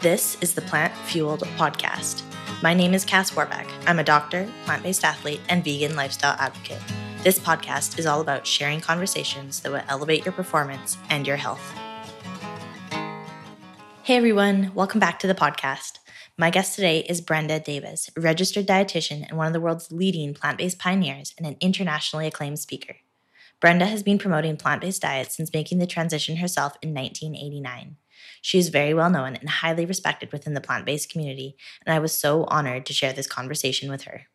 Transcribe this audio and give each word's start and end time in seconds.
This 0.00 0.38
is 0.40 0.54
the 0.54 0.62
Plant 0.62 0.94
Fueled 1.08 1.40
Podcast. 1.56 2.22
My 2.62 2.72
name 2.72 2.94
is 2.94 3.04
Cass 3.04 3.34
Warbeck. 3.34 3.66
I'm 3.84 3.98
a 3.98 4.04
doctor, 4.04 4.48
plant 4.64 4.84
based 4.84 5.02
athlete, 5.02 5.40
and 5.48 5.64
vegan 5.64 5.96
lifestyle 5.96 6.36
advocate. 6.38 6.78
This 7.24 7.40
podcast 7.40 7.98
is 7.98 8.06
all 8.06 8.20
about 8.20 8.46
sharing 8.46 8.80
conversations 8.80 9.58
that 9.58 9.72
will 9.72 9.82
elevate 9.88 10.24
your 10.24 10.30
performance 10.30 10.96
and 11.10 11.26
your 11.26 11.36
health. 11.36 11.74
Hey 14.04 14.16
everyone, 14.16 14.70
welcome 14.72 15.00
back 15.00 15.18
to 15.18 15.26
the 15.26 15.34
podcast. 15.34 15.98
My 16.36 16.50
guest 16.50 16.76
today 16.76 17.00
is 17.00 17.20
Brenda 17.20 17.58
Davis, 17.58 18.08
registered 18.16 18.68
dietitian 18.68 19.28
and 19.28 19.36
one 19.36 19.48
of 19.48 19.52
the 19.52 19.60
world's 19.60 19.90
leading 19.90 20.32
plant 20.32 20.58
based 20.58 20.78
pioneers 20.78 21.34
and 21.36 21.44
an 21.44 21.56
internationally 21.60 22.28
acclaimed 22.28 22.60
speaker. 22.60 22.98
Brenda 23.58 23.86
has 23.86 24.04
been 24.04 24.18
promoting 24.18 24.56
plant 24.58 24.80
based 24.80 25.02
diets 25.02 25.36
since 25.36 25.52
making 25.52 25.78
the 25.78 25.88
transition 25.88 26.36
herself 26.36 26.74
in 26.82 26.94
1989. 26.94 27.96
She 28.42 28.58
is 28.58 28.68
very 28.68 28.94
well 28.94 29.10
known 29.10 29.36
and 29.36 29.48
highly 29.48 29.84
respected 29.84 30.32
within 30.32 30.54
the 30.54 30.60
plant 30.60 30.86
based 30.86 31.10
community, 31.10 31.56
and 31.84 31.94
I 31.94 31.98
was 31.98 32.16
so 32.16 32.44
honored 32.44 32.86
to 32.86 32.92
share 32.92 33.12
this 33.12 33.26
conversation 33.26 33.90
with 33.90 34.02
her. 34.02 34.26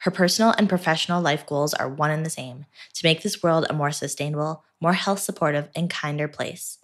Her 0.00 0.10
personal 0.10 0.54
and 0.58 0.68
professional 0.68 1.22
life 1.22 1.46
goals 1.46 1.74
are 1.74 1.88
one 1.88 2.10
and 2.10 2.26
the 2.26 2.30
same 2.30 2.66
to 2.94 3.06
make 3.06 3.22
this 3.22 3.42
world 3.42 3.66
a 3.68 3.72
more 3.72 3.92
sustainable, 3.92 4.64
more 4.80 4.94
health 4.94 5.20
supportive, 5.20 5.68
and 5.76 5.88
kinder 5.88 6.26
place. 6.26 6.78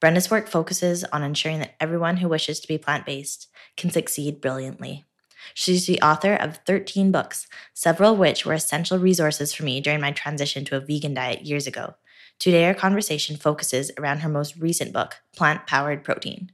Brenda's 0.00 0.30
work 0.30 0.48
focuses 0.48 1.04
on 1.04 1.22
ensuring 1.22 1.60
that 1.60 1.76
everyone 1.80 2.16
who 2.18 2.28
wishes 2.28 2.60
to 2.60 2.68
be 2.68 2.76
plant 2.76 3.06
based 3.06 3.48
can 3.76 3.90
succeed 3.90 4.40
brilliantly. 4.40 5.04
She's 5.52 5.86
the 5.86 6.00
author 6.00 6.34
of 6.34 6.58
13 6.66 7.12
books, 7.12 7.46
several 7.74 8.14
of 8.14 8.18
which 8.18 8.44
were 8.44 8.54
essential 8.54 8.98
resources 8.98 9.52
for 9.52 9.62
me 9.62 9.80
during 9.80 10.00
my 10.00 10.12
transition 10.12 10.64
to 10.66 10.76
a 10.76 10.80
vegan 10.80 11.14
diet 11.14 11.42
years 11.42 11.66
ago. 11.66 11.94
Today, 12.44 12.66
our 12.66 12.74
conversation 12.74 13.36
focuses 13.36 13.90
around 13.96 14.18
her 14.18 14.28
most 14.28 14.54
recent 14.58 14.92
book, 14.92 15.16
Plant 15.34 15.66
Powered 15.66 16.04
Protein. 16.04 16.50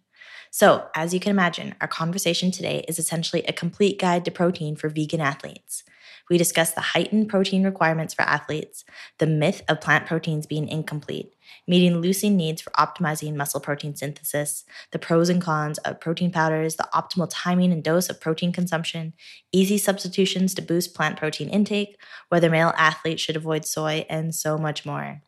So, 0.53 0.87
as 0.95 1.13
you 1.13 1.19
can 1.19 1.33
imagine, 1.33 1.75
our 1.81 1.89
conversation 1.89 2.53
today 2.53 2.85
is 2.87 3.01
essentially 3.01 3.43
a 3.43 3.53
complete 3.53 3.99
guide 3.99 4.25
to 4.25 4.31
protein 4.31 4.77
for 4.77 4.89
vegan 4.89 5.21
athletes. 5.21 5.83
We 6.31 6.39
discuss 6.39 6.71
the 6.71 6.81
heightened 6.81 7.29
protein 7.29 7.65
requirements 7.65 8.15
for 8.15 8.23
athletes, 8.23 8.85
the 9.19 9.27
myth 9.27 9.63
of 9.69 9.81
plant 9.81 10.07
proteins 10.07 10.47
being 10.47 10.69
incomplete, 10.69 11.35
meeting 11.67 12.01
leucine 12.01 12.37
needs 12.37 12.63
for 12.63 12.71
optimizing 12.79 13.35
muscle 13.35 13.59
protein 13.59 13.97
synthesis, 13.97 14.65
the 14.93 14.99
pros 15.01 15.29
and 15.29 15.43
cons 15.43 15.79
of 15.79 15.99
protein 15.99 16.31
powders, 16.31 16.77
the 16.77 16.89
optimal 16.95 17.27
timing 17.29 17.73
and 17.73 17.83
dose 17.83 18.09
of 18.09 18.21
protein 18.21 18.53
consumption, 18.53 19.13
easy 19.51 19.77
substitutions 19.77 20.55
to 20.55 20.63
boost 20.63 20.95
plant 20.95 21.19
protein 21.19 21.49
intake, 21.49 21.97
whether 22.29 22.49
male 22.49 22.73
athletes 22.77 23.21
should 23.21 23.35
avoid 23.35 23.65
soy, 23.65 24.07
and 24.09 24.37
so 24.37 24.57
much 24.57 24.87
more. 24.87 25.21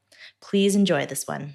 Please 0.42 0.76
enjoy 0.76 1.06
this 1.06 1.26
one. 1.26 1.54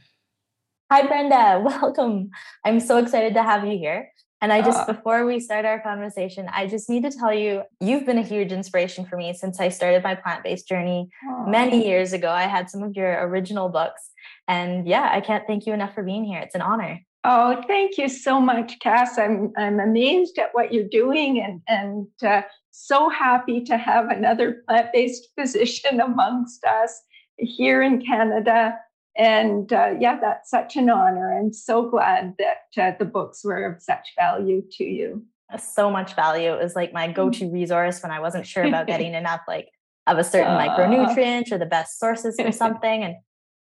Hi, 0.92 1.06
Brenda. 1.06 1.62
Welcome. 1.66 2.32
I'm 2.66 2.80
so 2.80 2.98
excited 2.98 3.34
to 3.36 3.44
have 3.44 3.66
you 3.66 3.78
here. 3.78 4.10
And 4.40 4.54
I 4.54 4.62
just, 4.62 4.88
uh, 4.88 4.94
before 4.94 5.26
we 5.26 5.40
start 5.40 5.66
our 5.66 5.82
conversation, 5.82 6.48
I 6.54 6.68
just 6.68 6.90
need 6.90 7.04
to 7.04 7.10
tell 7.10 7.34
you, 7.34 7.64
you've 7.82 8.06
been 8.06 8.20
a 8.20 8.24
huge 8.24 8.52
inspiration 8.52 9.04
for 9.06 9.18
me 9.18 9.34
since 9.34 9.60
I 9.60 9.70
started 9.70 10.04
my 10.04 10.14
plant 10.14 10.44
based 10.44 10.68
journey 10.68 11.10
uh, 11.28 11.50
many 11.50 11.86
years 11.88 12.14
ago. 12.14 12.30
I 12.30 12.44
had 12.44 12.70
some 12.70 12.84
of 12.84 12.96
your 12.96 13.28
original 13.28 13.68
books. 13.68 14.12
And 14.48 14.88
yeah, 14.88 15.10
I 15.12 15.22
can't 15.22 15.46
thank 15.48 15.66
you 15.66 15.74
enough 15.74 15.94
for 15.96 16.04
being 16.04 16.24
here. 16.24 16.40
It's 16.40 16.56
an 16.56 16.62
honor. 16.62 17.02
Oh, 17.24 17.62
thank 17.68 17.98
you 17.98 18.08
so 18.08 18.40
much, 18.40 18.80
Cass. 18.80 19.18
I'm, 19.18 19.52
I'm 19.58 19.80
amazed 19.80 20.38
at 20.38 20.50
what 20.54 20.72
you're 20.72 20.88
doing 20.88 21.42
and, 21.42 21.62
and 21.68 22.08
uh, 22.26 22.44
so 22.72 23.10
happy 23.10 23.64
to 23.66 23.76
have 23.76 24.10
another 24.10 24.64
plant 24.68 24.90
based 24.94 25.30
physician 25.38 26.00
amongst 26.00 26.64
us 26.64 27.02
here 27.38 27.82
in 27.82 28.06
Canada 28.06 28.76
and 29.18 29.74
uh, 29.74 29.96
yeah, 30.00 30.20
that's 30.20 30.50
such 30.50 30.76
an 30.76 30.90
honor. 30.90 31.38
I'm 31.38 31.52
so 31.52 31.90
glad 31.90 32.36
that 32.38 32.82
uh, 32.82 32.96
the 33.00 33.06
books 33.06 33.44
were 33.44 33.66
of 33.66 33.82
such 33.82 34.10
value 34.16 34.62
to 34.74 34.84
you. 34.84 35.26
So 35.58 35.90
much 35.90 36.16
value. 36.16 36.54
It 36.54 36.62
was 36.62 36.76
like 36.76 36.94
my 36.94 37.12
go-to 37.12 37.46
mm. 37.46 37.54
resource 37.54 38.04
when 38.04 38.12
I 38.12 38.20
wasn't 38.20 38.46
sure 38.46 38.64
about 38.64 38.86
getting 38.88 39.16
enough 39.16 39.42
like 39.48 39.70
of 40.06 40.20
a 40.20 40.24
certain 40.24 40.54
uh, 40.54 40.60
micronutrient 40.60 41.52
or 41.52 41.58
the 41.58 41.66
best 41.66 42.00
sources 42.00 42.40
for 42.40 42.52
something. 42.52 43.04
And 43.04 43.16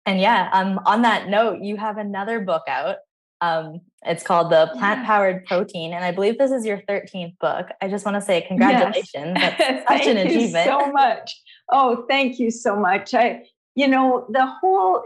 and 0.07 0.21
yeah, 0.21 0.49
um, 0.53 0.81
on 0.87 1.03
that 1.03 1.29
note, 1.29 1.61
you 1.61 1.77
have 1.77 1.99
another 1.99 2.41
book 2.41 2.63
out. 2.67 2.97
Um, 3.41 3.81
it's 4.07 4.23
called 4.23 4.51
the 4.51 4.71
Plant 4.79 5.05
Powered 5.05 5.45
Protein, 5.45 5.93
and 5.93 6.05
I 6.05 6.13
believe 6.13 6.39
this 6.39 6.51
is 6.51 6.65
your 6.65 6.79
13th 6.89 7.39
book. 7.39 7.69
I 7.81 7.89
just 7.89 8.05
want 8.05 8.17
to 8.17 8.21
say 8.21 8.41
congratulations. 8.41 9.37
Yes. 9.37 9.59
That's 9.59 9.89
such 9.89 10.07
an 10.07 10.17
achievement. 10.17 10.65
so 10.65 10.91
much. 10.93 11.43
Oh, 11.71 12.05
thank 12.09 12.39
you 12.39 12.51
so 12.51 12.77
much. 12.77 13.15
I 13.15 13.43
you 13.75 13.89
know, 13.89 14.27
the 14.31 14.47
whole, 14.47 15.03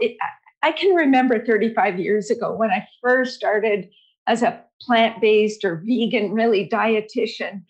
I 0.61 0.71
can 0.71 0.95
remember 0.95 1.43
35 1.45 1.99
years 1.99 2.29
ago 2.29 2.53
when 2.53 2.71
I 2.71 2.87
first 3.01 3.35
started 3.35 3.89
as 4.27 4.43
a 4.43 4.61
plant 4.81 5.21
based 5.21 5.63
or 5.63 5.81
vegan, 5.85 6.33
really 6.33 6.67
dietitian. 6.67 7.63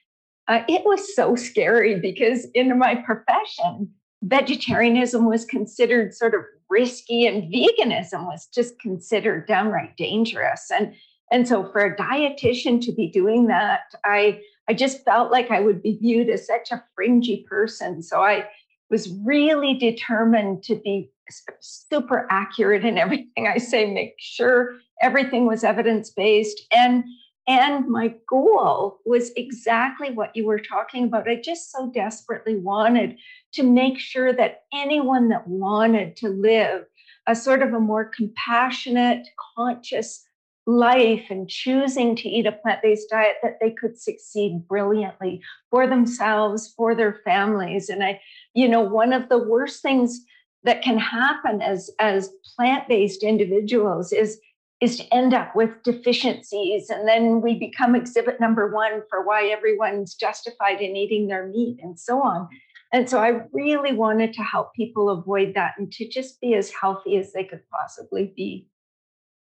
Uh, 0.47 0.63
it 0.68 0.84
was 0.85 1.16
so 1.16 1.35
scary 1.35 2.00
because 2.00 2.46
in 2.53 2.78
my 2.78 2.96
profession, 2.96 3.90
vegetarianism 4.24 5.25
was 5.25 5.46
considered 5.46 6.13
sort 6.13 6.34
of 6.34 6.41
risky 6.69 7.28
and 7.28 7.53
veganism 7.53 8.25
was 8.25 8.47
just 8.47 8.79
considered 8.79 9.47
downright 9.47 9.96
dangerous. 9.97 10.72
And, 10.72 10.94
and 11.31 11.47
so 11.47 11.69
for 11.72 11.81
a 11.81 11.96
dietitian 11.96 12.81
to 12.85 12.91
be 12.91 13.08
doing 13.08 13.47
that, 13.47 13.81
I, 14.03 14.41
I 14.68 14.74
just 14.74 15.03
felt 15.06 15.31
like 15.31 15.52
I 15.52 15.59
would 15.59 15.84
be 15.84 15.97
viewed 15.97 16.29
as 16.29 16.47
such 16.47 16.72
a 16.72 16.84
fringy 16.96 17.46
person. 17.47 18.02
So 18.02 18.22
I 18.22 18.47
was 18.89 19.13
really 19.25 19.73
determined 19.73 20.63
to 20.63 20.75
be 20.75 21.11
super 21.59 22.27
accurate 22.29 22.85
in 22.85 22.97
everything 22.97 23.47
I 23.47 23.57
say, 23.57 23.91
make 23.91 24.15
sure 24.17 24.77
everything 25.01 25.45
was 25.45 25.63
evidence 25.63 26.09
based. 26.09 26.61
And 26.71 27.03
and 27.49 27.87
my 27.87 28.13
goal 28.29 28.99
was 29.05 29.31
exactly 29.37 30.11
what 30.11 30.35
you 30.35 30.45
were 30.45 30.59
talking 30.59 31.05
about. 31.05 31.29
I 31.29 31.37
just 31.37 31.71
so 31.71 31.89
desperately 31.93 32.57
wanted 32.57 33.17
to 33.53 33.63
make 33.63 33.99
sure 33.99 34.33
that 34.33 34.63
anyone 34.73 35.29
that 35.29 35.47
wanted 35.47 36.17
to 36.17 36.27
live 36.27 36.83
a 37.25 37.33
sort 37.35 37.61
of 37.61 37.73
a 37.73 37.79
more 37.79 38.03
compassionate, 38.03 39.25
conscious 39.55 40.25
life 40.67 41.23
and 41.29 41.47
choosing 41.47 42.13
to 42.13 42.27
eat 42.27 42.45
a 42.45 42.51
plant-based 42.51 43.09
diet 43.09 43.37
that 43.41 43.57
they 43.61 43.71
could 43.71 43.97
succeed 43.97 44.67
brilliantly 44.67 45.41
for 45.71 45.87
themselves 45.87 46.73
for 46.75 46.93
their 46.93 47.21
families 47.23 47.87
and 47.87 48.03
i 48.03 48.19
you 48.57 48.68
know 48.68 48.81
one 48.81 49.13
of 49.13 49.29
the 49.29 49.38
worst 49.38 49.84
things 49.84 50.22
that 50.63 50.81
can 50.81 50.97
happen 50.97 51.62
as 51.62 51.91
as 52.00 52.31
plant-based 52.56 53.22
individuals 53.23 54.12
is 54.12 54.40
is 54.81 54.97
to 54.97 55.13
end 55.13 55.34
up 55.34 55.56
with 55.56 55.69
deficiencies 55.84 56.90
and 56.90 57.07
then 57.07 57.41
we 57.41 57.57
become 57.57 57.96
exhibit 57.96 58.40
number 58.40 58.72
one 58.73 59.01
for 59.09 59.25
why 59.25 59.47
everyone's 59.47 60.16
justified 60.16 60.81
in 60.81 60.96
eating 60.96 61.28
their 61.28 61.47
meat 61.47 61.79
and 61.81 62.00
so 62.00 62.22
on. 62.22 62.47
And 62.94 63.09
so 63.09 63.19
i 63.19 63.41
really 63.53 63.94
wanted 63.94 64.34
to 64.34 64.44
help 64.44 64.73
people 64.73 65.09
avoid 65.09 65.53
that 65.56 65.73
and 65.78 65.91
to 65.94 66.07
just 66.07 66.41
be 66.41 66.56
as 66.56 66.72
healthy 66.72 67.17
as 67.17 67.34
they 67.34 67.44
could 67.44 67.63
possibly 67.69 68.34
be 68.35 68.67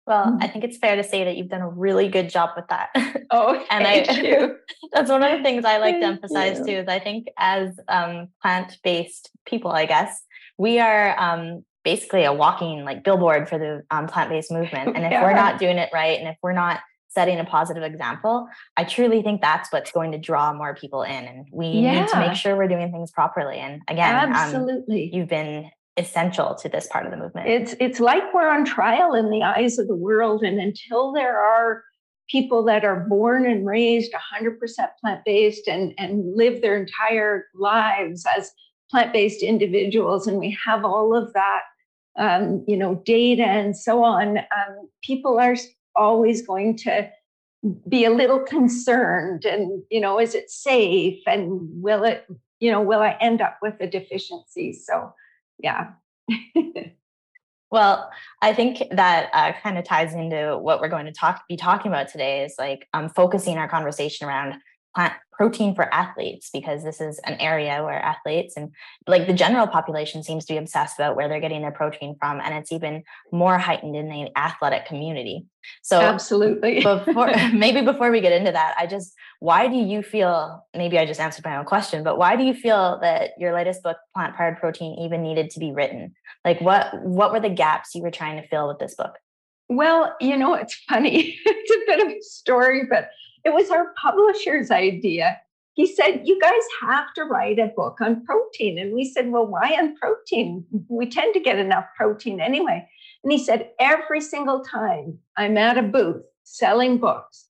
well, 0.07 0.23
I 0.23 0.29
mm-hmm. 0.29 0.51
think 0.51 0.65
it's 0.65 0.77
fair 0.77 0.95
to 0.95 1.03
say 1.03 1.23
that 1.23 1.37
you've 1.37 1.49
done 1.49 1.61
a 1.61 1.69
really 1.69 2.07
good 2.07 2.29
job 2.29 2.51
with 2.55 2.67
that. 2.69 2.89
Oh, 3.33 3.65
and 3.69 3.87
I, 3.87 4.01
that's 4.91 5.09
one 5.09 5.23
of 5.23 5.37
the 5.37 5.41
things 5.41 5.63
I 5.63 5.77
like 5.77 5.93
thank 5.93 6.01
to 6.01 6.07
emphasize 6.07 6.59
you. 6.59 6.65
too. 6.65 6.71
Is 6.79 6.87
I 6.89 6.99
think 6.99 7.27
as 7.37 7.79
um, 7.87 8.27
plant-based 8.41 9.29
people, 9.45 9.71
I 9.71 9.85
guess 9.85 10.21
we 10.57 10.79
are 10.79 11.17
um, 11.17 11.63
basically 11.85 12.25
a 12.25 12.33
walking 12.33 12.83
like 12.83 13.05
billboard 13.05 13.47
for 13.47 13.57
the 13.57 13.83
um, 13.89 14.07
plant-based 14.07 14.51
movement. 14.51 14.97
And 14.97 15.05
if 15.05 15.11
yeah. 15.11 15.23
we're 15.23 15.33
not 15.33 15.59
doing 15.59 15.77
it 15.77 15.89
right, 15.93 16.19
and 16.19 16.27
if 16.27 16.35
we're 16.43 16.51
not 16.51 16.81
setting 17.07 17.39
a 17.39 17.45
positive 17.45 17.83
example, 17.83 18.49
I 18.75 18.83
truly 18.83 19.21
think 19.21 19.39
that's 19.39 19.71
what's 19.71 19.93
going 19.93 20.11
to 20.11 20.17
draw 20.17 20.51
more 20.51 20.75
people 20.75 21.03
in. 21.03 21.25
And 21.25 21.47
we 21.53 21.67
yeah. 21.67 22.01
need 22.01 22.09
to 22.09 22.19
make 22.19 22.35
sure 22.35 22.57
we're 22.57 22.67
doing 22.67 22.91
things 22.91 23.11
properly. 23.11 23.59
And 23.59 23.81
again, 23.87 24.13
um, 24.13 24.33
absolutely, 24.33 25.09
you've 25.13 25.29
been 25.29 25.71
essential 26.01 26.55
to 26.55 26.67
this 26.67 26.87
part 26.87 27.05
of 27.05 27.11
the 27.11 27.17
movement. 27.17 27.47
It's 27.47 27.75
it's 27.79 27.99
like 27.99 28.23
we're 28.33 28.49
on 28.49 28.65
trial 28.65 29.13
in 29.13 29.29
the 29.29 29.43
eyes 29.43 29.79
of 29.79 29.87
the 29.87 29.95
world, 29.95 30.43
and 30.43 30.59
until 30.59 31.13
there 31.13 31.39
are 31.39 31.83
people 32.29 32.63
that 32.63 32.83
are 32.85 33.05
born 33.09 33.45
and 33.45 33.65
raised 33.65 34.13
100% 34.13 34.57
plant-based 34.99 35.67
and 35.67 35.93
and 35.97 36.35
live 36.35 36.61
their 36.61 36.77
entire 36.77 37.45
lives 37.55 38.25
as 38.37 38.51
plant-based 38.89 39.43
individuals, 39.43 40.27
and 40.27 40.37
we 40.37 40.57
have 40.65 40.83
all 40.83 41.15
of 41.15 41.31
that, 41.33 41.61
um, 42.17 42.65
you 42.67 42.75
know, 42.75 43.01
data 43.05 43.43
and 43.43 43.77
so 43.77 44.03
on, 44.03 44.37
um, 44.39 44.89
people 45.03 45.39
are 45.39 45.55
always 45.95 46.45
going 46.45 46.75
to 46.77 47.09
be 47.87 48.05
a 48.05 48.09
little 48.09 48.39
concerned 48.39 49.45
and 49.45 49.83
you 49.91 50.01
know 50.01 50.19
is 50.19 50.33
it 50.33 50.49
safe 50.49 51.19
and 51.27 51.59
will 51.81 52.03
it 52.03 52.25
you 52.59 52.71
know 52.71 52.81
will 52.81 53.01
i 53.01 53.15
end 53.21 53.39
up 53.39 53.59
with 53.61 53.75
a 53.79 53.87
deficiency 53.87 54.73
so 54.73 55.13
yeah. 55.61 55.91
well, 57.71 58.09
I 58.41 58.53
think 58.53 58.83
that 58.91 59.29
uh, 59.33 59.53
kind 59.61 59.77
of 59.77 59.85
ties 59.85 60.13
into 60.13 60.57
what 60.57 60.81
we're 60.81 60.89
going 60.89 61.05
to 61.05 61.11
talk 61.11 61.47
be 61.47 61.57
talking 61.57 61.91
about 61.91 62.09
today 62.09 62.43
is 62.43 62.55
like 62.57 62.87
um, 62.93 63.09
focusing 63.09 63.57
our 63.57 63.67
conversation 63.67 64.27
around 64.27 64.55
plant 64.95 65.13
protein 65.41 65.73
for 65.73 65.91
athletes 65.91 66.51
because 66.53 66.83
this 66.83 67.01
is 67.01 67.19
an 67.25 67.33
area 67.39 67.83
where 67.83 67.99
athletes 67.99 68.55
and 68.55 68.71
like 69.07 69.25
the 69.25 69.33
general 69.33 69.65
population 69.65 70.21
seems 70.21 70.45
to 70.45 70.53
be 70.53 70.57
obsessed 70.57 70.99
about 70.99 71.15
where 71.15 71.27
they're 71.27 71.39
getting 71.39 71.63
their 71.63 71.71
protein 71.71 72.15
from 72.19 72.39
and 72.39 72.53
it's 72.53 72.71
even 72.71 73.03
more 73.31 73.57
heightened 73.57 73.95
in 73.95 74.07
the 74.07 74.29
athletic 74.37 74.85
community. 74.85 75.47
So 75.81 75.99
absolutely. 75.99 76.81
before 76.83 77.31
maybe 77.53 77.81
before 77.81 78.11
we 78.11 78.21
get 78.21 78.33
into 78.33 78.51
that 78.51 78.75
i 78.77 78.85
just 78.85 79.13
why 79.39 79.67
do 79.67 79.77
you 79.77 80.03
feel 80.03 80.63
maybe 80.75 80.99
i 80.99 81.05
just 81.05 81.19
answered 81.19 81.45
my 81.45 81.57
own 81.57 81.65
question 81.65 82.03
but 82.03 82.19
why 82.19 82.35
do 82.35 82.43
you 82.43 82.53
feel 82.53 82.99
that 83.01 83.31
your 83.39 83.53
latest 83.53 83.81
book 83.81 83.97
plant 84.13 84.35
powered 84.35 84.59
protein 84.59 84.99
even 84.99 85.23
needed 85.23 85.49
to 85.51 85.59
be 85.59 85.71
written? 85.71 86.13
Like 86.45 86.61
what 86.61 87.03
what 87.03 87.31
were 87.31 87.39
the 87.39 87.49
gaps 87.49 87.95
you 87.95 88.03
were 88.03 88.11
trying 88.11 88.39
to 88.39 88.47
fill 88.47 88.67
with 88.67 88.77
this 88.77 88.93
book? 88.93 89.17
Well 89.69 90.15
you 90.21 90.37
know 90.37 90.53
it's 90.53 90.75
funny. 90.87 91.39
It's 91.45 91.71
a 91.71 91.85
bit 91.87 92.05
of 92.05 92.11
a 92.11 92.21
story 92.21 92.83
but 92.89 93.09
it 93.43 93.53
was 93.53 93.69
our 93.69 93.93
publisher's 94.01 94.71
idea. 94.71 95.37
He 95.73 95.87
said, 95.87 96.21
You 96.25 96.39
guys 96.39 96.63
have 96.81 97.13
to 97.15 97.23
write 97.23 97.59
a 97.59 97.71
book 97.75 97.99
on 98.01 98.25
protein. 98.25 98.77
And 98.77 98.93
we 98.93 99.05
said, 99.05 99.29
Well, 99.29 99.47
why 99.47 99.77
on 99.79 99.95
protein? 99.97 100.65
We 100.89 101.07
tend 101.07 101.33
to 101.33 101.39
get 101.39 101.59
enough 101.59 101.85
protein 101.95 102.41
anyway. 102.41 102.87
And 103.23 103.31
he 103.31 103.37
said, 103.37 103.71
Every 103.79 104.21
single 104.21 104.63
time 104.63 105.17
I'm 105.37 105.57
at 105.57 105.77
a 105.77 105.83
booth 105.83 106.23
selling 106.43 106.97
books, 106.97 107.47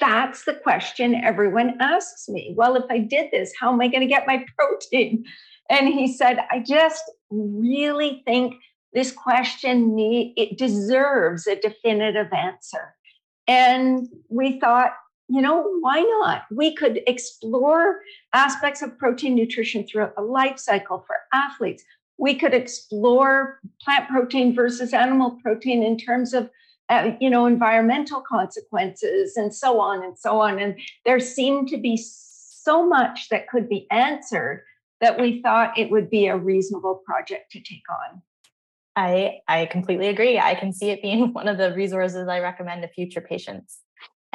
that's 0.00 0.44
the 0.44 0.54
question 0.54 1.14
everyone 1.14 1.76
asks 1.80 2.28
me. 2.28 2.54
Well, 2.56 2.76
if 2.76 2.84
I 2.90 2.98
did 2.98 3.30
this, 3.30 3.52
how 3.58 3.72
am 3.72 3.80
I 3.80 3.88
going 3.88 4.02
to 4.02 4.06
get 4.06 4.26
my 4.26 4.44
protein? 4.58 5.24
And 5.70 5.88
he 5.88 6.12
said, 6.12 6.38
I 6.50 6.60
just 6.60 7.02
really 7.30 8.22
think 8.24 8.54
this 8.92 9.10
question 9.10 9.94
need, 9.94 10.34
it 10.36 10.56
deserves 10.56 11.46
a 11.46 11.56
definitive 11.56 12.32
answer. 12.32 12.94
And 13.46 14.08
we 14.28 14.60
thought, 14.60 14.92
you 15.28 15.40
know, 15.40 15.62
why 15.80 16.00
not? 16.00 16.42
We 16.50 16.74
could 16.74 17.00
explore 17.06 18.00
aspects 18.32 18.82
of 18.82 18.98
protein 18.98 19.34
nutrition 19.34 19.86
throughout 19.86 20.14
the 20.16 20.22
life 20.22 20.58
cycle 20.58 21.04
for 21.06 21.16
athletes. 21.32 21.82
We 22.18 22.34
could 22.34 22.54
explore 22.54 23.60
plant 23.82 24.08
protein 24.08 24.54
versus 24.54 24.92
animal 24.92 25.38
protein 25.42 25.82
in 25.82 25.96
terms 25.96 26.34
of, 26.34 26.50
uh, 26.88 27.12
you 27.20 27.30
know, 27.30 27.46
environmental 27.46 28.20
consequences 28.20 29.36
and 29.36 29.54
so 29.54 29.80
on 29.80 30.04
and 30.04 30.18
so 30.18 30.40
on. 30.40 30.58
And 30.58 30.78
there 31.04 31.20
seemed 31.20 31.68
to 31.68 31.78
be 31.78 31.96
so 31.96 32.86
much 32.86 33.28
that 33.30 33.48
could 33.48 33.68
be 33.68 33.86
answered 33.90 34.64
that 35.00 35.20
we 35.20 35.42
thought 35.42 35.78
it 35.78 35.90
would 35.90 36.08
be 36.08 36.26
a 36.26 36.36
reasonable 36.36 37.02
project 37.04 37.50
to 37.52 37.60
take 37.60 37.82
on. 37.90 38.22
I 38.96 39.40
I 39.48 39.66
completely 39.66 40.08
agree. 40.08 40.38
I 40.38 40.54
can 40.54 40.72
see 40.72 40.90
it 40.90 41.02
being 41.02 41.32
one 41.32 41.48
of 41.48 41.58
the 41.58 41.74
resources 41.74 42.28
I 42.28 42.40
recommend 42.40 42.82
to 42.82 42.88
future 42.88 43.20
patients. 43.20 43.80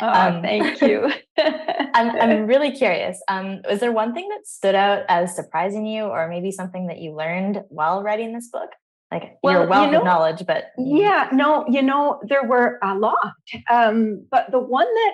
Oh, 0.02 0.08
um, 0.08 0.42
thank 0.42 0.82
you. 0.82 1.12
I'm, 1.38 2.10
I'm 2.20 2.46
really 2.46 2.72
curious. 2.72 3.22
Um, 3.28 3.62
was 3.70 3.80
there 3.80 3.92
one 3.92 4.14
thing 4.14 4.28
that 4.30 4.48
stood 4.48 4.76
out 4.76 5.04
as 5.10 5.36
surprising 5.36 5.86
you, 5.86 6.04
or 6.04 6.28
maybe 6.28 6.52
something 6.52 6.88
that 6.88 7.00
you 7.00 7.16
learned 7.16 7.64
while 7.70 8.04
writing 8.04 8.34
this 8.34 8.50
book? 8.50 8.70
Like 9.12 9.38
well, 9.42 9.62
your 9.62 9.68
wealth 9.68 9.86
you 9.88 9.92
know, 9.94 10.00
of 10.00 10.06
knowledge, 10.06 10.46
but 10.46 10.66
yeah, 10.78 11.30
no, 11.32 11.66
you 11.68 11.82
know, 11.82 12.22
there 12.28 12.44
were 12.44 12.78
a 12.84 12.94
lot. 12.96 13.34
Um, 13.70 14.26
but 14.30 14.52
the 14.52 14.60
one 14.60 14.86
that 14.86 15.14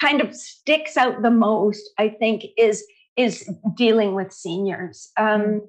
kind 0.00 0.22
of 0.22 0.34
sticks 0.34 0.96
out 0.96 1.22
the 1.22 1.30
most, 1.30 1.82
I 1.98 2.08
think, 2.08 2.44
is 2.56 2.84
is 3.16 3.48
dealing 3.76 4.14
with 4.14 4.32
seniors. 4.32 5.10
Um, 5.18 5.62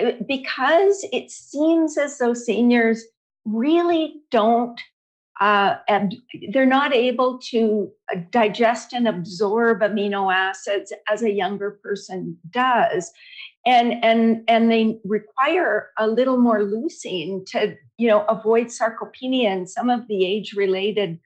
mm. 0.00 0.26
because 0.26 1.04
it 1.12 1.30
seems 1.30 1.98
as 1.98 2.18
though 2.18 2.34
seniors 2.34 3.04
really 3.44 4.14
don't 4.30 4.80
uh, 5.40 5.76
and 5.88 6.16
they're 6.52 6.66
not 6.66 6.94
able 6.94 7.38
to 7.38 7.90
uh, 8.14 8.20
digest 8.30 8.92
and 8.92 9.08
absorb 9.08 9.80
amino 9.80 10.32
acids 10.32 10.92
as 11.10 11.22
a 11.22 11.32
younger 11.32 11.78
person 11.82 12.36
does. 12.50 13.10
And 13.66 14.02
and 14.04 14.42
and 14.48 14.70
they 14.70 14.98
require 15.04 15.90
a 15.98 16.06
little 16.06 16.38
more 16.38 16.60
leucine 16.60 17.44
to 17.46 17.76
you 17.98 18.08
know 18.08 18.24
avoid 18.26 18.68
sarcopenia 18.68 19.48
and 19.48 19.68
some 19.68 19.90
of 19.90 20.06
the 20.08 20.24
age 20.24 20.54
related 20.54 21.18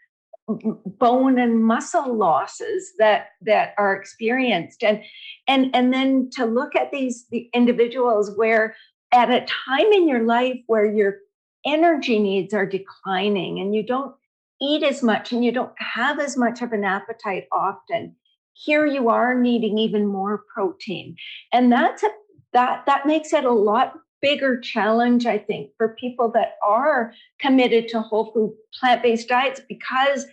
bone 0.48 1.38
and 1.38 1.64
muscle 1.64 2.14
losses 2.14 2.92
that 2.98 3.28
that 3.42 3.74
are 3.78 3.94
experienced. 3.94 4.82
And 4.82 5.02
and 5.48 5.74
and 5.74 5.92
then 5.92 6.30
to 6.32 6.44
look 6.44 6.76
at 6.76 6.90
these 6.92 7.26
the 7.30 7.48
individuals 7.52 8.32
where 8.36 8.76
at 9.12 9.30
a 9.30 9.46
time 9.66 9.92
in 9.92 10.08
your 10.08 10.24
life 10.24 10.58
where 10.66 10.84
you're 10.84 11.18
energy 11.66 12.18
needs 12.18 12.54
are 12.54 12.66
declining 12.66 13.60
and 13.60 13.74
you 13.74 13.82
don't 13.82 14.14
eat 14.60 14.82
as 14.82 15.02
much 15.02 15.32
and 15.32 15.44
you 15.44 15.52
don't 15.52 15.72
have 15.78 16.18
as 16.20 16.36
much 16.36 16.62
of 16.62 16.72
an 16.72 16.84
appetite 16.84 17.46
often 17.52 18.14
here 18.54 18.86
you 18.86 19.08
are 19.08 19.34
needing 19.38 19.78
even 19.78 20.06
more 20.06 20.44
protein. 20.54 21.16
And 21.52 21.70
that's 21.70 22.02
a 22.02 22.08
that 22.52 22.86
that 22.86 23.04
makes 23.04 23.32
it 23.32 23.44
a 23.44 23.50
lot 23.50 23.94
bigger 24.22 24.58
challenge 24.58 25.26
i 25.26 25.36
think 25.36 25.70
for 25.76 25.96
people 26.00 26.30
that 26.30 26.54
are 26.64 27.12
committed 27.40 27.88
to 27.88 28.00
whole 28.00 28.32
food 28.32 28.54
plant-based 28.80 29.28
diets 29.28 29.60
because 29.68 30.24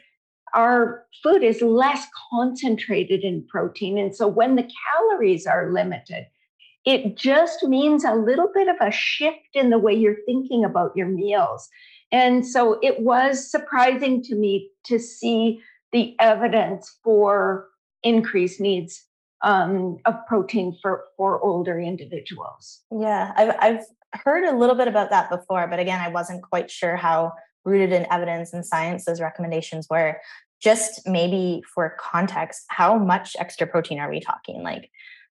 our 0.54 1.06
food 1.24 1.44
is 1.44 1.62
less 1.62 2.06
concentrated 2.30 3.24
in 3.24 3.46
protein. 3.48 3.98
And 3.98 4.14
so 4.14 4.28
when 4.28 4.56
the 4.56 4.70
calories 4.90 5.48
are 5.48 5.72
limited 5.72 6.26
it 6.86 7.16
just 7.16 7.64
means 7.64 8.04
a 8.04 8.16
little 8.16 8.50
bit 8.54 8.68
of 8.68 8.76
a 8.82 8.92
shift 8.92 9.56
in 9.56 9.70
the 9.70 9.80
way 9.80 9.94
you're 9.94 10.24
thinking 10.26 10.66
about 10.66 10.96
your 10.96 11.08
meals. 11.08 11.70
And 12.12 12.46
so 12.46 12.80
it 12.82 13.02
was 13.02 13.50
surprising 13.50 14.22
to 14.24 14.36
me 14.36 14.70
to 14.86 15.00
see 15.00 15.62
the 15.92 16.16
evidence 16.20 16.98
for 17.04 17.68
increased 18.04 18.60
needs 18.60 19.06
um, 19.44 19.98
of 20.06 20.16
protein 20.28 20.78
for, 20.82 21.06
for 21.18 21.42
older 21.42 21.80
individuals. 21.80 22.82
Yeah, 22.92 23.32
I've, 23.36 23.56
I've 23.60 23.86
heard 24.24 24.44
a 24.44 24.58
little 24.58 24.76
bit 24.76 24.88
about 24.88 25.10
that 25.10 25.30
before, 25.30 25.68
but 25.68 25.80
again, 25.80 26.00
I 26.00 26.10
wasn't 26.10 26.44
quite 26.44 26.70
sure 26.70 26.96
how 26.96 27.34
rooted 27.64 27.92
in 27.92 28.08
evidence 28.12 28.54
and 28.54 28.66
science 28.66 29.06
those 29.06 29.22
recommendations 29.22 29.88
were. 29.90 30.20
Just 30.62 31.08
maybe 31.08 31.64
for 31.74 31.96
context, 32.00 32.66
how 32.68 32.98
much 32.98 33.36
extra 33.40 33.66
protein 33.66 34.00
are 34.00 34.10
we 34.10 34.20
talking? 34.20 34.62
Like, 34.62 34.92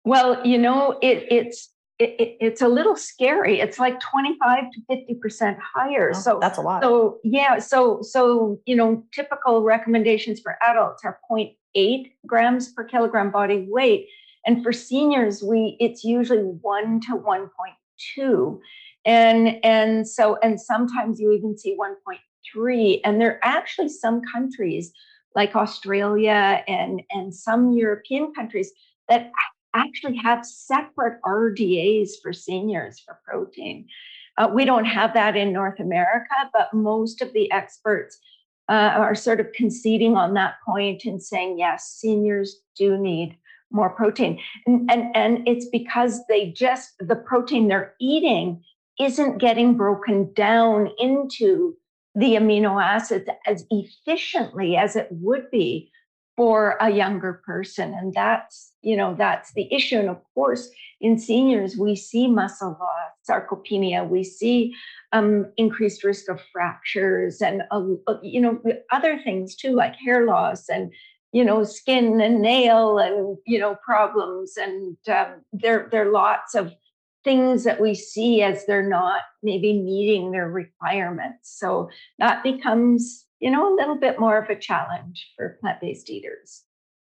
well, 0.05 0.45
you 0.47 0.59
know, 0.59 0.99
it, 1.03 1.27
it's 1.31 1.73
it, 1.99 2.17
it, 2.19 2.37
it's 2.41 2.63
a 2.63 2.69
little 2.69 2.97
scary. 2.97 3.61
It's 3.61 3.79
like 3.79 4.01
25 4.01 4.73
to 4.73 4.81
50 4.89 5.15
percent 5.17 5.59
higher. 5.75 6.11
Oh, 6.15 6.19
so 6.19 6.39
that's 6.41 6.59
a 6.59 6.61
lot. 6.61 6.83
So 6.83 7.19
yeah, 7.23 7.59
so 7.59 8.01
so 8.03 8.61
you 8.67 8.75
know, 8.75 9.05
typical 9.13 9.63
recommendations 9.63 10.41
for 10.41 10.57
adults 10.63 11.05
are 11.05 11.21
0.8 11.31 12.13
grams 12.27 12.73
per 12.73 12.85
kilogram 12.85 13.31
body 13.31 13.67
weight, 13.69 14.09
and 14.47 14.63
for 14.63 14.73
seniors, 14.73 15.43
we 15.43 15.77
it's 15.79 16.03
usually 16.03 16.41
one 16.41 17.01
to 17.03 17.17
1.2, 17.17 18.59
and 19.05 19.65
and 19.65 20.09
so 20.09 20.39
and 20.43 20.61
sometimes 20.61 21.21
you 21.21 21.31
even 21.33 21.57
see 21.57 21.77
1.3. 21.77 23.01
And 23.05 23.21
there 23.21 23.35
are 23.35 23.41
actually 23.43 23.89
some 23.91 24.23
countries 24.33 24.93
like 25.37 25.55
Australia 25.55 26.65
and 26.67 27.03
and 27.11 27.33
some 27.33 27.73
European 27.73 28.35
countries 28.35 28.73
that 29.09 29.31
actually 29.75 30.17
have 30.17 30.45
separate 30.45 31.21
RDAs 31.25 32.11
for 32.23 32.33
seniors 32.33 33.01
for 33.01 33.19
protein. 33.27 33.87
Uh, 34.39 34.49
we 34.53 34.65
don't 34.65 34.85
have 34.85 35.13
that 35.15 35.37
in 35.37 35.53
North 35.53 35.81
America, 35.81 36.35
but 36.53 36.73
most 36.73 37.21
of 37.21 37.33
the 37.33 37.51
experts 37.53 38.19
uh, 38.69 38.95
are 38.97 39.15
sort 39.15 39.41
of 39.41 39.53
conceding 39.53 40.17
on 40.17 40.35
that 40.35 40.55
point 40.65 41.05
and 41.05 41.23
saying, 41.23 41.59
yes, 41.59 41.97
seniors 41.99 42.61
do 42.77 42.97
need 42.97 43.37
more 43.71 43.91
protein. 43.91 44.39
And, 44.67 44.91
and, 44.91 45.17
and 45.17 45.49
it's 45.49 45.67
because 45.67 46.21
they 46.29 46.51
just, 46.53 46.93
the 46.99 47.17
protein 47.17 47.69
they're 47.69 47.95
eating 48.01 48.63
isn't 49.01 49.39
getting 49.39 49.77
broken 49.77 50.33
down 50.35 50.91
into 50.99 51.77
the 52.15 52.35
amino 52.35 52.83
acids 52.83 53.29
as 53.47 53.65
efficiently 53.71 54.77
as 54.77 54.97
it 54.97 55.09
would 55.11 55.51
be 55.51 55.91
for 56.43 56.77
a 56.81 56.91
younger 56.91 57.35
person. 57.47 57.95
And 57.95 58.13
that's 58.13 58.73
you 58.83 58.97
know 58.97 59.15
that's 59.17 59.53
the 59.53 59.73
issue. 59.73 60.01
And 60.01 60.09
of 60.09 60.21
course 60.35 60.69
in 61.01 61.17
seniors 61.17 61.77
we 61.77 61.95
see 61.95 62.27
muscle 62.27 62.77
loss 62.81 63.13
sarcopenia. 63.31 64.09
We 64.09 64.25
see 64.25 64.75
um, 65.13 65.53
increased 65.57 66.03
risk 66.03 66.29
of 66.29 66.41
fractures 66.53 67.41
and 67.41 67.63
uh, 67.71 67.85
you 68.25 68.41
know 68.41 68.61
other 68.91 69.21
things 69.23 69.55
too 69.55 69.73
like 69.73 69.95
hair 70.05 70.27
loss 70.27 70.69
and 70.69 70.93
you 71.31 71.45
know 71.45 71.63
skin 71.63 72.21
and 72.21 72.43
nail 72.43 72.99
and 72.99 73.39
you 73.47 73.61
know 73.61 73.77
problems. 73.85 74.57
And 74.57 74.97
um, 75.07 75.43
there 75.53 75.89
there 75.93 76.09
are 76.09 76.13
lots 76.13 76.57
of 76.57 76.75
things 77.25 77.65
that 77.65 77.81
we 77.81 77.95
see 77.95 78.43
as 78.43 78.67
they're 78.67 78.89
not 78.89 79.23
maybe 79.43 79.81
meeting 79.81 80.33
their 80.33 80.49
requirements 80.49 81.57
so 81.59 81.89
that 82.19 82.43
becomes 82.43 83.27
you 83.43 83.51
know, 83.51 83.75
a 83.75 83.75
little 83.75 83.97
bit 83.97 84.21
more 84.21 84.39
of 84.39 84.49
a 84.49 84.59
challenge 84.59 85.33
for 85.37 85.59
plant 85.61 85.81
based 85.81 86.09
eaters. 86.09 86.63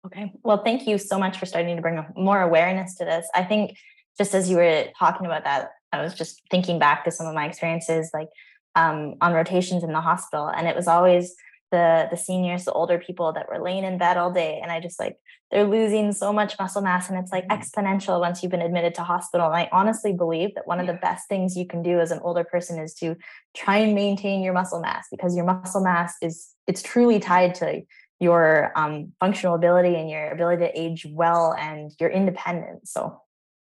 Okay. 0.06 0.34
Well, 0.44 0.64
thank 0.64 0.88
you 0.88 0.98
so 0.98 1.20
much 1.20 1.38
for 1.38 1.46
starting 1.46 1.76
to 1.76 1.82
bring 1.82 2.04
more 2.18 2.42
awareness 2.42 2.96
to 2.96 3.06
this. 3.06 3.28
I 3.36 3.44
think 3.44 3.78
just 4.18 4.34
as 4.34 4.50
you 4.50 4.58
were 4.58 4.86
talking 4.98 5.28
about 5.28 5.44
that, 5.44 5.70
I 5.92 6.02
was 6.02 6.16
just 6.16 6.42
thinking 6.50 6.80
back 6.80 7.06
to 7.06 7.12
some 7.12 7.28
of 7.28 7.36
my 7.36 7.46
experiences, 7.46 8.10
like 8.16 8.30
um, 8.76 9.14
on 9.22 9.34
rotations 9.34 9.84
in 9.84 9.94
the 9.94 10.02
hospital. 10.02 10.48
And 10.48 10.68
it 10.68 10.76
was 10.76 10.88
always 10.88 11.36
the 11.74 12.08
the 12.12 12.16
seniors, 12.16 12.66
the 12.66 12.72
older 12.72 13.00
people 13.00 13.34
that 13.34 13.50
were 13.50 13.60
laying 13.60 13.84
in 13.84 13.98
bed 13.98 14.16
all 14.16 14.32
day, 14.32 14.60
and 14.62 14.72
I 14.72 14.80
just 14.80 15.00
like 15.00 15.18
they're 15.50 15.66
losing 15.66 16.12
so 16.12 16.32
much 16.32 16.54
muscle 16.60 16.84
mass, 16.84 17.10
and 17.10 17.18
it's 17.18 17.32
like 17.32 17.48
mm-hmm. 17.48 17.60
exponential 17.60 18.20
once 18.20 18.44
you've 18.44 18.52
been 18.52 18.62
admitted 18.62 18.94
to 18.96 19.04
hospital. 19.04 19.48
And 19.48 19.56
I 19.56 19.70
honestly 19.72 20.14
believe 20.14 20.54
that 20.54 20.68
one 20.68 20.80
of 20.80 20.86
the 20.86 20.94
best 20.94 21.28
things 21.28 21.58
you 21.58 21.66
can 21.66 21.82
do 21.82 22.00
as 22.00 22.12
an 22.12 22.20
older 22.24 22.44
person 22.44 22.80
is 22.80 22.94
to 22.96 23.16
try 23.56 23.78
and 23.78 23.96
maintain 23.96 24.44
your 24.44 24.54
muscle 24.54 24.80
mass 24.80 25.08
because 25.10 25.36
your 25.36 25.46
muscle 25.46 25.82
mass 25.84 26.14
is 26.22 26.50
it's 26.68 26.84
truly 26.84 27.20
tied 27.20 27.56
to 27.56 27.82
your 28.20 28.72
um, 28.76 29.12
functional 29.20 29.56
ability 29.56 29.96
and 29.96 30.12
your 30.12 30.30
ability 30.30 30.64
to 30.64 30.80
age 30.80 31.08
well 31.10 31.56
and 31.60 31.92
your 32.00 32.12
independence. 32.12 32.92
So 32.92 33.20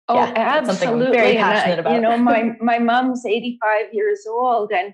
Oh, 0.09 0.15
yeah, 0.15 0.33
absolutely. 0.37 1.11
very 1.11 1.35
passionate 1.35 1.79
about. 1.79 1.93
You 1.93 1.99
know, 1.99 2.17
my 2.17 2.55
my 2.61 2.79
mom's 2.79 3.25
85 3.25 3.93
years 3.93 4.25
old 4.25 4.71
and 4.71 4.93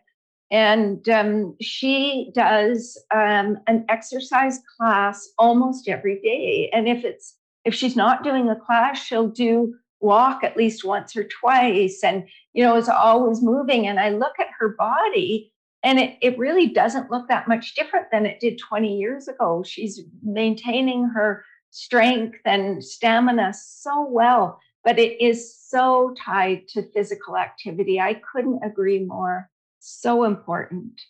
and 0.51 1.07
um, 1.09 1.55
she 1.62 2.31
does 2.35 3.01
um, 3.13 3.57
an 3.67 3.85
exercise 3.89 4.59
class 4.77 5.29
almost 5.38 5.88
every 5.88 6.19
day. 6.21 6.69
And 6.73 6.88
if 6.88 7.03
it's 7.03 7.35
if 7.65 7.73
she's 7.73 7.95
not 7.95 8.23
doing 8.23 8.50
a 8.50 8.55
class, 8.55 9.01
she'll 9.01 9.29
do 9.29 9.73
walk 10.00 10.43
at 10.43 10.57
least 10.57 10.83
once 10.83 11.15
or 11.15 11.23
twice, 11.23 12.03
and 12.03 12.27
you 12.53 12.63
know 12.63 12.75
is 12.75 12.89
always 12.89 13.41
moving. 13.41 13.88
And 13.88 14.00
I 14.00 14.09
look 14.09 14.33
at 14.39 14.50
her 14.59 14.75
body, 14.77 15.51
and 15.81 16.00
it 16.00 16.17
it 16.21 16.38
really 16.38 16.67
doesn't 16.67 17.09
look 17.09 17.27
that 17.29 17.47
much 17.47 17.75
different 17.75 18.07
than 18.12 18.25
it 18.25 18.39
did 18.39 18.59
20 18.59 18.97
years 18.97 19.27
ago. 19.27 19.63
She's 19.65 20.01
maintaining 20.21 21.05
her 21.05 21.43
strength 21.71 22.39
and 22.45 22.83
stamina 22.83 23.53
so 23.55 24.07
well, 24.07 24.59
but 24.83 25.00
it 25.00 25.19
is 25.19 25.57
so 25.57 26.13
tied 26.23 26.67
to 26.69 26.91
physical 26.91 27.38
activity. 27.38 28.00
I 28.00 28.21
couldn't 28.31 28.62
agree 28.63 29.03
more 29.03 29.50
so 29.83 30.23
important. 30.23 31.01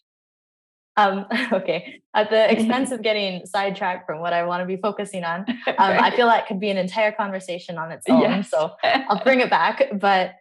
Um, 0.96 1.26
okay. 1.52 2.02
At 2.14 2.30
the 2.30 2.52
expense 2.52 2.92
of 2.92 3.02
getting 3.02 3.46
sidetracked 3.46 4.06
from 4.06 4.20
what 4.20 4.34
I 4.34 4.44
want 4.44 4.62
to 4.62 4.66
be 4.66 4.78
focusing 4.78 5.24
on, 5.24 5.46
um, 5.68 5.76
I 5.78 6.16
feel 6.16 6.28
that 6.28 6.48
could 6.48 6.60
be 6.60 6.70
an 6.70 6.78
entire 6.78 7.12
conversation 7.12 7.78
on 7.78 7.92
its 7.92 8.06
own. 8.10 8.22
Yes. 8.22 8.50
So 8.50 8.72
I'll 8.84 9.24
bring 9.24 9.40
it 9.40 9.50
back. 9.50 9.84
But 9.94 10.36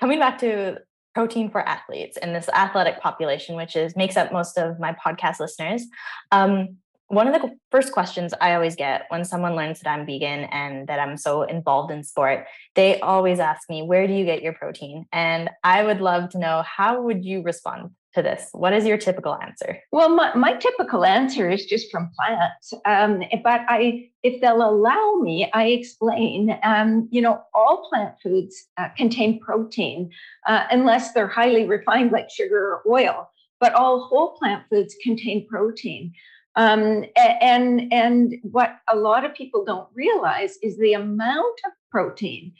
coming 0.00 0.18
back 0.18 0.38
to 0.38 0.78
protein 1.14 1.50
for 1.50 1.60
athletes 1.66 2.16
and 2.16 2.34
this 2.34 2.48
athletic 2.50 3.00
population, 3.00 3.56
which 3.56 3.74
is 3.74 3.96
makes 3.96 4.16
up 4.16 4.32
most 4.32 4.56
of 4.56 4.78
my 4.78 4.94
podcast 5.04 5.40
listeners. 5.40 5.84
Um, 6.30 6.76
one 7.08 7.26
of 7.26 7.40
the 7.40 7.50
first 7.70 7.92
questions 7.92 8.32
I 8.40 8.54
always 8.54 8.76
get 8.76 9.06
when 9.08 9.24
someone 9.24 9.56
learns 9.56 9.80
that 9.80 9.90
I'm 9.90 10.06
vegan 10.06 10.44
and 10.44 10.86
that 10.88 11.00
I'm 11.00 11.16
so 11.16 11.42
involved 11.42 11.90
in 11.90 12.04
sport, 12.04 12.46
they 12.74 13.00
always 13.00 13.40
ask 13.40 13.68
me, 13.68 13.82
"Where 13.82 14.06
do 14.06 14.12
you 14.12 14.24
get 14.24 14.42
your 14.42 14.52
protein?" 14.52 15.06
And 15.12 15.50
I 15.64 15.82
would 15.82 16.00
love 16.00 16.30
to 16.30 16.38
know 16.38 16.62
how 16.62 17.02
would 17.02 17.24
you 17.24 17.42
respond 17.42 17.90
to 18.14 18.22
this? 18.22 18.48
What 18.52 18.72
is 18.72 18.86
your 18.86 18.98
typical 18.98 19.36
answer? 19.36 19.78
Well, 19.92 20.10
my, 20.10 20.34
my 20.34 20.54
typical 20.54 21.04
answer 21.04 21.48
is 21.48 21.66
just 21.66 21.90
from 21.90 22.10
plants. 22.16 22.72
Um, 22.84 23.22
but 23.42 23.62
I, 23.68 24.10
if 24.22 24.40
they'll 24.40 24.68
allow 24.68 25.20
me, 25.22 25.50
I 25.52 25.66
explain. 25.66 26.58
Um, 26.62 27.08
you 27.10 27.20
know, 27.20 27.40
all 27.54 27.88
plant 27.88 28.14
foods 28.22 28.66
uh, 28.76 28.88
contain 28.96 29.40
protein, 29.40 30.10
uh, 30.46 30.64
unless 30.70 31.12
they're 31.12 31.28
highly 31.28 31.66
refined, 31.66 32.12
like 32.12 32.30
sugar 32.30 32.80
or 32.84 32.92
oil. 32.92 33.30
But 33.60 33.74
all 33.74 34.06
whole 34.06 34.36
plant 34.36 34.64
foods 34.70 34.94
contain 35.02 35.46
protein. 35.48 36.12
Um, 36.58 37.04
and 37.16 37.90
and 37.92 38.34
what 38.42 38.80
a 38.92 38.96
lot 38.96 39.24
of 39.24 39.32
people 39.32 39.64
don't 39.64 39.86
realize 39.94 40.58
is 40.60 40.76
the 40.76 40.92
amount 40.94 41.60
of 41.64 41.70
protein 41.92 42.52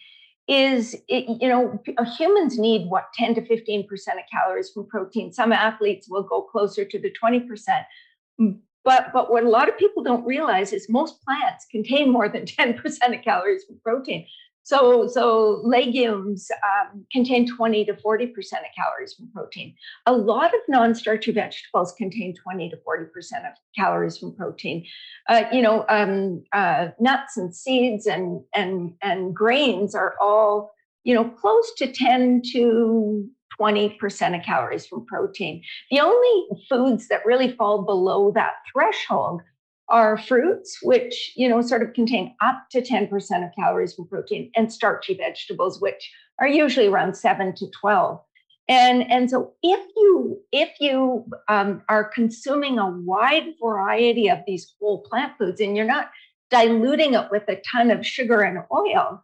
is 0.47 0.97
it, 1.09 1.25
you 1.43 1.49
know 1.49 1.83
humans 2.17 2.59
need 2.59 2.89
what 2.89 3.13
10 3.15 3.35
to 3.35 3.45
15 3.45 3.89
percent 3.89 4.21
of 4.21 4.25
calories 4.31 4.71
from 4.71 4.87
protein. 4.87 5.33
Some 5.33 5.53
athletes 5.53 6.07
will 6.09 6.23
go 6.23 6.43
closer 6.43 6.85
to 6.85 6.99
the 6.99 7.11
20 7.11 7.41
percent. 7.41 7.87
But 8.85 9.13
but 9.13 9.33
what 9.33 9.43
a 9.43 9.51
lot 9.51 9.69
of 9.69 9.77
people 9.77 10.05
don't 10.05 10.25
realize 10.25 10.73
is 10.73 10.89
most 10.89 11.21
plants 11.25 11.67
contain 11.69 12.13
more 12.13 12.29
than 12.29 12.47
10 12.61 12.75
percent 12.75 13.17
of 13.17 13.23
calories 13.23 13.65
from 13.65 13.81
protein 13.83 14.25
so, 14.69 15.09
so 15.09 15.63
legumes 15.65 16.51
um, 16.63 17.07
contain 17.11 17.49
20 17.49 17.87
to 17.87 17.95
40% 17.95 18.29
of 18.29 18.35
calories 18.77 19.15
from 19.15 19.31
protein. 19.33 19.75
A 20.05 20.13
lot 20.13 20.53
of 20.53 20.61
non-starchy 20.69 21.33
vegetables 21.33 21.95
contain 21.97 22.35
20 22.35 22.69
to 22.69 22.77
40% 22.77 23.07
of 23.49 23.55
calories 23.75 24.19
from 24.19 24.37
protein. 24.37 24.85
Uh, 25.27 25.45
you 25.51 25.63
know, 25.63 25.87
um, 25.89 26.45
uh, 26.53 26.89
nuts 27.01 27.39
and 27.39 27.55
seeds 27.55 28.05
and, 28.05 28.43
and, 28.55 28.93
and 29.01 29.35
grains 29.35 29.95
are 29.95 30.17
all, 30.21 30.71
you 31.03 31.15
know, 31.15 31.25
close 31.25 31.73
to 31.79 31.91
10 31.91 32.43
to 32.53 33.27
20% 33.59 34.39
of 34.39 34.45
calories 34.45 34.87
from 34.87 35.07
protein. 35.07 35.63
The 35.91 36.01
only 36.01 36.47
foods 36.69 37.09
that 37.09 37.25
really 37.25 37.53
fall 37.53 37.85
below 37.87 38.33
that 38.33 38.57
threshold 38.71 39.41
are 39.91 40.19
fruits, 40.19 40.79
which 40.83 41.33
you 41.37 41.49
know 41.49 41.61
sort 41.63 41.83
of 41.83 41.95
contain 41.95 42.35
up 42.43 42.65
to 42.71 42.83
10% 42.83 43.11
of 43.47 43.55
calories 43.59 43.95
from 43.95 44.07
protein, 44.07 44.51
and 44.57 44.73
starchy 44.73 45.15
vegetables, 45.15 45.81
which 45.81 46.11
are 46.41 46.49
usually 46.49 46.87
around 46.87 47.17
7 47.17 47.55
to 47.57 47.67
12. 47.81 48.21
And, 48.69 49.11
and 49.11 49.31
so 49.31 49.55
if 49.63 49.81
you 49.97 50.39
if 50.53 50.71
you 50.79 51.25
um, 51.49 51.83
are 51.89 52.05
consuming 52.05 52.79
a 52.79 52.91
wide 52.91 53.55
variety 53.63 54.29
of 54.29 54.41
these 54.47 54.75
whole 54.79 55.03
plant 55.03 55.33
foods 55.39 55.61
and 55.61 55.77
you're 55.77 55.87
not 55.87 56.11
diluting 56.51 57.15
it 57.15 57.29
with 57.31 57.45
a 57.49 57.61
ton 57.71 57.91
of 57.91 58.07
sugar 58.07 58.43
and 58.43 58.59
oil, 58.73 59.23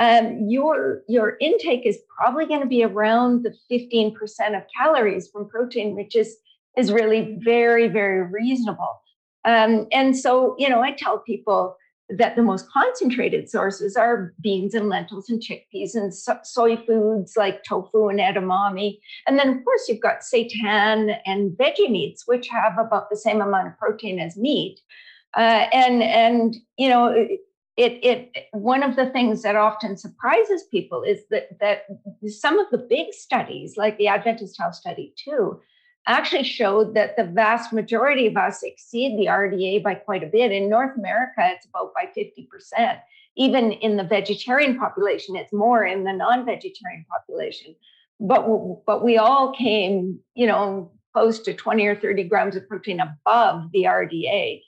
um, 0.00 0.48
your 0.48 1.02
your 1.08 1.36
intake 1.40 1.86
is 1.86 1.98
probably 2.16 2.46
going 2.46 2.62
to 2.62 2.66
be 2.66 2.82
around 2.82 3.44
the 3.44 3.54
15% 3.70 4.16
of 4.56 4.64
calories 4.76 5.28
from 5.28 5.48
protein, 5.48 5.94
which 5.94 6.16
is 6.16 6.36
is 6.76 6.90
really 6.90 7.36
very 7.44 7.86
very 7.86 8.22
reasonable. 8.22 9.00
Um, 9.44 9.86
and 9.92 10.16
so, 10.16 10.54
you 10.58 10.68
know, 10.68 10.80
I 10.80 10.92
tell 10.92 11.18
people 11.18 11.76
that 12.10 12.34
the 12.34 12.42
most 12.42 12.68
concentrated 12.70 13.48
sources 13.48 13.96
are 13.96 14.34
beans 14.40 14.74
and 14.74 14.88
lentils 14.88 15.30
and 15.30 15.40
chickpeas 15.40 15.94
and 15.94 16.12
so- 16.12 16.40
soy 16.42 16.76
foods 16.76 17.36
like 17.36 17.62
tofu 17.62 18.08
and 18.08 18.18
edamame. 18.18 18.98
And 19.26 19.38
then, 19.38 19.48
of 19.48 19.64
course, 19.64 19.88
you've 19.88 20.00
got 20.00 20.20
seitan 20.20 21.16
and 21.24 21.52
veggie 21.52 21.90
meats, 21.90 22.26
which 22.26 22.48
have 22.48 22.78
about 22.78 23.10
the 23.10 23.16
same 23.16 23.40
amount 23.40 23.68
of 23.68 23.78
protein 23.78 24.18
as 24.18 24.36
meat. 24.36 24.80
Uh, 25.36 25.66
and 25.72 26.02
and 26.02 26.56
you 26.76 26.88
know, 26.88 27.08
it, 27.08 27.40
it 27.76 28.46
one 28.52 28.82
of 28.82 28.96
the 28.96 29.08
things 29.10 29.42
that 29.42 29.54
often 29.54 29.96
surprises 29.96 30.64
people 30.70 31.02
is 31.02 31.20
that 31.30 31.58
that 31.60 31.86
some 32.26 32.58
of 32.58 32.66
the 32.70 32.78
big 32.78 33.12
studies, 33.12 33.76
like 33.76 33.96
the 33.96 34.08
Adventist 34.08 34.58
Health 34.58 34.74
Study 34.74 35.14
2, 35.24 35.60
actually 36.10 36.44
showed 36.44 36.94
that 36.94 37.16
the 37.16 37.24
vast 37.24 37.72
majority 37.72 38.26
of 38.26 38.36
us 38.36 38.62
exceed 38.62 39.18
the 39.18 39.26
RDA 39.26 39.82
by 39.82 39.94
quite 39.94 40.22
a 40.22 40.26
bit. 40.26 40.52
In 40.52 40.68
North 40.68 40.96
America, 40.96 41.38
it's 41.38 41.66
about 41.66 41.92
by 41.94 42.10
50%. 42.16 43.00
Even 43.36 43.72
in 43.72 43.96
the 43.96 44.04
vegetarian 44.04 44.78
population, 44.78 45.36
it's 45.36 45.52
more 45.52 45.84
in 45.84 46.04
the 46.04 46.12
non-vegetarian 46.12 47.06
population. 47.10 47.74
But 48.18 48.46
but 48.84 49.02
we 49.02 49.16
all 49.16 49.52
came, 49.52 50.18
you 50.34 50.46
know, 50.46 50.90
close 51.14 51.38
to 51.40 51.54
20 51.54 51.86
or 51.86 51.96
30 51.96 52.24
grams 52.24 52.56
of 52.56 52.68
protein 52.68 53.00
above 53.00 53.70
the 53.72 53.84
RDA. 53.84 54.62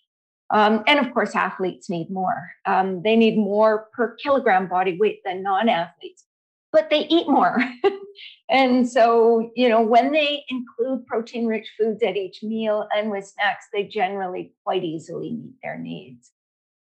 Um, 0.50 0.84
and 0.86 0.98
of 0.98 1.12
course, 1.14 1.34
athletes 1.34 1.88
need 1.88 2.10
more. 2.10 2.52
Um, 2.66 3.02
they 3.02 3.16
need 3.16 3.36
more 3.36 3.88
per 3.92 4.14
kilogram 4.16 4.68
body 4.68 4.98
weight 4.98 5.20
than 5.24 5.42
non 5.42 5.68
athletes 5.68 6.24
but 6.72 6.88
they 6.90 7.06
eat 7.06 7.28
more. 7.28 7.62
and 8.48 8.88
so, 8.88 9.50
you 9.54 9.68
know, 9.68 9.82
when 9.82 10.10
they 10.10 10.44
include 10.48 11.06
protein 11.06 11.46
rich 11.46 11.68
foods 11.78 12.02
at 12.02 12.16
each 12.16 12.42
meal 12.42 12.88
and 12.94 13.10
with 13.10 13.26
snacks, 13.26 13.66
they 13.72 13.84
generally 13.84 14.54
quite 14.64 14.82
easily 14.82 15.32
meet 15.32 15.54
their 15.62 15.78
needs. 15.78 16.30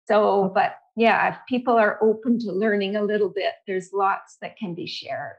So, 0.07 0.51
but 0.53 0.75
yeah, 0.95 1.29
if 1.29 1.37
people 1.47 1.75
are 1.75 1.97
open 2.01 2.39
to 2.39 2.51
learning 2.51 2.95
a 2.95 3.03
little 3.03 3.29
bit, 3.29 3.53
there's 3.67 3.91
lots 3.93 4.37
that 4.41 4.57
can 4.57 4.75
be 4.75 4.85
shared. 4.85 5.37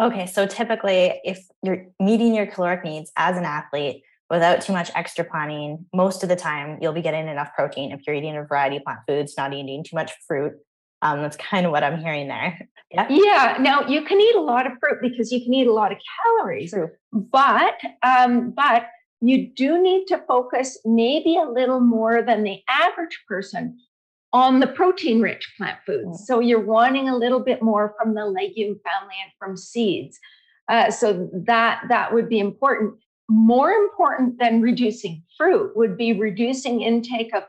Okay, 0.00 0.26
so 0.26 0.46
typically, 0.46 1.20
if 1.24 1.46
you're 1.62 1.86
meeting 2.00 2.34
your 2.34 2.46
caloric 2.46 2.82
needs 2.82 3.12
as 3.16 3.36
an 3.36 3.44
athlete 3.44 4.02
without 4.30 4.62
too 4.62 4.72
much 4.72 4.90
extra 4.94 5.24
planning, 5.24 5.86
most 5.94 6.22
of 6.22 6.28
the 6.28 6.36
time 6.36 6.78
you'll 6.80 6.92
be 6.92 7.02
getting 7.02 7.28
enough 7.28 7.50
protein 7.54 7.92
if 7.92 8.00
you're 8.06 8.16
eating 8.16 8.36
a 8.36 8.42
variety 8.42 8.78
of 8.78 8.84
plant 8.84 9.00
foods, 9.06 9.34
not 9.36 9.52
eating 9.52 9.84
too 9.84 9.94
much 9.94 10.12
fruit, 10.26 10.54
um, 11.04 11.20
that's 11.20 11.36
kind 11.36 11.66
of 11.66 11.72
what 11.72 11.84
I'm 11.84 12.00
hearing 12.00 12.28
there. 12.28 12.68
Yeah. 12.90 13.06
Yeah. 13.10 13.56
Now 13.60 13.86
you 13.86 14.02
can 14.02 14.20
eat 14.20 14.34
a 14.34 14.40
lot 14.40 14.66
of 14.66 14.72
fruit 14.80 14.98
because 15.02 15.30
you 15.30 15.42
can 15.44 15.52
eat 15.52 15.66
a 15.66 15.72
lot 15.72 15.92
of 15.92 15.98
calories, 16.22 16.70
True. 16.70 16.90
but 17.12 17.78
um, 18.02 18.52
but 18.52 18.86
you 19.20 19.50
do 19.54 19.82
need 19.82 20.06
to 20.06 20.22
focus 20.26 20.78
maybe 20.84 21.36
a 21.36 21.48
little 21.48 21.80
more 21.80 22.22
than 22.22 22.42
the 22.42 22.60
average 22.68 23.22
person 23.28 23.78
on 24.32 24.60
the 24.60 24.66
protein 24.66 25.20
rich 25.20 25.54
plant 25.56 25.78
foods. 25.86 26.22
Mm. 26.22 26.24
So 26.24 26.40
you're 26.40 26.64
wanting 26.64 27.08
a 27.08 27.16
little 27.16 27.40
bit 27.40 27.62
more 27.62 27.94
from 27.98 28.14
the 28.14 28.26
legume 28.26 28.80
family 28.84 29.14
and 29.22 29.32
from 29.38 29.56
seeds. 29.56 30.18
Uh, 30.68 30.90
so 30.90 31.28
that 31.46 31.82
that 31.88 32.14
would 32.14 32.28
be 32.28 32.38
important. 32.38 32.94
More 33.28 33.70
important 33.70 34.38
than 34.38 34.60
reducing 34.62 35.22
fruit 35.36 35.76
would 35.76 35.96
be 35.96 36.12
reducing 36.18 36.82
intake 36.82 37.34
of 37.34 37.44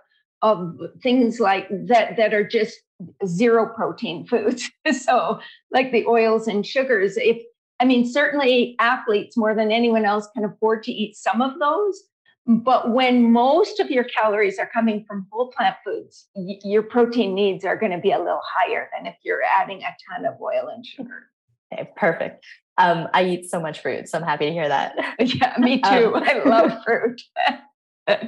of 0.45 0.77
things 1.01 1.39
like 1.39 1.67
that 1.87 2.17
that 2.17 2.33
are 2.33 2.47
just 2.47 2.79
zero 3.25 3.67
protein 3.75 4.25
foods. 4.27 4.69
so, 4.91 5.39
like 5.71 5.91
the 5.91 6.05
oils 6.05 6.47
and 6.47 6.65
sugars, 6.65 7.17
if 7.17 7.41
I 7.79 7.85
mean, 7.85 8.07
certainly 8.07 8.75
athletes 8.79 9.35
more 9.35 9.53
than 9.53 9.71
anyone 9.71 10.05
else 10.05 10.27
can 10.33 10.45
afford 10.45 10.83
to 10.83 10.91
eat 10.91 11.15
some 11.17 11.41
of 11.41 11.59
those. 11.59 12.03
But 12.47 12.91
when 12.91 13.31
most 13.31 13.79
of 13.79 13.89
your 13.89 14.03
calories 14.03 14.59
are 14.59 14.69
coming 14.71 15.03
from 15.07 15.25
whole 15.31 15.51
plant 15.51 15.77
foods, 15.83 16.27
y- 16.35 16.59
your 16.63 16.83
protein 16.83 17.33
needs 17.33 17.65
are 17.65 17.75
going 17.75 17.91
to 17.91 17.97
be 17.97 18.11
a 18.11 18.19
little 18.19 18.41
higher 18.45 18.87
than 18.95 19.07
if 19.07 19.15
you're 19.23 19.41
adding 19.41 19.81
a 19.81 19.95
ton 20.07 20.25
of 20.25 20.39
oil 20.39 20.69
and 20.71 20.85
sugar. 20.85 21.29
Okay, 21.73 21.89
perfect. 21.97 22.45
Um, 22.77 23.07
I 23.13 23.23
eat 23.25 23.49
so 23.49 23.59
much 23.59 23.81
fruit, 23.81 24.07
so 24.07 24.19
I'm 24.19 24.23
happy 24.23 24.45
to 24.45 24.51
hear 24.51 24.67
that. 24.67 24.95
Yeah, 25.19 25.55
me 25.57 25.81
too. 25.81 26.13
Um, 26.15 26.23
I 26.23 26.43
love 26.45 26.83
fruit. 26.83 27.19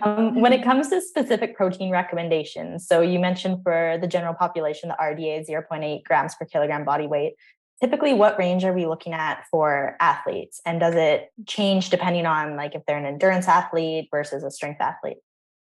Um, 0.01 0.41
when 0.41 0.53
it 0.53 0.63
comes 0.63 0.89
to 0.89 1.01
specific 1.01 1.55
protein 1.55 1.91
recommendations, 1.91 2.87
so 2.87 3.01
you 3.01 3.19
mentioned 3.19 3.61
for 3.63 3.97
the 4.01 4.07
general 4.07 4.33
population, 4.33 4.89
the 4.89 4.95
RDA 4.95 5.41
is 5.41 5.49
0.8 5.49 6.03
grams 6.03 6.35
per 6.35 6.45
kilogram 6.45 6.83
body 6.83 7.07
weight 7.07 7.35
typically 7.79 8.13
what 8.13 8.37
range 8.39 8.63
are 8.63 8.73
we 8.73 8.85
looking 8.85 9.13
at 9.13 9.45
for 9.51 9.95
athletes? 9.99 10.61
And 10.65 10.79
does 10.79 10.95
it 10.95 11.31
change 11.45 11.89
depending 11.89 12.25
on 12.25 12.55
like 12.55 12.75
if 12.75 12.83
they're 12.85 12.97
an 12.97 13.05
endurance 13.05 13.47
athlete 13.47 14.07
versus 14.11 14.43
a 14.43 14.51
strength 14.51 14.81
athlete? 14.81 15.17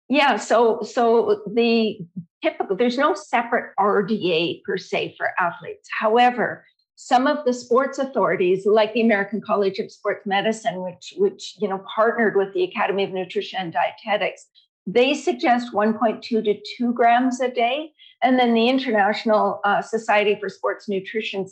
Yeah 0.10 0.38
so 0.38 0.82
so 0.84 1.44
the 1.54 2.00
typical 2.42 2.76
there's 2.76 2.98
no 2.98 3.14
separate 3.14 3.74
rda 3.80 4.64
per 4.64 4.78
se 4.78 5.16
for 5.18 5.32
athletes. 5.40 5.90
However 6.00 6.66
some 7.00 7.28
of 7.28 7.46
the 7.46 7.54
sports 7.54 8.00
authorities 8.00 8.66
like 8.66 8.92
the 8.94 9.02
american 9.02 9.40
college 9.40 9.80
of 9.80 9.92
sports 9.92 10.26
medicine 10.26 10.82
which 10.82 11.14
which 11.18 11.56
you 11.60 11.68
know 11.68 11.84
partnered 11.96 12.36
with 12.36 12.54
the 12.54 12.64
academy 12.64 13.04
of 13.04 13.12
nutrition 13.12 13.60
and 13.60 13.74
dietetics 13.74 14.48
they 14.88 15.14
suggest 15.14 15.74
1.2 15.74 16.22
to 16.22 16.60
2 16.78 16.94
grams 16.94 17.40
a 17.40 17.50
day 17.50 17.92
and 18.24 18.40
then 18.40 18.54
the 18.54 18.68
international 18.68 19.60
uh, 19.64 19.82
society 19.82 20.36
for 20.40 20.50
sports 20.50 20.90
nutrition 20.90 21.46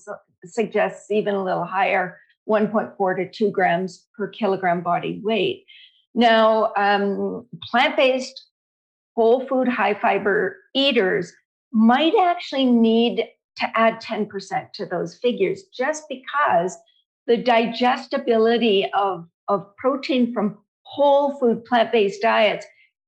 suggests 0.43 1.11
even 1.11 1.35
a 1.35 1.43
little 1.43 1.65
higher 1.65 2.17
1.4 2.49 3.17
to 3.17 3.29
2 3.29 3.51
grams 3.51 4.07
per 4.15 4.27
kilogram 4.27 4.81
body 4.81 5.21
weight. 5.23 5.65
Now, 6.13 6.71
um, 6.77 7.45
plant 7.69 7.97
based, 7.97 8.49
whole 9.15 9.45
food, 9.47 9.67
high 9.67 9.93
fiber 9.93 10.57
eaters 10.73 11.33
might 11.71 12.13
actually 12.19 12.65
need 12.65 13.27
to 13.57 13.67
add 13.75 14.01
10% 14.01 14.71
to 14.73 14.85
those 14.85 15.15
figures 15.15 15.63
just 15.73 16.03
because 16.09 16.77
the 17.27 17.37
digestibility 17.37 18.89
of, 18.93 19.27
of 19.47 19.75
protein 19.77 20.33
from 20.33 20.57
whole 20.83 21.37
food 21.39 21.65
plant 21.65 21.91
based 21.91 22.21
diets 22.21 22.65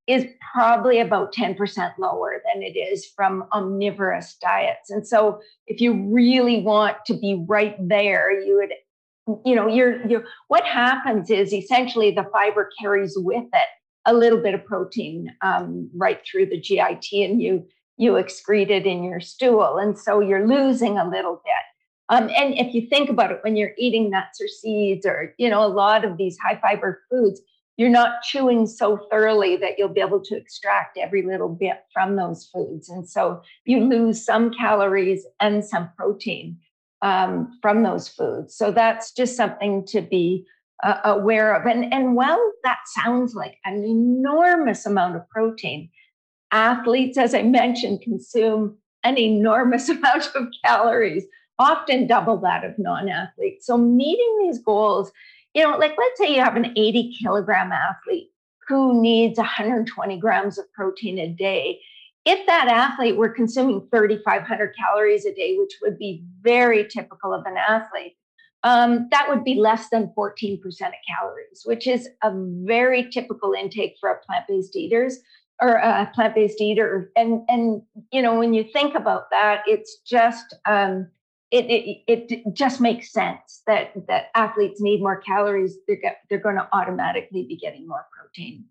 is 0.07 0.25
probably 0.53 0.99
about 0.99 1.33
10% 1.33 1.91
lower 1.99 2.41
than 2.45 2.63
it 2.63 2.77
is 2.77 3.05
from 3.15 3.43
omnivorous 3.53 4.37
diets. 4.41 4.89
And 4.89 5.05
so 5.05 5.41
if 5.67 5.81
you 5.81 6.07
really 6.09 6.61
want 6.61 6.97
to 7.07 7.13
be 7.13 7.45
right 7.47 7.75
there, 7.87 8.39
you 8.39 8.55
would 8.57 8.73
you 9.45 9.55
know, 9.55 9.67
you're 9.67 10.07
you 10.07 10.23
what 10.47 10.63
happens 10.63 11.29
is 11.29 11.53
essentially 11.53 12.11
the 12.11 12.25
fiber 12.31 12.69
carries 12.79 13.13
with 13.17 13.43
it 13.53 13.67
a 14.05 14.13
little 14.13 14.41
bit 14.41 14.53
of 14.53 14.63
protein 14.63 15.29
um, 15.41 15.89
right 15.93 16.21
through 16.25 16.45
the 16.45 16.61
GIT 16.61 17.11
and 17.11 17.41
you 17.41 17.65
you 17.97 18.13
excrete 18.13 18.69
it 18.69 18.85
in 18.85 19.03
your 19.03 19.19
stool. 19.19 19.77
And 19.77 19.97
so 19.97 20.19
you're 20.19 20.47
losing 20.47 20.97
a 20.97 21.09
little 21.09 21.41
bit. 21.43 21.53
Um, 22.09 22.29
and 22.35 22.53
if 22.53 22.73
you 22.73 22.87
think 22.87 23.09
about 23.09 23.31
it, 23.31 23.39
when 23.41 23.57
you're 23.57 23.73
eating 23.77 24.09
nuts 24.09 24.39
or 24.39 24.47
seeds 24.47 25.05
or, 25.05 25.33
you 25.37 25.49
know, 25.49 25.65
a 25.65 25.67
lot 25.67 26.05
of 26.05 26.17
these 26.17 26.37
high 26.37 26.59
fiber 26.61 27.01
foods, 27.09 27.41
you're 27.75 27.89
not 27.89 28.23
chewing 28.23 28.65
so 28.65 28.97
thoroughly 29.11 29.57
that 29.57 29.77
you'll 29.77 29.89
be 29.89 30.01
able 30.01 30.21
to 30.21 30.35
extract 30.35 30.97
every 30.97 31.21
little 31.21 31.49
bit 31.49 31.83
from 31.93 32.15
those 32.15 32.45
foods. 32.45 32.89
And 32.89 33.07
so 33.07 33.41
you 33.65 33.81
lose 33.81 34.23
some 34.25 34.51
calories 34.51 35.25
and 35.39 35.63
some 35.63 35.89
protein 35.97 36.57
um, 37.01 37.59
from 37.61 37.83
those 37.83 38.07
foods. 38.07 38.55
So 38.55 38.71
that's 38.71 39.11
just 39.11 39.35
something 39.35 39.85
to 39.87 40.01
be 40.01 40.45
uh, 40.83 40.99
aware 41.03 41.53
of. 41.53 41.65
And, 41.65 41.93
and 41.93 42.15
well, 42.15 42.39
that 42.63 42.79
sounds 42.87 43.35
like 43.35 43.57
an 43.65 43.83
enormous 43.83 44.85
amount 44.85 45.15
of 45.15 45.29
protein. 45.29 45.89
Athletes, 46.51 47.17
as 47.17 47.33
I 47.33 47.43
mentioned, 47.43 48.01
consume 48.01 48.77
an 49.03 49.17
enormous 49.17 49.89
amount 49.89 50.29
of 50.35 50.47
calories, 50.63 51.25
often 51.59 52.07
double 52.07 52.37
that 52.37 52.63
of 52.63 52.77
non 52.77 53.09
athletes. 53.09 53.65
So 53.65 53.77
meeting 53.77 54.39
these 54.41 54.59
goals 54.59 55.11
you 55.57 55.63
know, 55.63 55.75
like 55.75 55.95
let's 55.97 56.19
say 56.19 56.35
you 56.35 56.43
have 56.43 56.55
an 56.55 56.73
80 56.77 57.13
kilogram 57.19 57.71
athlete 57.71 58.29
who 58.67 59.01
needs 59.01 59.39
120 59.39 60.19
grams 60.19 60.59
of 60.59 60.71
protein 60.71 61.17
a 61.17 61.29
day. 61.29 61.79
If 62.25 62.45
that 62.45 62.67
athlete 62.67 63.17
were 63.17 63.29
consuming 63.29 63.87
3,500 63.89 64.75
calories 64.77 65.25
a 65.25 65.33
day, 65.33 65.55
which 65.57 65.73
would 65.81 65.97
be 65.97 66.23
very 66.41 66.87
typical 66.87 67.33
of 67.33 67.43
an 67.47 67.57
athlete, 67.57 68.17
um, 68.61 69.07
that 69.09 69.27
would 69.29 69.43
be 69.43 69.55
less 69.55 69.89
than 69.89 70.13
14% 70.15 70.59
of 70.61 70.93
calories, 71.09 71.63
which 71.63 71.87
is 71.87 72.07
a 72.21 72.31
very 72.63 73.09
typical 73.09 73.53
intake 73.53 73.95
for 73.99 74.11
a 74.11 74.19
plant-based 74.27 74.75
eaters 74.75 75.17
or 75.61 75.73
a 75.73 76.09
plant-based 76.13 76.61
eater. 76.61 77.11
And 77.15 77.41
and 77.47 77.81
you 78.11 78.21
know, 78.21 78.37
when 78.37 78.53
you 78.53 78.63
think 78.63 78.95
about 78.95 79.29
that, 79.31 79.63
it's 79.67 79.97
just 80.05 80.55
um, 80.65 81.07
it, 81.51 81.65
it, 81.65 82.03
it 82.07 82.53
just 82.53 82.81
makes 82.81 83.11
sense 83.11 83.61
that 83.67 83.91
that 84.07 84.25
athletes 84.35 84.81
need 84.81 85.01
more 85.01 85.17
calories. 85.17 85.77
They're, 85.87 85.95
get, 85.95 86.17
they're 86.29 86.39
going 86.39 86.55
to 86.57 86.67
automatically 86.73 87.45
be 87.47 87.55
getting 87.55 87.87
more 87.87 88.05
protein. 88.17 88.65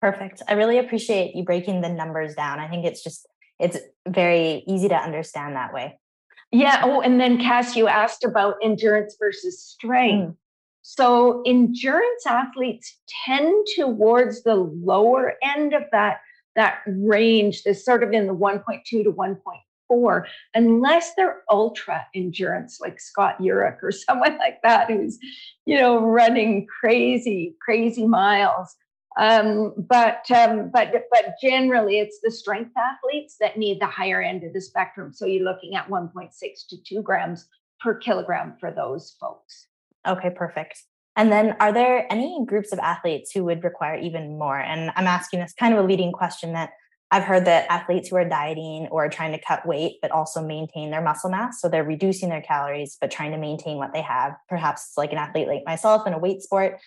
Perfect. 0.00 0.42
I 0.48 0.54
really 0.54 0.78
appreciate 0.78 1.36
you 1.36 1.44
breaking 1.44 1.80
the 1.80 1.88
numbers 1.88 2.34
down. 2.34 2.58
I 2.58 2.68
think 2.68 2.84
it's 2.84 3.04
just 3.04 3.26
it's 3.60 3.78
very 4.08 4.64
easy 4.66 4.88
to 4.88 4.96
understand 4.96 5.54
that 5.54 5.72
way. 5.72 5.98
Yeah. 6.50 6.80
Oh 6.84 7.00
and 7.02 7.20
then 7.20 7.38
cass 7.38 7.76
you 7.76 7.86
asked 7.86 8.24
about 8.24 8.56
endurance 8.62 9.16
versus 9.20 9.62
strength. 9.62 10.32
Mm. 10.32 10.36
so 10.82 11.42
endurance 11.46 12.26
athletes 12.26 12.98
tend 13.24 13.66
towards 13.76 14.42
the 14.42 14.56
lower 14.56 15.34
end 15.42 15.72
of 15.72 15.84
that 15.92 16.20
that 16.56 16.80
range 16.86 17.62
is 17.66 17.84
sort 17.84 18.02
of 18.02 18.12
in 18.12 18.26
the 18.26 18.34
1.2 18.34 18.84
to 18.84 19.12
1.4 19.12 20.24
unless 20.54 21.14
they're 21.14 21.42
ultra 21.50 22.06
endurance, 22.14 22.78
like 22.80 23.00
Scott 23.00 23.38
Jurek 23.40 23.78
or 23.82 23.92
someone 23.92 24.38
like 24.38 24.60
that, 24.62 24.90
who's, 24.90 25.18
you 25.66 25.78
know, 25.78 25.98
running 26.00 26.66
crazy, 26.80 27.56
crazy 27.60 28.06
miles. 28.06 28.74
Um, 29.18 29.74
but 29.76 30.24
um, 30.30 30.70
but 30.72 30.90
but 31.10 31.34
generally, 31.42 31.98
it's 31.98 32.20
the 32.22 32.30
strength 32.30 32.72
athletes 32.78 33.36
that 33.40 33.58
need 33.58 33.78
the 33.78 33.86
higher 33.86 34.22
end 34.22 34.42
of 34.42 34.54
the 34.54 34.60
spectrum. 34.60 35.12
So 35.12 35.26
you're 35.26 35.44
looking 35.44 35.74
at 35.74 35.88
1.6 35.88 36.30
to 36.70 36.82
2 36.82 37.02
grams 37.02 37.46
per 37.78 37.94
kilogram 37.94 38.56
for 38.58 38.70
those 38.70 39.14
folks. 39.20 39.66
Okay, 40.06 40.30
perfect. 40.30 40.82
And 41.16 41.30
then, 41.30 41.56
are 41.60 41.72
there 41.72 42.06
any 42.10 42.42
groups 42.46 42.72
of 42.72 42.78
athletes 42.78 43.32
who 43.32 43.44
would 43.44 43.64
require 43.64 43.98
even 43.98 44.38
more? 44.38 44.58
And 44.58 44.90
I'm 44.96 45.06
asking 45.06 45.40
this 45.40 45.52
kind 45.52 45.74
of 45.74 45.84
a 45.84 45.86
leading 45.86 46.12
question 46.12 46.52
that 46.54 46.70
I've 47.10 47.24
heard 47.24 47.44
that 47.44 47.66
athletes 47.70 48.08
who 48.08 48.16
are 48.16 48.26
dieting 48.26 48.88
or 48.90 49.06
trying 49.10 49.32
to 49.32 49.38
cut 49.38 49.66
weight, 49.66 49.98
but 50.00 50.10
also 50.10 50.42
maintain 50.42 50.90
their 50.90 51.02
muscle 51.02 51.28
mass, 51.28 51.60
so 51.60 51.68
they're 51.68 51.84
reducing 51.84 52.30
their 52.30 52.40
calories, 52.40 52.96
but 52.98 53.10
trying 53.10 53.32
to 53.32 53.38
maintain 53.38 53.76
what 53.76 53.92
they 53.92 54.00
have, 54.00 54.34
perhaps 54.48 54.92
like 54.96 55.12
an 55.12 55.18
athlete 55.18 55.46
like 55.46 55.62
myself 55.66 56.06
in 56.06 56.14
a 56.14 56.18
weight 56.18 56.40
sport. 56.40 56.80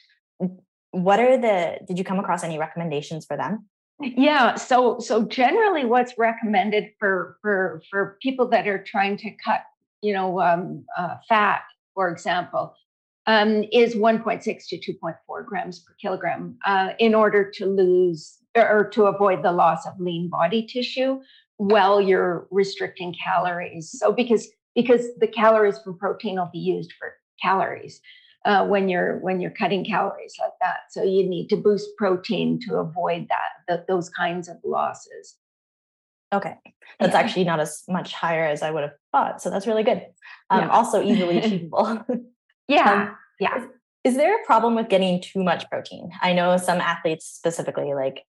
What 0.89 1.19
are 1.19 1.37
the, 1.37 1.77
did 1.85 1.99
you 1.99 2.03
come 2.03 2.17
across 2.17 2.43
any 2.43 2.57
recommendations 2.57 3.27
for 3.27 3.37
them? 3.37 3.67
Yeah, 3.99 4.55
so 4.55 4.99
so 4.99 5.23
generally, 5.23 5.85
what's 5.85 6.17
recommended 6.17 6.91
for 6.99 7.37
for 7.41 7.81
for 7.89 8.17
people 8.21 8.49
that 8.49 8.67
are 8.67 8.83
trying 8.83 9.15
to 9.17 9.31
cut, 9.43 9.61
you 10.01 10.11
know, 10.11 10.41
um, 10.41 10.83
uh, 10.97 11.15
fat, 11.29 11.61
for 11.93 12.09
example, 12.09 12.75
um, 13.27 13.63
is 13.71 13.95
1.6 13.95 14.43
to 14.43 14.77
2.4 14.77 15.45
grams 15.45 15.79
per 15.79 15.93
kilogram 16.01 16.57
uh, 16.65 16.89
in 16.99 17.15
order 17.15 17.49
to 17.55 17.65
lose 17.65 18.37
or 18.55 18.89
to 18.93 19.05
avoid 19.05 19.43
the 19.43 19.51
loss 19.51 19.85
of 19.85 19.99
lean 19.99 20.29
body 20.29 20.65
tissue 20.65 21.19
while 21.57 21.99
you're 21.99 22.47
restricting 22.51 23.13
calories. 23.23 23.93
So 23.97 24.11
because 24.11 24.47
because 24.75 25.07
the 25.19 25.27
calories 25.27 25.79
from 25.79 25.97
protein 25.97 26.35
will 26.35 26.49
be 26.51 26.59
used 26.59 26.93
for 26.99 27.13
calories 27.41 28.01
uh, 28.45 28.65
when 28.65 28.87
you're 28.89 29.19
when 29.19 29.39
you're 29.39 29.51
cutting 29.51 29.83
calories 29.83 30.35
like 30.39 30.51
that. 30.61 30.79
So 30.89 31.03
you 31.03 31.27
need 31.27 31.47
to 31.49 31.57
boost 31.57 31.89
protein 31.97 32.59
to 32.67 32.75
avoid 32.75 33.27
that, 33.29 33.87
those 33.87 34.09
kinds 34.09 34.47
of 34.47 34.57
losses. 34.63 35.35
Okay, 36.33 36.55
that's 36.99 37.13
yeah. 37.13 37.19
actually 37.19 37.45
not 37.45 37.59
as 37.59 37.83
much 37.87 38.13
higher 38.13 38.45
as 38.45 38.61
I 38.61 38.71
would 38.71 38.83
have 38.83 38.93
thought. 39.11 39.41
So 39.41 39.49
that's 39.49 39.67
really 39.67 39.83
good. 39.83 40.05
Um, 40.49 40.61
yeah. 40.61 40.69
Also 40.69 41.01
easily 41.01 41.37
achievable. 41.43 42.05
yeah, 42.67 42.91
um, 42.91 43.17
yeah. 43.39 43.57
Is, 43.57 43.67
is 44.03 44.15
there 44.15 44.39
a 44.39 44.45
problem 44.45 44.75
with 44.75 44.89
getting 44.89 45.21
too 45.21 45.43
much 45.43 45.69
protein? 45.69 46.11
I 46.21 46.33
know 46.33 46.57
some 46.57 46.79
athletes 46.79 47.25
specifically, 47.25 47.93
like 47.93 48.23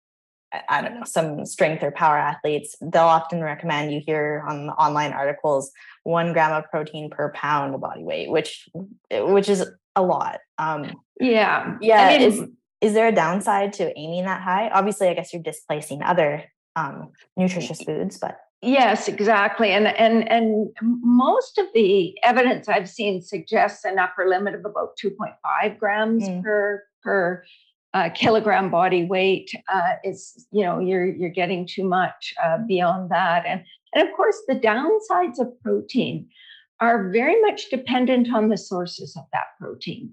I 0.68 0.81
don't 0.81 0.94
know, 0.94 1.05
some 1.05 1.44
strength 1.44 1.83
or 1.83 1.90
power 1.90 2.16
athletes, 2.16 2.77
they'll 2.81 3.03
often 3.03 3.42
recommend 3.42 3.92
you 3.92 4.01
hear 4.05 4.44
on 4.49 4.68
the 4.68 4.72
online 4.75 5.12
articles 5.12 5.72
one 6.05 6.33
gram 6.33 6.53
of 6.53 6.70
protein 6.70 7.11
per 7.11 7.33
pound 7.33 7.75
of 7.75 7.81
body 7.81 8.05
weight, 8.05 8.31
which 8.31 8.68
which 9.11 9.49
is 9.49 9.66
a 9.96 10.03
lot. 10.03 10.38
Um, 10.59 10.92
yeah, 11.20 11.77
yeah. 11.81 12.03
I 12.03 12.18
mean, 12.18 12.29
is 12.29 12.42
is 12.81 12.92
there 12.94 13.09
a 13.09 13.12
downside 13.12 13.72
to 13.75 13.99
aiming 13.99 14.25
that 14.25 14.40
high? 14.42 14.68
Obviously, 14.68 15.09
I 15.09 15.14
guess 15.14 15.33
you're 15.33 15.42
displacing 15.42 16.03
other 16.03 16.44
um, 16.77 17.11
nutritious 17.37 17.83
foods, 17.83 18.18
but 18.18 18.38
yes, 18.62 19.09
exactly. 19.09 19.71
And 19.71 19.88
and 19.88 20.31
and 20.31 20.69
most 20.81 21.59
of 21.59 21.66
the 21.75 22.16
evidence 22.23 22.69
I've 22.69 22.88
seen 22.88 23.23
suggests 23.23 23.85
an 23.85 23.99
upper 23.99 24.29
limit 24.29 24.55
of 24.55 24.64
about 24.64 24.97
2.5 25.03 25.79
grams 25.79 26.25
mm. 26.29 26.42
per 26.42 26.85
per 27.03 27.45
uh, 27.97 28.11
kilogram 28.11 28.71
body 28.71 29.05
weight 29.05 29.51
uh, 29.73 29.95
is 30.05 30.47
you 30.53 30.62
know 30.62 30.79
you're 30.79 31.07
you're 31.07 31.31
getting 31.31 31.66
too 31.66 31.85
much 31.85 32.35
uh, 32.45 32.59
beyond 32.69 33.11
that 33.11 33.45
and 33.47 33.64
and 33.95 34.07
of 34.07 34.14
course 34.14 34.37
the 34.49 34.55
downsides 34.55 35.38
of 35.38 35.49
protein 35.62 36.29
are 36.81 37.09
very 37.09 37.40
much 37.40 37.71
dependent 37.71 38.29
on 38.35 38.51
the 38.51 38.59
sources 38.59 39.16
of 39.16 39.25
that 39.33 39.47
protein 39.59 40.12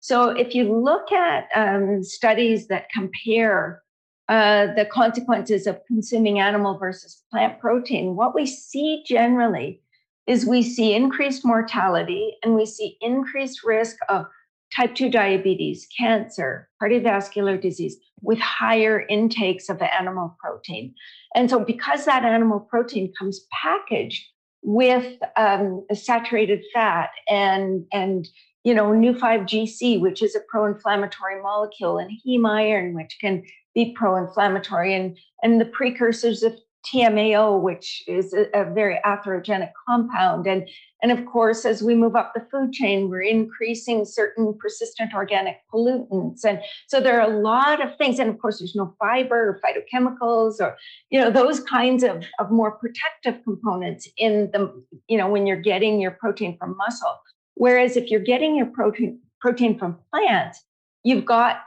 so 0.00 0.30
if 0.30 0.56
you 0.56 0.76
look 0.76 1.12
at 1.12 1.46
um, 1.54 2.02
studies 2.02 2.66
that 2.66 2.88
compare 2.92 3.80
uh, 4.30 4.72
the 4.74 4.86
consequences 4.86 5.66
of 5.66 5.84
consuming 5.86 6.38
animal 6.38 6.78
versus 6.78 7.22
plant 7.30 7.60
protein 7.60 8.16
what 8.16 8.34
we 8.34 8.46
see 8.46 9.02
generally 9.06 9.82
is 10.26 10.46
we 10.46 10.62
see 10.62 10.94
increased 10.94 11.44
mortality 11.44 12.36
and 12.42 12.54
we 12.54 12.64
see 12.64 12.96
increased 13.00 13.64
risk 13.64 13.96
of 14.08 14.26
type 14.74 14.94
2 14.94 15.10
diabetes, 15.10 15.88
cancer, 15.98 16.68
cardiovascular 16.80 17.60
disease 17.60 17.96
with 18.22 18.38
higher 18.38 19.04
intakes 19.08 19.68
of 19.68 19.82
animal 19.82 20.36
protein. 20.40 20.94
And 21.34 21.50
so, 21.50 21.64
because 21.64 22.04
that 22.04 22.24
animal 22.24 22.60
protein 22.60 23.12
comes 23.18 23.46
packaged 23.50 24.24
with 24.62 25.16
um, 25.36 25.84
saturated 25.92 26.62
fat 26.72 27.10
and, 27.28 27.84
and 27.92 28.28
you 28.64 28.74
know, 28.74 28.86
Neu5Gc, 28.86 30.00
which 30.00 30.22
is 30.22 30.36
a 30.36 30.40
pro-inflammatory 30.48 31.42
molecule, 31.42 31.98
and 31.98 32.10
heme 32.26 32.48
iron, 32.48 32.94
which 32.94 33.16
can 33.20 33.42
be 33.74 33.92
pro-inflammatory, 33.92 34.94
and, 34.94 35.18
and 35.42 35.60
the 35.60 35.66
precursors 35.66 36.42
of 36.42 36.54
TMAO, 36.86 37.60
which 37.60 38.02
is 38.06 38.32
a, 38.32 38.46
a, 38.54 38.72
very 38.72 38.98
atherogenic 39.04 39.70
compound. 39.86 40.46
And, 40.46 40.68
and 41.02 41.12
of 41.12 41.26
course, 41.26 41.64
as 41.64 41.82
we 41.82 41.94
move 41.94 42.16
up 42.16 42.32
the 42.34 42.46
food 42.50 42.72
chain, 42.72 43.10
we're 43.10 43.20
increasing 43.22 44.04
certain 44.04 44.56
persistent 44.58 45.12
organic 45.14 45.58
pollutants. 45.72 46.44
And 46.44 46.60
so 46.88 47.00
there 47.00 47.20
are 47.20 47.30
a 47.30 47.38
lot 47.38 47.84
of 47.84 47.96
things. 47.96 48.18
And 48.18 48.30
of 48.30 48.38
course, 48.38 48.58
there's 48.58 48.74
no 48.74 48.94
fiber 48.98 49.36
or 49.36 49.60
phytochemicals 49.62 50.60
or, 50.60 50.76
you 51.10 51.20
know, 51.20 51.30
those 51.30 51.60
kinds 51.60 52.02
of, 52.02 52.24
of 52.38 52.50
more 52.50 52.72
protective 52.72 53.42
components 53.44 54.08
in 54.16 54.50
the, 54.52 54.72
you 55.06 55.18
know, 55.18 55.28
when 55.28 55.46
you're 55.46 55.60
getting 55.60 56.00
your 56.00 56.12
protein 56.12 56.56
from 56.58 56.76
muscle. 56.76 57.18
Whereas 57.60 57.94
if 57.94 58.10
you're 58.10 58.20
getting 58.20 58.56
your 58.56 58.64
protein, 58.64 59.20
protein 59.38 59.78
from 59.78 59.98
plants, 60.10 60.64
you've 61.04 61.26
got 61.26 61.58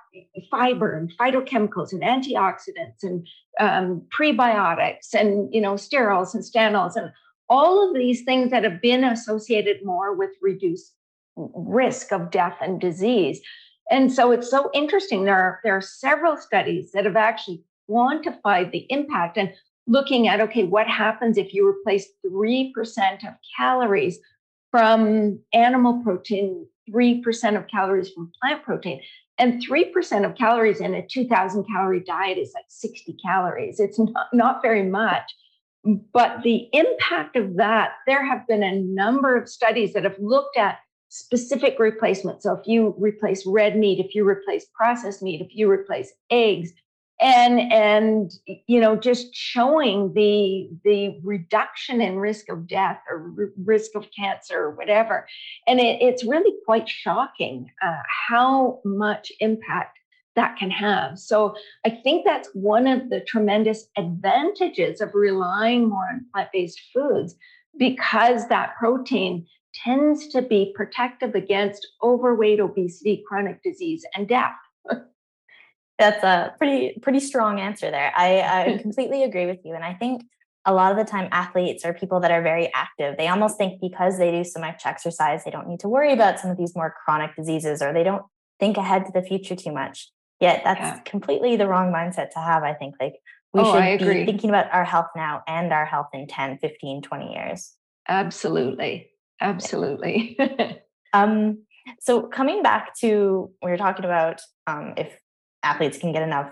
fiber 0.49 0.97
and 0.97 1.13
phytochemicals 1.19 1.91
and 1.91 2.01
antioxidants 2.01 3.03
and 3.03 3.27
um, 3.59 4.01
prebiotics 4.11 5.13
and 5.13 5.53
you 5.53 5.61
know 5.61 5.73
sterols 5.75 6.33
and 6.33 6.43
stanols 6.43 6.95
and 6.95 7.11
all 7.47 7.87
of 7.87 7.93
these 7.93 8.23
things 8.23 8.49
that 8.49 8.63
have 8.63 8.81
been 8.81 9.03
associated 9.03 9.85
more 9.85 10.15
with 10.15 10.31
reduced 10.41 10.95
risk 11.35 12.11
of 12.11 12.31
death 12.31 12.57
and 12.59 12.81
disease. 12.81 13.39
And 13.91 14.11
so 14.11 14.31
it's 14.31 14.49
so 14.49 14.71
interesting. 14.73 15.25
There 15.25 15.37
are 15.37 15.59
there 15.63 15.77
are 15.77 15.81
several 15.81 16.37
studies 16.37 16.91
that 16.93 17.05
have 17.05 17.17
actually 17.17 17.61
quantified 17.87 18.71
the 18.71 18.87
impact 18.89 19.37
and 19.37 19.53
looking 19.85 20.27
at 20.27 20.41
okay 20.41 20.63
what 20.63 20.87
happens 20.87 21.37
if 21.37 21.53
you 21.53 21.67
replace 21.67 22.07
3% 22.25 22.73
of 23.27 23.35
calories 23.55 24.17
from 24.73 25.39
animal 25.53 26.01
protein 26.03 26.65
3% 26.89 27.55
of 27.55 27.67
calories 27.67 28.09
from 28.09 28.31
plant 28.41 28.63
protein 28.63 28.99
and 29.37 29.63
3% 29.63 30.25
of 30.25 30.35
calories 30.35 30.79
in 30.81 30.95
a 30.95 31.05
2000 31.05 31.63
calorie 31.65 31.99
diet 31.99 32.39
is 32.39 32.51
like 32.55 32.65
60 32.69 33.15
calories. 33.23 33.79
It's 33.79 33.99
not, 33.99 34.27
not 34.33 34.63
very 34.63 34.81
much. 34.81 35.31
But 36.11 36.41
the 36.41 36.69
impact 36.73 37.35
of 37.35 37.57
that, 37.57 37.91
there 38.07 38.25
have 38.25 38.47
been 38.47 38.63
a 38.63 38.79
number 38.79 39.37
of 39.37 39.47
studies 39.47 39.93
that 39.93 40.05
have 40.05 40.17
looked 40.19 40.57
at 40.57 40.79
specific 41.09 41.77
replacements. 41.77 42.41
So 42.41 42.53
if 42.53 42.65
you 42.65 42.95
replace 42.97 43.45
red 43.45 43.77
meat, 43.77 44.03
if 44.03 44.15
you 44.15 44.27
replace 44.27 44.65
processed 44.73 45.21
meat, 45.21 45.39
if 45.39 45.55
you 45.55 45.69
replace 45.69 46.11
eggs, 46.31 46.71
and 47.23 47.71
and 47.71 48.33
you 48.67 48.79
know 48.79 48.95
just 48.97 49.33
showing 49.33 50.13
the 50.13 50.69
the 50.83 51.19
reduction 51.23 52.01
in 52.01 52.17
risk 52.17 52.49
of 52.49 52.67
death 52.67 52.99
or 53.09 53.33
r- 53.39 53.49
risk 53.63 53.91
of 53.95 54.07
cancer 54.17 54.59
or 54.59 54.71
whatever. 54.71 55.25
And 55.65 55.79
it, 55.79 56.01
it's 56.01 56.25
really 56.25 56.53
quite 56.65 56.87
shocking 56.87 57.71
uh, 57.81 58.01
how 58.29 58.81
much 58.83 59.31
impact 59.39 59.97
that 60.35 60.57
can 60.57 60.69
have. 60.69 61.17
So 61.17 61.55
i 61.85 61.89
think 61.89 62.25
that's 62.25 62.49
one 62.53 62.87
of 62.87 63.09
the 63.09 63.21
tremendous 63.21 63.87
advantages 63.97 64.99
of 64.99 65.15
relying 65.15 65.89
more 65.89 66.09
on 66.11 66.25
plant-based 66.33 66.81
foods 66.93 67.35
because 67.77 68.47
that 68.49 68.75
protein 68.77 69.47
tends 69.73 70.27
to 70.27 70.41
be 70.41 70.71
protective 70.75 71.33
against 71.33 71.87
overweight 72.03 72.59
obesity 72.59 73.23
chronic 73.27 73.63
disease 73.63 74.05
and 74.15 74.27
death 74.27 74.53
That's 76.03 76.23
a 76.23 76.53
pretty 76.57 76.99
pretty 77.01 77.21
strong 77.21 77.61
answer 77.61 77.89
there. 77.89 78.11
I, 78.13 78.41
I 78.41 78.77
completely 78.81 79.23
agree 79.23 79.45
with 79.45 79.59
you, 79.63 79.73
and 79.73 79.85
I 79.85 79.93
think 79.93 80.23
a 80.65 80.73
lot 80.73 80.91
of 80.91 80.97
the 80.97 81.09
time 81.09 81.29
athletes 81.31 81.85
or 81.85 81.93
people 81.93 82.19
that 82.19 82.31
are 82.31 82.41
very 82.41 82.69
active. 82.73 83.15
They 83.17 83.29
almost 83.29 83.57
think 83.57 83.79
because 83.79 84.17
they 84.17 84.29
do 84.31 84.43
so 84.43 84.59
much 84.59 84.85
exercise 84.85 85.43
they 85.43 85.51
don't 85.51 85.67
need 85.67 85.79
to 85.81 85.89
worry 85.89 86.13
about 86.13 86.39
some 86.39 86.51
of 86.51 86.57
these 86.57 86.75
more 86.75 86.93
chronic 87.03 87.35
diseases 87.35 87.81
or 87.81 87.93
they 87.93 88.03
don't 88.03 88.23
think 88.59 88.77
ahead 88.77 89.05
to 89.05 89.11
the 89.13 89.21
future 89.21 89.55
too 89.55 89.71
much. 89.71 90.11
Yet 90.39 90.61
that's 90.65 90.79
yeah. 90.79 90.99
completely 90.99 91.55
the 91.55 91.67
wrong 91.67 91.91
mindset 91.93 92.31
to 92.31 92.39
have 92.39 92.63
i 92.63 92.73
think. 92.73 92.95
Like 92.99 93.15
we 93.53 93.61
oh, 93.61 93.73
should 93.73 93.99
be 93.99 94.25
thinking 94.25 94.49
about 94.49 94.73
our 94.73 94.83
health 94.83 95.07
now 95.15 95.41
and 95.47 95.71
our 95.71 95.85
health 95.85 96.07
in 96.13 96.27
10 96.27 96.57
15 96.57 97.01
20 97.01 97.33
years. 97.33 97.73
Absolutely. 98.07 99.09
Absolutely. 99.39 100.37
Um 101.15 101.59
so 101.99 102.23
coming 102.23 102.63
back 102.63 102.95
to 103.01 103.51
we 103.61 103.69
were 103.69 103.77
talking 103.77 104.05
about 104.05 104.41
um, 104.65 104.93
if 104.97 105.13
athletes 105.63 105.97
can 105.97 106.11
get 106.11 106.21
enough 106.21 106.51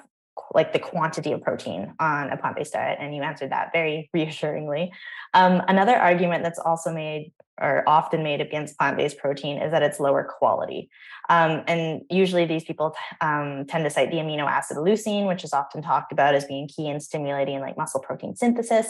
like 0.53 0.73
the 0.73 0.79
quantity 0.79 1.31
of 1.31 1.41
protein 1.41 1.93
on 1.99 2.29
a 2.29 2.37
plant-based 2.37 2.73
diet 2.73 2.97
and 2.99 3.15
you 3.15 3.21
answered 3.21 3.51
that 3.51 3.71
very 3.73 4.09
reassuringly. 4.13 4.91
Um, 5.33 5.61
another 5.67 5.95
argument 5.95 6.43
that's 6.43 6.59
also 6.59 6.93
made 6.93 7.31
or 7.59 7.83
often 7.87 8.23
made 8.23 8.41
against 8.41 8.77
plant-based 8.77 9.17
protein 9.17 9.61
is 9.61 9.71
that 9.71 9.83
it's 9.83 9.99
lower 9.99 10.23
quality. 10.23 10.89
Um, 11.29 11.63
and 11.67 12.01
usually 12.09 12.45
these 12.45 12.63
people 12.63 12.91
t- 12.91 13.17
um, 13.21 13.65
tend 13.67 13.83
to 13.83 13.89
cite 13.89 14.09
the 14.09 14.17
amino 14.17 14.49
acid 14.49 14.77
leucine 14.77 15.27
which 15.27 15.43
is 15.43 15.53
often 15.53 15.81
talked 15.81 16.11
about 16.11 16.33
as 16.33 16.45
being 16.45 16.67
key 16.67 16.87
in 16.87 16.99
stimulating 16.99 17.59
like 17.59 17.77
muscle 17.77 18.01
protein 18.01 18.35
synthesis. 18.35 18.87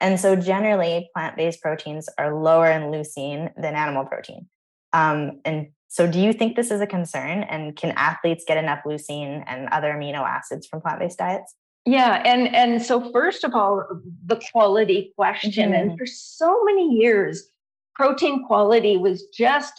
And 0.00 0.18
so 0.18 0.34
generally 0.36 1.10
plant-based 1.14 1.60
proteins 1.60 2.08
are 2.18 2.34
lower 2.34 2.70
in 2.70 2.84
leucine 2.84 3.52
than 3.56 3.74
animal 3.74 4.04
protein. 4.04 4.48
Um, 4.92 5.40
and 5.44 5.68
so, 5.92 6.06
do 6.06 6.20
you 6.20 6.32
think 6.32 6.54
this 6.54 6.70
is 6.70 6.80
a 6.80 6.86
concern? 6.86 7.42
And 7.42 7.74
can 7.74 7.90
athletes 7.96 8.44
get 8.46 8.56
enough 8.56 8.78
leucine 8.86 9.42
and 9.48 9.68
other 9.70 9.88
amino 9.88 10.22
acids 10.24 10.68
from 10.68 10.80
plant 10.80 11.00
based 11.00 11.18
diets? 11.18 11.56
Yeah, 11.84 12.22
and 12.24 12.54
and 12.54 12.80
so 12.80 13.10
first 13.10 13.42
of 13.42 13.56
all, 13.56 13.84
the 14.24 14.40
quality 14.52 15.12
question, 15.16 15.72
mm-hmm. 15.72 15.90
and 15.90 15.98
for 15.98 16.06
so 16.06 16.62
many 16.62 16.94
years, 16.94 17.50
protein 17.96 18.46
quality 18.46 18.98
was 18.98 19.26
just 19.34 19.72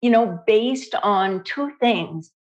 you 0.00 0.10
know 0.10 0.40
based 0.48 0.96
on 0.96 1.44
two 1.44 1.70
things. 1.78 2.32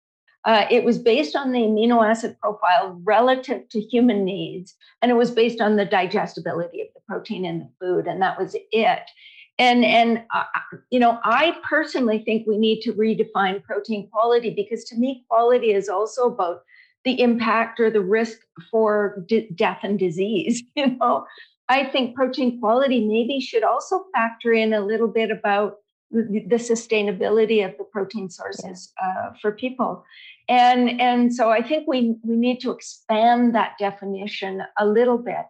Uh, 0.46 0.64
it 0.70 0.82
was 0.82 0.96
based 0.98 1.36
on 1.36 1.52
the 1.52 1.58
amino 1.58 2.08
acid 2.08 2.38
profile 2.40 2.98
relative 3.04 3.68
to 3.68 3.80
human 3.80 4.24
needs, 4.24 4.74
and 5.02 5.10
it 5.10 5.14
was 5.14 5.30
based 5.30 5.60
on 5.60 5.76
the 5.76 5.84
digestibility 5.84 6.80
of 6.80 6.88
the 6.94 7.00
protein 7.06 7.44
in 7.44 7.58
the 7.58 7.70
food, 7.78 8.06
and 8.06 8.22
that 8.22 8.40
was 8.40 8.56
it 8.72 9.10
and 9.58 9.84
and 9.84 10.22
uh, 10.34 10.44
you 10.90 10.98
know 10.98 11.18
i 11.24 11.56
personally 11.68 12.22
think 12.24 12.46
we 12.46 12.58
need 12.58 12.80
to 12.80 12.92
redefine 12.92 13.62
protein 13.62 14.08
quality 14.10 14.50
because 14.50 14.84
to 14.84 14.96
me 14.96 15.24
quality 15.28 15.72
is 15.72 15.88
also 15.88 16.26
about 16.26 16.62
the 17.04 17.20
impact 17.20 17.80
or 17.80 17.90
the 17.90 18.00
risk 18.00 18.38
for 18.70 19.24
d- 19.26 19.48
death 19.54 19.80
and 19.82 19.98
disease 19.98 20.62
you 20.76 20.96
know? 20.96 21.24
I 21.68 21.84
think 21.84 22.16
protein 22.16 22.60
quality 22.60 23.06
maybe 23.06 23.40
should 23.40 23.62
also 23.62 24.04
factor 24.14 24.52
in 24.52 24.72
a 24.72 24.80
little 24.80 25.08
bit 25.08 25.30
about 25.30 25.76
the, 26.10 26.44
the 26.48 26.56
sustainability 26.56 27.62
of 27.64 27.76
the 27.76 27.84
protein 27.84 28.30
sources 28.30 28.92
uh, 29.02 29.32
for 29.40 29.52
people. 29.52 30.04
And 30.48 30.98
and 30.98 31.34
so 31.34 31.50
i 31.50 31.60
think 31.60 31.86
we 31.86 32.16
we 32.22 32.36
need 32.36 32.60
to 32.60 32.70
expand 32.70 33.54
that 33.54 33.72
definition 33.78 34.62
a 34.78 34.86
little 34.86 35.18
bit. 35.18 35.44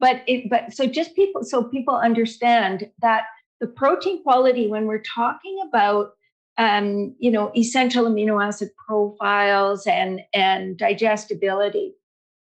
But 0.00 0.22
it 0.26 0.50
but 0.50 0.72
so 0.72 0.86
just 0.86 1.14
people 1.14 1.44
so 1.44 1.62
people 1.62 1.94
understand 1.94 2.90
that 3.00 3.24
the 3.60 3.66
protein 3.66 4.22
quality 4.22 4.66
when 4.66 4.86
we're 4.86 5.02
talking 5.02 5.58
about 5.68 6.12
um, 6.58 7.14
you 7.18 7.30
know 7.30 7.52
essential 7.56 8.06
amino 8.06 8.44
acid 8.44 8.70
profiles 8.86 9.86
and 9.86 10.20
and 10.34 10.76
digestibility 10.78 11.94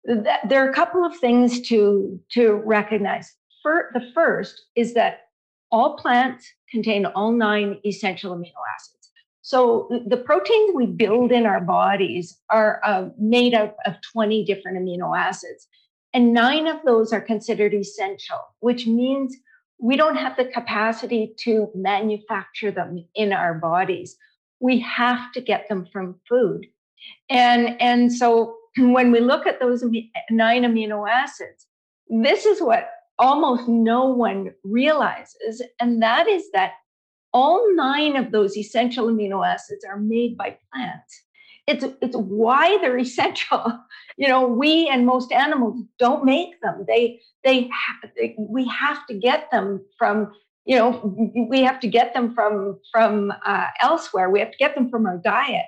that, 0.05 0.47
there 0.47 0.65
are 0.65 0.69
a 0.69 0.73
couple 0.73 1.03
of 1.03 1.15
things 1.17 1.61
to 1.69 2.19
to 2.31 2.53
recognize. 2.65 3.35
For, 3.61 3.89
the 3.93 4.09
first 4.13 4.67
is 4.75 4.93
that 4.93 5.27
all 5.69 5.97
plants 5.97 6.47
contain 6.71 7.05
all 7.05 7.33
nine 7.33 7.77
essential 7.85 8.33
amino 8.33 8.53
acids. 8.73 9.11
So 9.41 9.89
the 10.07 10.17
proteins 10.17 10.71
we 10.75 10.85
build 10.85 11.31
in 11.31 11.45
our 11.45 11.59
bodies 11.59 12.39
are 12.49 12.79
uh, 12.85 13.09
made 13.17 13.53
up 13.53 13.75
of 13.85 13.95
20 14.13 14.45
different 14.45 14.77
amino 14.77 15.17
acids 15.17 15.67
and 16.13 16.33
nine 16.33 16.67
of 16.67 16.77
those 16.85 17.13
are 17.13 17.21
considered 17.21 17.73
essential 17.73 18.39
which 18.59 18.87
means 18.87 19.35
we 19.79 19.95
don't 19.95 20.17
have 20.17 20.35
the 20.35 20.45
capacity 20.45 21.33
to 21.39 21.69
manufacture 21.73 22.71
them 22.71 23.05
in 23.15 23.31
our 23.31 23.53
bodies. 23.53 24.17
We 24.59 24.79
have 24.79 25.31
to 25.33 25.41
get 25.41 25.69
them 25.69 25.87
from 25.91 26.19
food. 26.27 26.67
And, 27.29 27.81
and 27.81 28.11
so 28.11 28.55
when 28.77 29.11
we 29.11 29.19
look 29.19 29.47
at 29.47 29.59
those 29.59 29.83
nine 30.29 30.63
amino 30.63 31.09
acids, 31.09 31.65
this 32.09 32.45
is 32.45 32.61
what 32.61 32.89
almost 33.17 33.67
no 33.67 34.05
one 34.05 34.51
realizes, 34.63 35.61
and 35.79 36.01
that 36.01 36.27
is 36.27 36.49
that 36.53 36.73
all 37.33 37.63
nine 37.75 38.15
of 38.15 38.31
those 38.31 38.57
essential 38.57 39.07
amino 39.07 39.45
acids 39.45 39.85
are 39.85 39.99
made 39.99 40.37
by 40.37 40.57
plants. 40.73 41.23
It's, 41.69 41.85
it's 42.01 42.15
why 42.15 42.77
they're 42.81 42.97
essential. 42.97 43.79
You 44.17 44.27
know, 44.27 44.47
we 44.47 44.89
and 44.89 45.05
most 45.05 45.31
animals 45.31 45.81
don't 45.97 46.25
make 46.25 46.59
them. 46.61 46.85
They, 46.87 47.21
they, 47.43 47.69
they 48.17 48.35
we 48.37 48.67
have 48.67 49.05
to 49.07 49.13
get 49.13 49.49
them 49.51 49.85
from 49.97 50.33
you 50.65 50.75
know 50.75 51.15
we 51.49 51.61
have 51.61 51.79
to 51.79 51.87
get 51.87 52.13
them 52.13 52.33
from 52.33 52.79
from 52.91 53.31
uh, 53.45 53.67
elsewhere. 53.81 54.29
We 54.29 54.39
have 54.39 54.51
to 54.51 54.57
get 54.57 54.75
them 54.75 54.89
from 54.89 55.05
our 55.05 55.17
diet. 55.17 55.65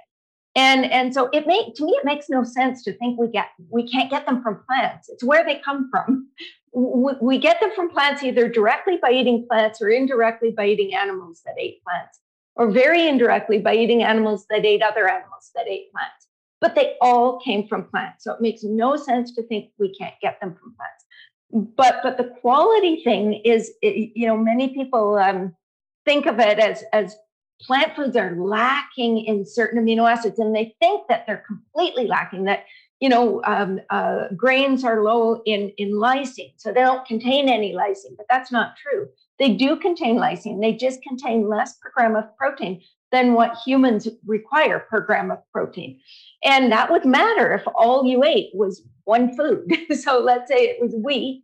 And 0.55 0.85
and 0.91 1.13
so 1.13 1.29
it 1.31 1.47
may 1.47 1.71
to 1.75 1.85
me 1.85 1.93
it 1.93 2.03
makes 2.03 2.27
no 2.29 2.43
sense 2.43 2.83
to 2.83 2.93
think 2.97 3.17
we 3.17 3.29
get 3.29 3.47
we 3.69 3.89
can't 3.89 4.11
get 4.11 4.25
them 4.25 4.43
from 4.43 4.63
plants. 4.67 5.07
It's 5.07 5.23
where 5.23 5.45
they 5.45 5.61
come 5.63 5.89
from. 5.89 6.27
We, 6.73 7.13
we 7.21 7.37
get 7.37 7.59
them 7.61 7.71
from 7.75 7.89
plants 7.89 8.23
either 8.23 8.49
directly 8.49 8.97
by 9.01 9.11
eating 9.11 9.45
plants 9.49 9.81
or 9.81 9.89
indirectly 9.89 10.51
by 10.51 10.67
eating 10.67 10.93
animals 10.93 11.41
that 11.45 11.55
ate 11.57 11.83
plants 11.83 12.19
or 12.55 12.71
very 12.71 13.07
indirectly 13.07 13.59
by 13.59 13.75
eating 13.75 14.03
animals 14.03 14.45
that 14.49 14.65
ate 14.65 14.81
other 14.81 15.09
animals 15.09 15.51
that 15.55 15.67
ate 15.67 15.91
plants. 15.91 16.27
But 16.59 16.75
they 16.75 16.95
all 17.01 17.39
came 17.39 17.67
from 17.67 17.85
plants 17.85 18.23
so 18.23 18.33
it 18.33 18.41
makes 18.41 18.63
no 18.63 18.95
sense 18.95 19.33
to 19.35 19.43
think 19.43 19.71
we 19.79 19.93
can't 19.95 20.15
get 20.21 20.39
them 20.39 20.55
from 20.55 20.75
plants. 20.75 21.05
But 21.75 22.01
but 22.03 22.17
the 22.17 22.35
quality 22.41 23.03
thing 23.03 23.41
is 23.45 23.71
you 23.81 24.27
know 24.27 24.37
many 24.37 24.69
people 24.69 25.15
um, 25.17 25.55
think 26.05 26.25
of 26.25 26.39
it 26.39 26.59
as 26.59 26.83
as 26.93 27.15
plant 27.61 27.95
foods 27.95 28.15
are 28.15 28.35
lacking 28.35 29.25
in 29.25 29.45
certain 29.45 29.83
amino 29.83 30.11
acids 30.11 30.39
and 30.39 30.55
they 30.55 30.75
think 30.79 31.07
that 31.07 31.25
they're 31.27 31.43
completely 31.47 32.07
lacking 32.07 32.45
that 32.45 32.65
you 32.99 33.09
know 33.09 33.41
um, 33.45 33.79
uh, 33.89 34.27
grains 34.35 34.83
are 34.83 35.03
low 35.03 35.41
in 35.45 35.69
in 35.77 35.91
lysine 35.91 36.53
so 36.57 36.71
they 36.71 36.81
don't 36.81 37.05
contain 37.07 37.49
any 37.49 37.73
lysine 37.73 38.15
but 38.17 38.25
that's 38.29 38.51
not 38.51 38.73
true 38.77 39.07
they 39.41 39.55
do 39.55 39.75
contain 39.75 40.17
lysine. 40.17 40.61
They 40.61 40.73
just 40.73 41.01
contain 41.01 41.49
less 41.49 41.73
per 41.81 41.91
gram 41.95 42.15
of 42.15 42.25
protein 42.37 42.81
than 43.11 43.33
what 43.33 43.57
humans 43.65 44.07
require 44.25 44.85
per 44.89 45.01
gram 45.01 45.31
of 45.31 45.39
protein. 45.51 45.99
And 46.43 46.71
that 46.71 46.91
would 46.91 47.05
matter 47.05 47.51
if 47.51 47.63
all 47.75 48.05
you 48.05 48.23
ate 48.23 48.51
was 48.53 48.83
one 49.05 49.35
food. 49.35 49.75
So 49.95 50.19
let's 50.19 50.47
say 50.47 50.65
it 50.65 50.79
was 50.79 50.93
wheat 50.95 51.43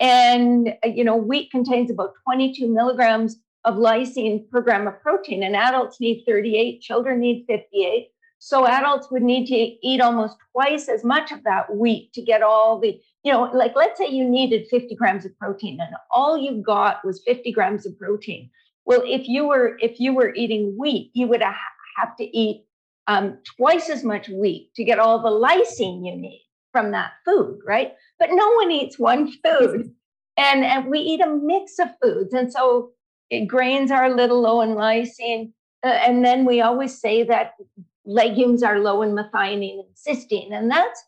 and 0.00 0.74
you 0.84 1.04
know 1.04 1.16
wheat 1.16 1.50
contains 1.52 1.90
about 1.90 2.14
22 2.24 2.68
milligrams 2.68 3.36
of 3.64 3.76
lysine 3.76 4.48
per 4.50 4.60
gram 4.60 4.86
of 4.86 5.00
protein, 5.00 5.42
and 5.42 5.56
adults 5.56 6.00
need 6.00 6.24
38, 6.26 6.80
children 6.80 7.20
need 7.20 7.44
58. 7.48 8.08
So 8.38 8.66
adults 8.66 9.10
would 9.10 9.22
need 9.22 9.46
to 9.46 9.54
eat 9.54 10.00
almost 10.00 10.36
twice 10.52 10.88
as 10.88 11.02
much 11.02 11.32
of 11.32 11.42
that 11.44 11.74
wheat 11.74 12.12
to 12.12 12.22
get 12.22 12.42
all 12.42 12.78
the, 12.78 13.00
you 13.26 13.32
know, 13.32 13.50
like 13.52 13.74
let's 13.74 13.98
say 13.98 14.06
you 14.06 14.24
needed 14.24 14.68
50 14.70 14.94
grams 14.94 15.24
of 15.24 15.36
protein 15.36 15.80
and 15.80 15.96
all 16.12 16.38
you 16.38 16.62
got 16.62 17.04
was 17.04 17.24
50 17.26 17.50
grams 17.50 17.84
of 17.84 17.98
protein. 17.98 18.48
Well, 18.84 19.02
if 19.04 19.26
you 19.26 19.48
were 19.48 19.76
if 19.80 19.98
you 19.98 20.14
were 20.14 20.32
eating 20.36 20.76
wheat, 20.78 21.10
you 21.12 21.26
would 21.26 21.42
have 21.42 22.16
to 22.18 22.24
eat 22.24 22.66
um, 23.08 23.38
twice 23.56 23.90
as 23.90 24.04
much 24.04 24.28
wheat 24.28 24.70
to 24.76 24.84
get 24.84 25.00
all 25.00 25.20
the 25.20 25.28
lysine 25.28 26.06
you 26.06 26.16
need 26.16 26.46
from 26.70 26.92
that 26.92 27.14
food, 27.24 27.58
right? 27.66 27.94
But 28.20 28.28
no 28.30 28.48
one 28.52 28.70
eats 28.70 28.96
one 28.96 29.32
food, 29.42 29.92
and 30.36 30.64
and 30.64 30.86
we 30.86 31.00
eat 31.00 31.20
a 31.20 31.26
mix 31.26 31.80
of 31.80 31.88
foods, 32.00 32.32
and 32.32 32.52
so 32.52 32.92
grains 33.48 33.90
are 33.90 34.04
a 34.04 34.14
little 34.14 34.40
low 34.40 34.60
in 34.60 34.76
lysine. 34.76 35.52
Uh, 35.84 35.88
and 35.88 36.24
then 36.24 36.44
we 36.44 36.60
always 36.60 37.00
say 37.00 37.24
that 37.24 37.54
legumes 38.04 38.62
are 38.62 38.78
low 38.78 39.02
in 39.02 39.16
methionine 39.16 39.80
and 39.80 39.96
cysteine. 39.96 40.52
And 40.52 40.70
that's, 40.70 41.02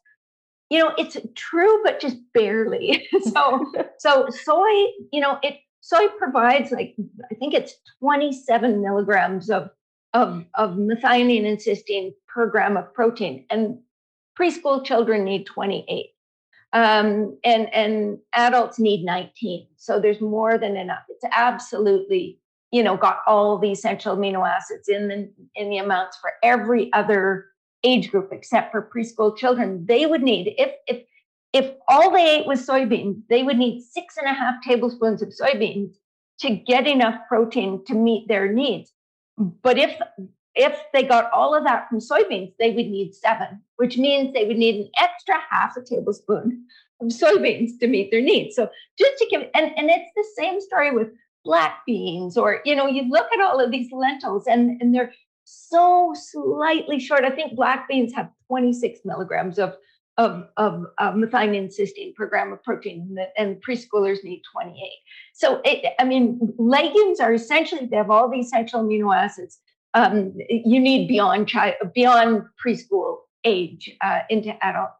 you 0.71 0.79
know, 0.79 0.93
it's 0.99 1.17
true, 1.35 1.81
but 1.85 2.01
just 2.01 2.17
barely. 2.35 3.07
so, 3.33 3.73
so 3.99 4.29
soy, 4.29 4.71
you 5.13 5.21
know, 5.21 5.39
it, 5.43 5.59
soy 5.81 6.09
provides 6.19 6.71
like, 6.71 6.95
I 7.31 7.35
think 7.35 7.55
it's 7.55 7.75
27 8.01 8.83
milligrams 8.83 9.51
of, 9.51 9.71
of, 10.15 10.45
of 10.55 10.73
methionine 10.73 11.47
and 11.47 11.59
cysteine 11.59 12.13
per 12.27 12.47
gram 12.47 12.77
of 12.77 12.93
protein. 12.93 13.47
And 13.51 13.79
preschool 14.39 14.85
children 14.85 15.25
need 15.25 15.47
28 15.47 16.11
um, 16.73 17.39
and 17.45 17.73
and 17.75 18.19
adults 18.35 18.79
need 18.79 19.05
19 19.05 19.67
so 19.77 19.99
there's 19.99 20.21
more 20.21 20.59
than 20.59 20.77
enough 20.77 21.03
it's 21.09 21.25
absolutely 21.33 22.39
you 22.71 22.83
know 22.83 22.97
got 22.97 23.21
all 23.27 23.59
the 23.59 23.73
essential 23.73 24.17
amino 24.17 24.47
acids 24.47 24.89
in 24.89 25.09
the 25.09 25.33
in 25.55 25.71
the 25.71 25.79
amounts 25.79 26.19
for 26.19 26.33
every 26.43 26.93
other 26.93 27.47
age 27.85 28.11
group 28.11 28.29
except 28.33 28.73
for 28.73 28.91
preschool 28.95 29.37
children 29.37 29.85
they 29.87 30.07
would 30.07 30.23
need 30.23 30.55
if 30.59 30.73
if 30.87 31.03
if 31.53 31.73
all 31.89 32.11
they 32.11 32.39
ate 32.39 32.47
was 32.47 32.67
soybeans 32.67 33.21
they 33.29 33.43
would 33.43 33.59
need 33.59 33.83
six 33.83 34.17
and 34.17 34.27
a 34.27 34.33
half 34.33 34.55
tablespoons 34.63 35.23
of 35.23 35.29
soybeans 35.29 35.95
to 36.41 36.51
get 36.51 36.87
enough 36.87 37.21
protein 37.29 37.85
to 37.87 37.95
meet 37.95 38.27
their 38.29 38.53
needs 38.53 38.93
but 39.63 39.79
if 39.79 39.99
if 40.59 40.77
they 40.93 41.05
got 41.05 41.31
all 41.31 41.55
of 41.55 41.63
that 41.65 41.89
from 41.89 42.01
soybeans, 42.01 42.53
they 42.59 42.71
would 42.71 42.89
need 42.89 43.15
seven, 43.15 43.63
which 43.77 43.97
means 43.97 44.33
they 44.33 44.45
would 44.45 44.59
need 44.59 44.75
an 44.75 44.91
extra 44.99 45.37
half 45.49 45.77
a 45.77 45.83
tablespoon 45.83 46.67
of 47.01 47.09
soybeans 47.09 47.79
to 47.79 47.87
meet 47.87 48.11
their 48.11 48.21
needs. 48.21 48.57
So 48.57 48.69
just 48.99 49.19
to 49.19 49.27
give, 49.31 49.43
and, 49.55 49.71
and 49.77 49.89
it's 49.89 50.11
the 50.17 50.27
same 50.37 50.61
story 50.61 50.91
with 50.91 51.09
black 51.45 51.79
beans, 51.87 52.37
or, 52.37 52.61
you 52.65 52.75
know, 52.75 52.89
you 52.89 53.09
look 53.09 53.29
at 53.33 53.41
all 53.41 53.61
of 53.61 53.71
these 53.71 53.93
lentils 53.93 54.49
and, 54.49 54.83
and 54.83 54.93
they're 54.93 55.13
so 55.49 56.15
slightly 56.15 56.99
short. 56.99 57.25
I 57.25 57.31
think 57.31 57.57
black 57.57 57.89
beans 57.89 58.13
have 58.15 58.31
26 58.49 59.01
milligrams 59.05 59.59
of, 59.59 59.77
of, 60.17 60.49
of, 60.57 60.85
methionine 61.15 61.73
cysteine 61.73 62.15
per 62.15 62.27
gram 62.27 62.53
of 62.53 62.63
protein, 62.63 63.17
and 63.37 63.63
preschoolers 63.65 64.25
need 64.25 64.43
28. 64.53 64.75
So, 65.35 65.61
it, 65.65 65.95
I 65.99 66.05
mean, 66.05 66.55
legumes 66.59 67.21
are 67.21 67.33
essentially, 67.33 67.87
they 67.87 67.97
have 67.97 68.11
all 68.11 68.29
the 68.29 68.41
essential 68.41 68.83
amino 68.83 69.15
acids 69.17 69.59
um, 69.95 70.35
you 70.49 70.81
need 70.81 71.09
beyond 71.09 71.49
child, 71.49 71.75
beyond 71.95 72.43
preschool 72.65 73.19
age 73.45 73.91
uh, 74.01 74.21
into 74.29 74.53
adult 74.65 74.91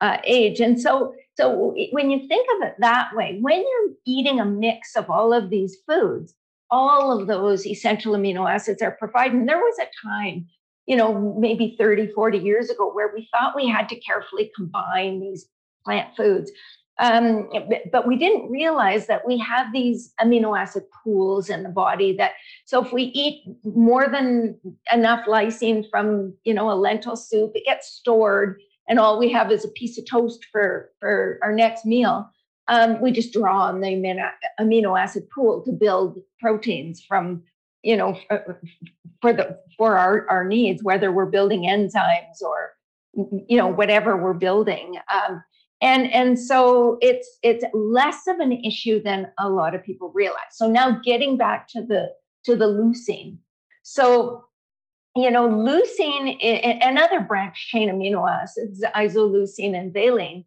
uh, 0.00 0.18
age. 0.24 0.60
And 0.60 0.80
so, 0.80 1.14
so 1.36 1.74
when 1.92 2.10
you 2.10 2.26
think 2.26 2.48
of 2.56 2.68
it 2.68 2.74
that 2.78 3.14
way, 3.14 3.38
when 3.40 3.58
you're 3.58 3.94
eating 4.06 4.40
a 4.40 4.44
mix 4.44 4.96
of 4.96 5.10
all 5.10 5.32
of 5.32 5.50
these 5.50 5.76
foods, 5.86 6.34
all 6.70 7.18
of 7.18 7.26
those 7.26 7.66
essential 7.66 8.14
amino 8.14 8.50
acids 8.50 8.82
are 8.82 8.92
provided. 8.92 9.34
And 9.34 9.48
there 9.48 9.58
was 9.58 9.78
a 9.78 10.08
time, 10.08 10.46
you 10.86 10.96
know, 10.96 11.34
maybe 11.38 11.76
30, 11.78 12.12
40 12.12 12.38
years 12.38 12.70
ago, 12.70 12.90
where 12.92 13.10
we 13.14 13.28
thought 13.32 13.56
we 13.56 13.68
had 13.68 13.88
to 13.88 13.96
carefully 13.96 14.50
combine 14.56 15.20
these 15.20 15.46
plant 15.84 16.16
foods. 16.16 16.50
Um, 16.98 17.48
but 17.90 18.06
we 18.06 18.16
didn't 18.16 18.50
realize 18.50 19.06
that 19.06 19.26
we 19.26 19.38
have 19.38 19.72
these 19.72 20.12
amino 20.20 20.58
acid 20.58 20.82
pools 21.02 21.48
in 21.48 21.62
the 21.62 21.70
body 21.70 22.14
that 22.18 22.32
so 22.66 22.84
if 22.84 22.92
we 22.92 23.04
eat 23.04 23.42
more 23.64 24.06
than 24.06 24.60
enough 24.92 25.24
lysine 25.26 25.88
from 25.88 26.34
you 26.44 26.52
know 26.52 26.70
a 26.70 26.74
lentil 26.74 27.16
soup 27.16 27.52
it 27.54 27.64
gets 27.64 27.88
stored 27.88 28.60
and 28.86 28.98
all 28.98 29.18
we 29.18 29.32
have 29.32 29.50
is 29.50 29.64
a 29.64 29.68
piece 29.68 29.96
of 29.96 30.04
toast 30.04 30.44
for 30.52 30.90
for 31.00 31.38
our 31.42 31.54
next 31.54 31.86
meal 31.86 32.28
um, 32.70 33.00
we 33.00 33.10
just 33.10 33.32
draw 33.32 33.64
on 33.64 33.80
the 33.80 33.88
amino 34.58 34.98
acid 34.98 35.28
pool 35.28 35.62
to 35.64 35.72
build 35.72 36.18
proteins 36.38 37.02
from 37.02 37.42
you 37.82 37.96
know 37.96 38.18
for 39.20 39.32
the 39.32 39.58
for 39.76 39.98
our, 39.98 40.26
our 40.30 40.44
needs 40.44 40.82
whether 40.82 41.12
we're 41.12 41.26
building 41.26 41.62
enzymes 41.62 42.40
or 42.40 42.72
you 43.14 43.58
know 43.58 43.66
whatever 43.66 44.16
we're 44.16 44.34
building. 44.34 44.96
Um, 45.12 45.42
and 45.82 46.12
and 46.12 46.38
so 46.38 46.98
it's 47.00 47.38
it's 47.42 47.64
less 47.74 48.26
of 48.28 48.38
an 48.38 48.52
issue 48.52 49.02
than 49.02 49.32
a 49.38 49.48
lot 49.48 49.74
of 49.74 49.82
people 49.82 50.12
realize. 50.14 50.52
So 50.52 50.70
now 50.70 51.00
getting 51.04 51.36
back 51.36 51.68
to 51.68 51.82
the 51.82 52.12
to 52.44 52.54
the 52.54 52.66
leucine. 52.66 53.38
So 53.82 54.44
you 55.16 55.30
know 55.30 55.48
leucine 55.48 56.36
and 56.40 56.98
other 56.98 57.20
branch 57.20 57.68
chain 57.68 57.88
amino 57.88 58.30
acids 58.30 58.84
isoleucine 58.94 59.76
and 59.76 59.92
valine 59.92 60.44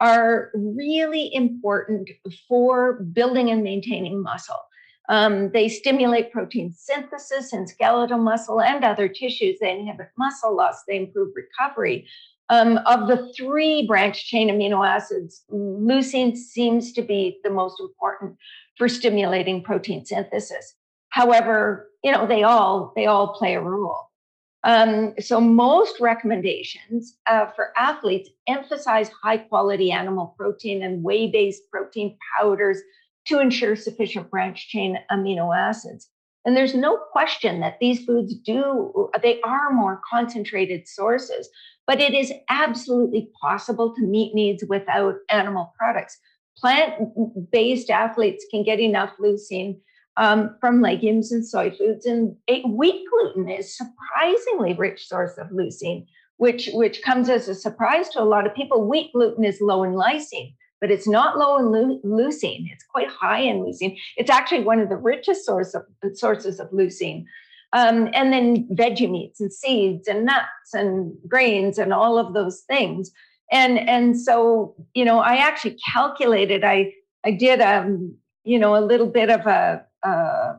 are 0.00 0.50
really 0.54 1.32
important 1.34 2.10
for 2.48 2.94
building 3.12 3.50
and 3.50 3.62
maintaining 3.62 4.22
muscle 4.22 4.60
um, 5.08 5.50
they 5.52 5.68
stimulate 5.68 6.32
protein 6.32 6.72
synthesis 6.72 7.52
in 7.52 7.66
skeletal 7.66 8.18
muscle 8.18 8.60
and 8.60 8.84
other 8.84 9.08
tissues. 9.08 9.58
They 9.60 9.70
inhibit 9.70 10.08
muscle 10.16 10.56
loss. 10.56 10.82
They 10.88 10.96
improve 10.96 11.34
recovery. 11.34 12.06
Um, 12.50 12.78
of 12.86 13.08
the 13.08 13.32
three 13.36 13.86
branch 13.86 14.26
chain 14.26 14.48
amino 14.48 14.86
acids, 14.86 15.44
leucine 15.50 16.36
seems 16.36 16.92
to 16.92 17.02
be 17.02 17.38
the 17.42 17.50
most 17.50 17.80
important 17.80 18.36
for 18.76 18.88
stimulating 18.88 19.62
protein 19.62 20.04
synthesis. 20.04 20.74
However, 21.08 21.90
you 22.02 22.12
know 22.12 22.26
they 22.26 22.42
all 22.42 22.92
they 22.96 23.06
all 23.06 23.28
play 23.34 23.54
a 23.54 23.60
role. 23.60 24.10
Um, 24.64 25.12
so 25.20 25.40
most 25.40 26.00
recommendations 26.00 27.18
uh, 27.26 27.46
for 27.54 27.72
athletes 27.76 28.30
emphasize 28.48 29.10
high 29.22 29.36
quality 29.36 29.92
animal 29.92 30.34
protein 30.38 30.82
and 30.82 31.02
whey 31.02 31.30
based 31.30 31.70
protein 31.70 32.16
powders 32.38 32.78
to 33.26 33.40
ensure 33.40 33.76
sufficient 33.76 34.30
branch 34.30 34.68
chain 34.68 34.98
amino 35.12 35.54
acids. 35.56 36.08
And 36.46 36.56
there's 36.56 36.74
no 36.74 36.98
question 37.12 37.60
that 37.60 37.78
these 37.80 38.04
foods 38.04 38.34
do, 38.34 39.10
they 39.22 39.40
are 39.42 39.70
more 39.70 40.00
concentrated 40.10 40.88
sources, 40.88 41.48
but 41.86 42.00
it 42.00 42.14
is 42.14 42.32
absolutely 42.48 43.30
possible 43.40 43.94
to 43.94 44.02
meet 44.02 44.34
needs 44.34 44.64
without 44.68 45.16
animal 45.30 45.72
products. 45.78 46.18
Plant 46.56 47.50
based 47.50 47.90
athletes 47.90 48.46
can 48.50 48.62
get 48.62 48.80
enough 48.80 49.12
leucine 49.20 49.78
um, 50.16 50.56
from 50.60 50.80
legumes 50.80 51.32
and 51.32 51.46
soy 51.46 51.70
foods, 51.70 52.06
and 52.06 52.36
wheat 52.66 53.04
gluten 53.10 53.48
is 53.48 53.76
surprisingly 53.76 54.74
rich 54.74 55.06
source 55.08 55.36
of 55.38 55.48
leucine, 55.48 56.06
which, 56.36 56.70
which 56.72 57.02
comes 57.02 57.28
as 57.28 57.48
a 57.48 57.54
surprise 57.54 58.08
to 58.10 58.20
a 58.20 58.24
lot 58.24 58.46
of 58.46 58.54
people. 58.54 58.88
Wheat 58.88 59.12
gluten 59.12 59.44
is 59.44 59.60
low 59.60 59.82
in 59.82 59.92
lysine 59.92 60.54
but 60.84 60.90
it's 60.90 61.08
not 61.08 61.38
low 61.38 61.56
in 61.56 61.98
leucine. 62.04 62.70
It's 62.70 62.84
quite 62.84 63.08
high 63.08 63.40
in 63.40 63.60
leucine. 63.60 63.96
It's 64.18 64.28
actually 64.28 64.64
one 64.64 64.80
of 64.80 64.90
the 64.90 64.98
richest 64.98 65.46
source 65.46 65.74
of, 65.74 65.82
sources 66.12 66.60
of 66.60 66.68
leucine. 66.72 67.24
Um, 67.72 68.10
and 68.12 68.34
then 68.34 68.68
veggie 68.68 69.10
meats 69.10 69.40
and 69.40 69.50
seeds 69.50 70.06
and 70.06 70.26
nuts 70.26 70.74
and 70.74 71.14
grains 71.26 71.78
and 71.78 71.94
all 71.94 72.18
of 72.18 72.34
those 72.34 72.64
things. 72.68 73.10
And 73.50 73.78
and 73.78 74.20
so 74.20 74.74
you 74.92 75.06
know, 75.06 75.20
I 75.20 75.36
actually 75.36 75.78
calculated. 75.90 76.64
I 76.64 76.92
I 77.24 77.30
did 77.30 77.62
um 77.62 78.14
you 78.44 78.58
know 78.58 78.76
a 78.76 78.84
little 78.84 79.08
bit 79.08 79.30
of 79.30 79.46
a 79.46 79.82
uh, 80.04 80.54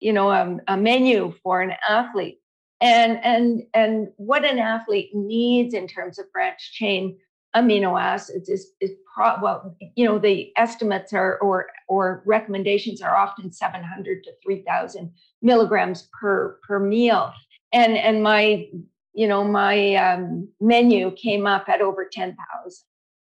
you 0.00 0.12
know 0.12 0.30
a, 0.30 0.56
a 0.68 0.76
menu 0.76 1.34
for 1.42 1.60
an 1.62 1.72
athlete. 1.88 2.38
And 2.82 3.22
and 3.22 3.62
and 3.74 4.08
what 4.16 4.44
an 4.44 4.58
athlete 4.58 5.10
needs 5.14 5.74
in 5.74 5.86
terms 5.86 6.18
of 6.18 6.32
branch 6.32 6.72
chain 6.72 7.18
amino 7.54 8.00
acids 8.00 8.48
is, 8.48 8.72
is 8.80 8.92
pro- 9.12 9.40
well, 9.42 9.76
you 9.96 10.04
know, 10.04 10.18
the 10.18 10.52
estimates 10.56 11.12
are 11.12 11.38
or 11.38 11.66
or 11.88 12.22
recommendations 12.26 13.00
are 13.02 13.16
often 13.16 13.52
700 13.52 14.24
to 14.24 14.30
3,000 14.44 15.12
milligrams 15.42 16.08
per 16.18 16.58
per 16.66 16.78
meal, 16.78 17.32
and 17.72 17.96
and 17.96 18.22
my 18.22 18.68
you 19.12 19.26
know 19.26 19.44
my 19.44 19.94
um, 19.96 20.48
menu 20.60 21.10
came 21.12 21.46
up 21.46 21.68
at 21.68 21.80
over 21.80 22.08
10,000. 22.10 22.36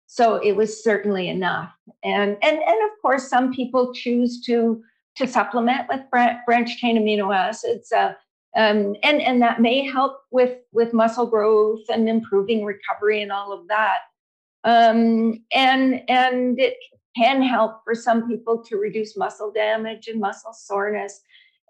So 0.06 0.36
it 0.36 0.52
was 0.52 0.82
certainly 0.82 1.28
enough, 1.28 1.72
and 2.02 2.36
and 2.42 2.58
and 2.58 2.84
of 2.84 3.02
course 3.02 3.28
some 3.28 3.52
people 3.52 3.92
choose 3.92 4.40
to 4.46 4.82
to 5.16 5.26
supplement 5.26 5.88
with 5.88 6.00
branch 6.10 6.76
chain 6.78 6.98
amino 6.98 7.34
acids. 7.34 7.92
Uh, 7.92 8.14
um, 8.56 8.94
and 9.02 9.20
and 9.20 9.42
that 9.42 9.60
may 9.60 9.84
help 9.84 10.20
with 10.30 10.58
with 10.72 10.92
muscle 10.92 11.26
growth 11.26 11.82
and 11.88 12.08
improving 12.08 12.64
recovery 12.64 13.20
and 13.20 13.32
all 13.32 13.52
of 13.52 13.66
that. 13.68 13.98
Um, 14.62 15.42
and 15.52 16.02
and 16.08 16.58
it 16.58 16.76
can 17.16 17.42
help 17.42 17.82
for 17.84 17.94
some 17.94 18.28
people 18.28 18.62
to 18.64 18.76
reduce 18.76 19.16
muscle 19.16 19.52
damage 19.52 20.08
and 20.08 20.20
muscle 20.20 20.52
soreness. 20.52 21.20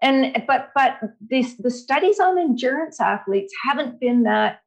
And 0.01 0.43
but 0.47 0.69
but 0.75 0.99
these 1.27 1.57
the 1.57 1.71
studies 1.71 2.19
on 2.19 2.37
endurance 2.37 2.99
athletes 2.99 3.53
haven't 3.63 3.99
been 3.99 4.23
that 4.23 4.61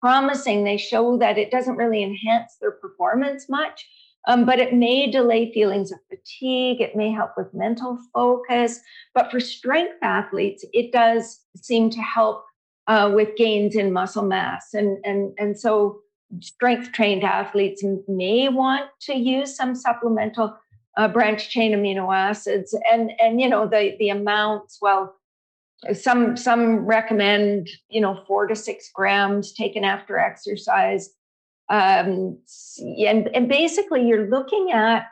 promising. 0.00 0.64
They 0.64 0.76
show 0.76 1.16
that 1.18 1.38
it 1.38 1.50
doesn't 1.50 1.76
really 1.76 2.02
enhance 2.02 2.56
their 2.60 2.72
performance 2.72 3.48
much. 3.48 3.86
Um, 4.28 4.44
but 4.44 4.58
it 4.58 4.72
may 4.72 5.10
delay 5.10 5.52
feelings 5.52 5.90
of 5.90 5.98
fatigue. 6.08 6.80
It 6.80 6.94
may 6.94 7.10
help 7.10 7.32
with 7.36 7.52
mental 7.52 7.98
focus. 8.14 8.80
But 9.14 9.30
for 9.30 9.40
strength 9.40 9.96
athletes, 10.02 10.64
it 10.72 10.92
does 10.92 11.40
seem 11.56 11.90
to 11.90 12.00
help 12.00 12.44
uh, 12.86 13.10
with 13.14 13.36
gains 13.36 13.74
in 13.74 13.92
muscle 13.92 14.24
mass. 14.24 14.74
And, 14.74 14.98
and, 15.04 15.32
and 15.38 15.58
so 15.58 16.00
strength 16.40 16.92
trained 16.92 17.24
athletes 17.24 17.84
may 18.08 18.48
want 18.48 18.86
to 19.02 19.14
use 19.14 19.56
some 19.56 19.74
supplemental 19.74 20.56
uh, 20.96 21.08
branch 21.08 21.48
chain 21.50 21.72
amino 21.72 22.14
acids. 22.14 22.76
And, 22.92 23.12
and 23.20 23.40
you 23.40 23.48
know, 23.48 23.66
the, 23.66 23.96
the 23.98 24.10
amounts, 24.10 24.78
well, 24.80 25.16
some 25.92 26.36
some 26.36 26.86
recommend 26.86 27.68
you 27.88 28.00
know 28.00 28.22
four 28.26 28.46
to 28.46 28.54
six 28.54 28.88
grams 28.94 29.52
taken 29.52 29.82
after 29.82 30.16
exercise 30.16 31.10
um, 31.72 32.38
and, 32.78 33.28
and 33.34 33.48
basically, 33.48 34.06
you're 34.06 34.28
looking 34.28 34.72
at 34.72 35.06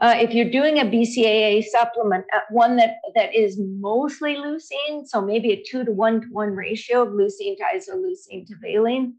uh, 0.00 0.14
if 0.16 0.32
you're 0.34 0.50
doing 0.50 0.78
a 0.78 0.84
BCAA 0.84 1.64
supplement, 1.64 2.24
uh, 2.34 2.40
one 2.50 2.76
that, 2.76 2.96
that 3.14 3.34
is 3.34 3.58
mostly 3.58 4.36
leucine, 4.36 5.06
so 5.06 5.22
maybe 5.22 5.52
a 5.52 5.62
two 5.70 5.84
to 5.84 5.92
one 5.92 6.22
to 6.22 6.26
one 6.28 6.50
ratio 6.50 7.02
of 7.02 7.08
leucine 7.10 7.56
to 7.56 7.62
isoleucine 7.74 8.46
to 8.46 8.54
valine, 8.62 9.14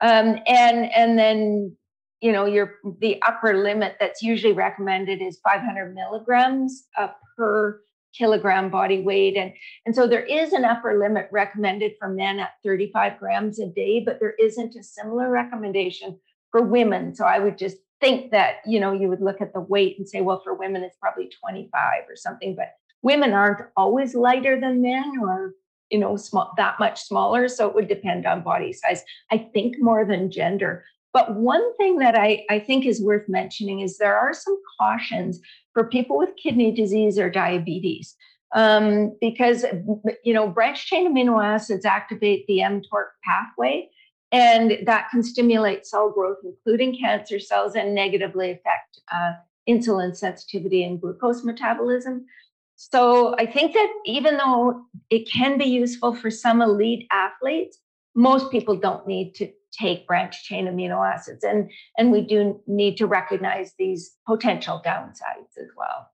um, 0.00 0.38
and 0.46 0.92
and 0.94 1.18
then 1.18 1.74
you 2.20 2.32
know 2.32 2.46
your 2.46 2.74
the 3.00 3.20
upper 3.22 3.62
limit 3.62 3.96
that's 4.00 4.22
usually 4.22 4.52
recommended 4.54 5.22
is 5.22 5.40
500 5.44 5.94
milligrams 5.94 6.86
uh, 6.98 7.08
per 7.36 7.80
kilogram 8.16 8.70
body 8.70 9.00
weight. 9.00 9.36
And, 9.36 9.52
and 9.86 9.94
so 9.94 10.06
there 10.06 10.24
is 10.24 10.52
an 10.52 10.64
upper 10.64 10.98
limit 10.98 11.28
recommended 11.30 11.92
for 11.98 12.08
men 12.08 12.38
at 12.40 12.52
35 12.64 13.18
grams 13.18 13.58
a 13.58 13.66
day, 13.66 14.00
but 14.00 14.18
there 14.20 14.34
isn't 14.40 14.76
a 14.76 14.82
similar 14.82 15.30
recommendation 15.30 16.18
for 16.50 16.62
women. 16.62 17.14
So 17.14 17.24
I 17.24 17.38
would 17.38 17.58
just 17.58 17.76
think 18.00 18.30
that, 18.30 18.56
you 18.66 18.80
know, 18.80 18.92
you 18.92 19.08
would 19.08 19.20
look 19.20 19.40
at 19.40 19.52
the 19.52 19.60
weight 19.60 19.98
and 19.98 20.08
say, 20.08 20.20
well, 20.20 20.40
for 20.40 20.54
women, 20.54 20.82
it's 20.82 20.96
probably 21.00 21.30
25 21.40 22.04
or 22.08 22.16
something, 22.16 22.54
but 22.54 22.74
women 23.02 23.32
aren't 23.32 23.66
always 23.76 24.14
lighter 24.14 24.58
than 24.60 24.82
men 24.82 25.18
or, 25.20 25.52
you 25.90 25.98
know, 25.98 26.16
small, 26.16 26.52
that 26.56 26.78
much 26.78 27.02
smaller. 27.02 27.48
So 27.48 27.68
it 27.68 27.74
would 27.74 27.88
depend 27.88 28.26
on 28.26 28.42
body 28.42 28.72
size. 28.72 29.02
I 29.30 29.48
think 29.52 29.76
more 29.80 30.04
than 30.04 30.30
gender. 30.30 30.84
But 31.12 31.34
one 31.34 31.74
thing 31.76 31.98
that 31.98 32.16
I, 32.16 32.44
I 32.50 32.58
think 32.58 32.86
is 32.86 33.02
worth 33.02 33.28
mentioning 33.28 33.80
is 33.80 33.98
there 33.98 34.18
are 34.18 34.34
some 34.34 34.60
cautions 34.78 35.40
for 35.72 35.84
people 35.84 36.18
with 36.18 36.36
kidney 36.42 36.70
disease 36.70 37.18
or 37.18 37.30
diabetes. 37.30 38.14
Um, 38.54 39.14
because 39.20 39.66
you 40.24 40.32
know 40.32 40.48
branch 40.48 40.86
chain 40.86 41.12
amino 41.12 41.44
acids 41.44 41.84
activate 41.84 42.46
the 42.46 42.60
mTOR 42.60 43.08
pathway, 43.22 43.90
and 44.32 44.78
that 44.86 45.10
can 45.10 45.22
stimulate 45.22 45.86
cell 45.86 46.10
growth, 46.10 46.38
including 46.42 46.98
cancer 46.98 47.38
cells, 47.38 47.74
and 47.74 47.94
negatively 47.94 48.50
affect 48.50 49.00
uh, 49.12 49.32
insulin 49.68 50.16
sensitivity 50.16 50.82
and 50.82 50.98
glucose 50.98 51.44
metabolism. 51.44 52.24
So 52.76 53.34
I 53.38 53.44
think 53.44 53.74
that 53.74 53.92
even 54.06 54.36
though 54.36 54.82
it 55.10 55.30
can 55.30 55.58
be 55.58 55.64
useful 55.64 56.14
for 56.14 56.30
some 56.30 56.62
elite 56.62 57.06
athletes, 57.10 57.78
most 58.14 58.50
people 58.50 58.76
don't 58.76 59.06
need 59.06 59.34
to 59.36 59.50
take 59.78 60.06
branch 60.06 60.44
chain 60.44 60.66
amino 60.66 61.06
acids 61.06 61.44
and 61.44 61.70
and 61.96 62.10
we 62.10 62.20
do 62.20 62.60
need 62.66 62.96
to 62.96 63.06
recognize 63.06 63.72
these 63.78 64.14
potential 64.26 64.82
downsides 64.84 65.56
as 65.58 65.68
well 65.76 66.10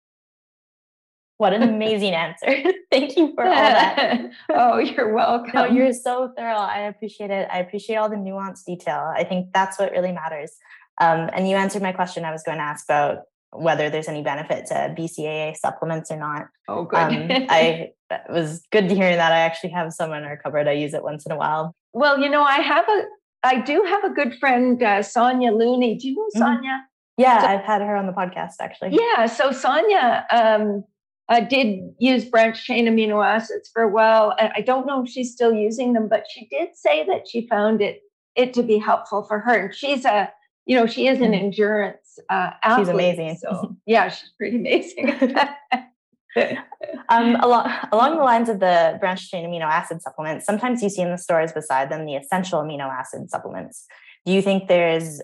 what 1.38 1.52
an 1.52 1.62
amazing 1.62 2.12
answer 2.12 2.46
thank 2.90 3.16
you 3.16 3.32
for 3.34 3.44
all 3.44 3.52
that 3.52 4.30
oh 4.50 4.78
you're 4.78 5.12
welcome 5.14 5.52
no, 5.54 5.64
you're 5.64 5.92
so 5.92 6.32
thorough 6.36 6.54
i 6.54 6.80
appreciate 6.80 7.30
it 7.30 7.48
i 7.52 7.58
appreciate 7.58 7.96
all 7.96 8.08
the 8.08 8.16
nuanced 8.16 8.64
detail 8.66 9.12
i 9.16 9.24
think 9.24 9.52
that's 9.52 9.78
what 9.78 9.90
really 9.92 10.12
matters 10.12 10.52
um, 11.00 11.28
and 11.32 11.48
you 11.48 11.56
answered 11.56 11.82
my 11.82 11.92
question 11.92 12.24
i 12.24 12.30
was 12.30 12.42
going 12.42 12.58
to 12.58 12.64
ask 12.64 12.86
about 12.86 13.22
whether 13.54 13.88
there's 13.88 14.08
any 14.08 14.22
benefit 14.22 14.66
to 14.66 14.94
BCAA 14.98 15.56
supplements 15.56 16.10
or 16.10 16.16
not. 16.16 16.48
Oh, 16.68 16.84
good. 16.84 16.98
um, 16.98 17.28
I 17.48 17.92
it 18.10 18.22
was 18.28 18.62
good 18.70 18.88
to 18.88 18.94
hear 18.94 19.14
that. 19.16 19.32
I 19.32 19.38
actually 19.38 19.70
have 19.70 19.92
some 19.92 20.12
in 20.12 20.24
our 20.24 20.36
cupboard. 20.36 20.68
I 20.68 20.72
use 20.72 20.94
it 20.94 21.02
once 21.02 21.24
in 21.24 21.32
a 21.32 21.36
while. 21.36 21.74
Well, 21.92 22.18
you 22.18 22.28
know, 22.28 22.42
I 22.42 22.56
have 22.56 22.88
a 22.88 23.04
I 23.44 23.60
do 23.60 23.84
have 23.86 24.04
a 24.04 24.10
good 24.10 24.34
friend, 24.38 24.82
uh, 24.82 25.02
Sonia 25.02 25.52
Looney. 25.52 25.96
Do 25.96 26.08
you 26.08 26.16
know. 26.16 26.28
Sonia? 26.34 26.70
Mm-hmm. 26.70 27.22
Yeah, 27.22 27.42
so, 27.42 27.46
I've 27.46 27.64
had 27.64 27.80
her 27.82 27.94
on 27.94 28.06
the 28.06 28.12
podcast 28.12 28.54
actually. 28.60 28.98
Yeah, 28.98 29.26
so 29.26 29.52
Sonia 29.52 30.26
um, 30.32 30.82
uh, 31.28 31.40
did 31.40 31.94
use 31.98 32.24
branched 32.24 32.64
chain 32.64 32.86
amino 32.86 33.24
acids 33.24 33.70
for 33.72 33.82
a 33.82 33.88
while. 33.88 34.34
I 34.38 34.62
don't 34.62 34.84
know 34.86 35.04
if 35.04 35.10
she's 35.10 35.32
still 35.32 35.52
using 35.52 35.92
them, 35.92 36.08
but 36.08 36.24
she 36.28 36.48
did 36.48 36.70
say 36.74 37.06
that 37.06 37.28
she 37.28 37.46
found 37.46 37.80
it 37.80 38.00
it 38.34 38.52
to 38.54 38.62
be 38.62 38.78
helpful 38.78 39.22
for 39.22 39.38
her. 39.38 39.66
And 39.66 39.74
she's 39.74 40.04
a, 40.04 40.28
you 40.66 40.76
know, 40.76 40.86
she 40.86 41.06
is 41.06 41.20
an 41.20 41.26
mm-hmm. 41.32 41.44
endurance 41.44 42.18
uh, 42.30 42.50
athlete. 42.62 42.86
She's 42.86 42.94
amazing. 42.94 43.36
So 43.36 43.76
yeah, 43.86 44.08
she's 44.08 44.32
pretty 44.36 44.56
amazing. 44.56 45.14
Um, 47.08 47.36
along, 47.36 47.72
along 47.92 48.16
the 48.16 48.24
lines 48.24 48.48
of 48.48 48.60
the 48.60 48.96
branched 49.00 49.30
chain 49.30 49.48
amino 49.48 49.66
acid 49.66 50.02
supplements, 50.02 50.44
sometimes 50.44 50.82
you 50.82 50.88
see 50.88 51.02
in 51.02 51.10
the 51.10 51.18
stores 51.18 51.52
beside 51.52 51.90
them 51.90 52.06
the 52.06 52.16
essential 52.16 52.62
amino 52.62 52.88
acid 52.90 53.30
supplements. 53.30 53.86
Do 54.26 54.32
you 54.32 54.42
think 54.42 54.68
there's, 54.68 55.20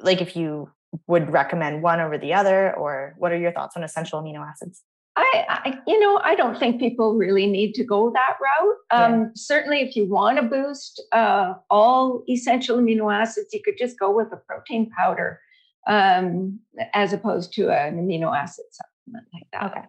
like, 0.00 0.20
if 0.20 0.36
you 0.36 0.70
would 1.06 1.30
recommend 1.30 1.82
one 1.82 2.00
over 2.00 2.16
the 2.16 2.32
other, 2.32 2.74
or 2.76 3.14
what 3.18 3.32
are 3.32 3.36
your 3.36 3.52
thoughts 3.52 3.76
on 3.76 3.82
essential 3.82 4.22
amino 4.22 4.46
acids? 4.46 4.82
I, 5.16 5.44
I, 5.48 5.78
you 5.86 6.00
know, 6.00 6.20
I 6.24 6.34
don't 6.34 6.58
think 6.58 6.80
people 6.80 7.14
really 7.14 7.46
need 7.46 7.74
to 7.74 7.84
go 7.84 8.10
that 8.12 8.36
route. 8.40 8.76
Um, 8.90 9.20
yeah. 9.20 9.26
Certainly, 9.34 9.80
if 9.82 9.94
you 9.94 10.08
want 10.08 10.38
to 10.38 10.42
boost 10.42 11.00
uh, 11.12 11.54
all 11.70 12.24
essential 12.28 12.78
amino 12.78 13.14
acids, 13.14 13.48
you 13.52 13.60
could 13.64 13.78
just 13.78 13.98
go 13.98 14.10
with 14.10 14.32
a 14.32 14.36
protein 14.36 14.90
powder 14.90 15.40
um, 15.86 16.58
as 16.94 17.12
opposed 17.12 17.52
to 17.54 17.70
an 17.70 17.96
amino 17.96 18.36
acid 18.36 18.64
supplement 18.72 19.26
like 19.32 19.46
that. 19.52 19.70
Okay. 19.70 19.86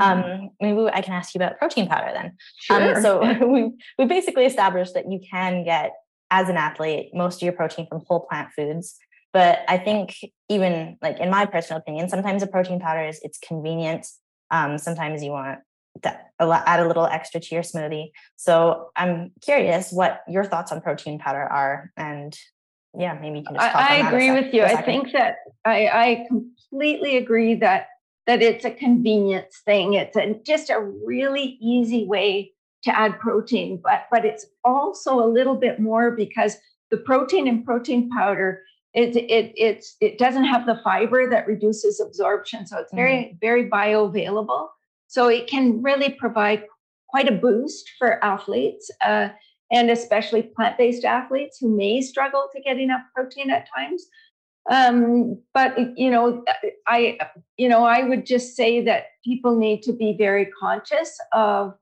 Um, 0.00 0.22
mm-hmm. 0.22 0.46
maybe 0.60 0.90
I 0.92 1.00
can 1.02 1.12
ask 1.12 1.34
you 1.34 1.38
about 1.38 1.58
protein 1.58 1.88
powder 1.88 2.10
then. 2.12 2.26
Um, 2.70 2.82
sure. 2.82 2.96
Um, 2.96 3.02
so 3.02 3.46
we 3.46 3.72
we 3.98 4.04
basically 4.06 4.46
established 4.46 4.94
that 4.94 5.10
you 5.10 5.20
can 5.30 5.64
get 5.64 5.92
as 6.30 6.48
an 6.48 6.56
athlete 6.56 7.10
most 7.14 7.36
of 7.36 7.42
your 7.42 7.52
protein 7.52 7.86
from 7.86 8.02
whole 8.06 8.20
plant 8.20 8.50
foods. 8.56 8.96
But 9.32 9.60
I 9.68 9.78
think 9.78 10.16
even 10.48 10.96
like 11.02 11.18
in 11.18 11.30
my 11.30 11.44
personal 11.46 11.80
opinion, 11.80 12.08
sometimes 12.08 12.42
a 12.42 12.46
protein 12.46 12.80
powder 12.80 13.02
is 13.02 13.20
it's 13.22 13.38
convenient. 13.38 14.06
Um, 14.50 14.78
sometimes 14.78 15.22
you 15.22 15.32
want 15.32 15.58
to 16.02 16.20
add 16.40 16.80
a 16.80 16.86
little 16.86 17.06
extra 17.06 17.40
to 17.40 17.54
your 17.54 17.62
smoothie. 17.62 18.10
So 18.36 18.90
I'm 18.96 19.32
curious 19.42 19.92
what 19.92 20.20
your 20.28 20.44
thoughts 20.44 20.72
on 20.72 20.80
protein 20.80 21.18
powder 21.18 21.42
are, 21.42 21.90
and 21.96 22.36
yeah, 22.96 23.14
maybe 23.20 23.38
you 23.38 23.44
can 23.44 23.56
just. 23.56 23.74
I, 23.74 24.02
I 24.02 24.08
agree 24.08 24.30
with 24.30 24.54
you. 24.54 24.62
I 24.62 24.80
think 24.82 25.12
that 25.12 25.36
I, 25.64 25.88
I 25.88 26.26
completely 26.28 27.16
agree 27.16 27.56
that 27.56 27.88
that 28.26 28.42
it's 28.42 28.64
a 28.64 28.70
convenience 28.70 29.60
thing. 29.64 29.94
It's 29.94 30.16
a, 30.16 30.34
just 30.44 30.70
a 30.70 30.80
really 30.80 31.58
easy 31.60 32.06
way 32.06 32.52
to 32.84 32.98
add 32.98 33.18
protein, 33.18 33.80
but 33.82 34.06
but 34.10 34.24
it's 34.24 34.46
also 34.64 35.18
a 35.18 35.28
little 35.28 35.56
bit 35.56 35.80
more 35.80 36.10
because 36.10 36.56
the 36.90 36.98
protein 36.98 37.46
in 37.46 37.64
protein 37.64 38.10
powder 38.10 38.62
it 38.92 39.16
it 39.16 39.52
it's 39.56 39.96
it 40.00 40.18
doesn't 40.18 40.44
have 40.44 40.66
the 40.66 40.80
fiber 40.84 41.28
that 41.28 41.46
reduces 41.46 42.00
absorption, 42.00 42.66
so 42.66 42.78
it's 42.78 42.92
very 42.94 43.16
mm-hmm. 43.16 43.36
very 43.40 43.68
bioavailable. 43.68 44.68
So 45.08 45.28
it 45.28 45.46
can 45.46 45.82
really 45.82 46.10
provide 46.10 46.64
quite 47.08 47.28
a 47.28 47.32
boost 47.32 47.90
for 47.98 48.24
athletes. 48.24 48.90
Uh, 49.04 49.28
and 49.70 49.90
especially 49.90 50.42
plant-based 50.42 51.04
athletes 51.04 51.58
who 51.58 51.74
may 51.74 52.00
struggle 52.00 52.48
to 52.54 52.60
get 52.60 52.78
enough 52.78 53.00
protein 53.14 53.50
at 53.50 53.66
times. 53.74 54.06
Um, 54.70 55.38
but 55.52 55.76
you 55.98 56.10
know, 56.10 56.42
I 56.86 57.18
you 57.56 57.68
know 57.68 57.84
I 57.84 58.02
would 58.02 58.24
just 58.24 58.56
say 58.56 58.82
that 58.84 59.06
people 59.24 59.56
need 59.56 59.82
to 59.82 59.92
be 59.92 60.14
very 60.16 60.46
conscious 60.46 61.18
of 61.32 61.74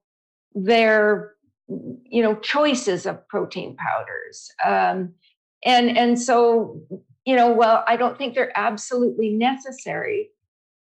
their 0.54 1.34
you 1.68 2.22
know 2.22 2.34
choices 2.36 3.06
of 3.06 3.26
protein 3.28 3.76
powders. 3.76 4.50
Um, 4.64 5.14
and 5.64 5.96
and 5.96 6.20
so 6.20 6.80
you 7.24 7.36
know 7.36 7.52
well 7.52 7.84
i 7.86 7.96
don't 7.96 8.18
think 8.18 8.34
they're 8.34 8.52
absolutely 8.56 9.30
necessary. 9.30 10.30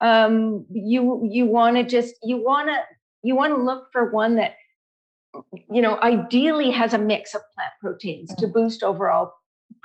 Um, 0.01 0.65
you 0.69 1.27
you 1.31 1.45
want 1.45 1.77
to 1.77 1.83
just 1.83 2.15
you 2.21 2.37
want 2.37 2.67
to 2.67 2.77
you 3.23 3.35
want 3.35 3.55
to 3.55 3.63
look 3.63 3.87
for 3.93 4.11
one 4.11 4.35
that 4.35 4.55
you 5.71 5.81
know 5.81 5.97
ideally 6.01 6.71
has 6.71 6.93
a 6.93 6.97
mix 6.97 7.33
of 7.33 7.41
plant 7.55 7.71
proteins 7.81 8.35
to 8.35 8.47
boost 8.47 8.83
overall 8.83 9.33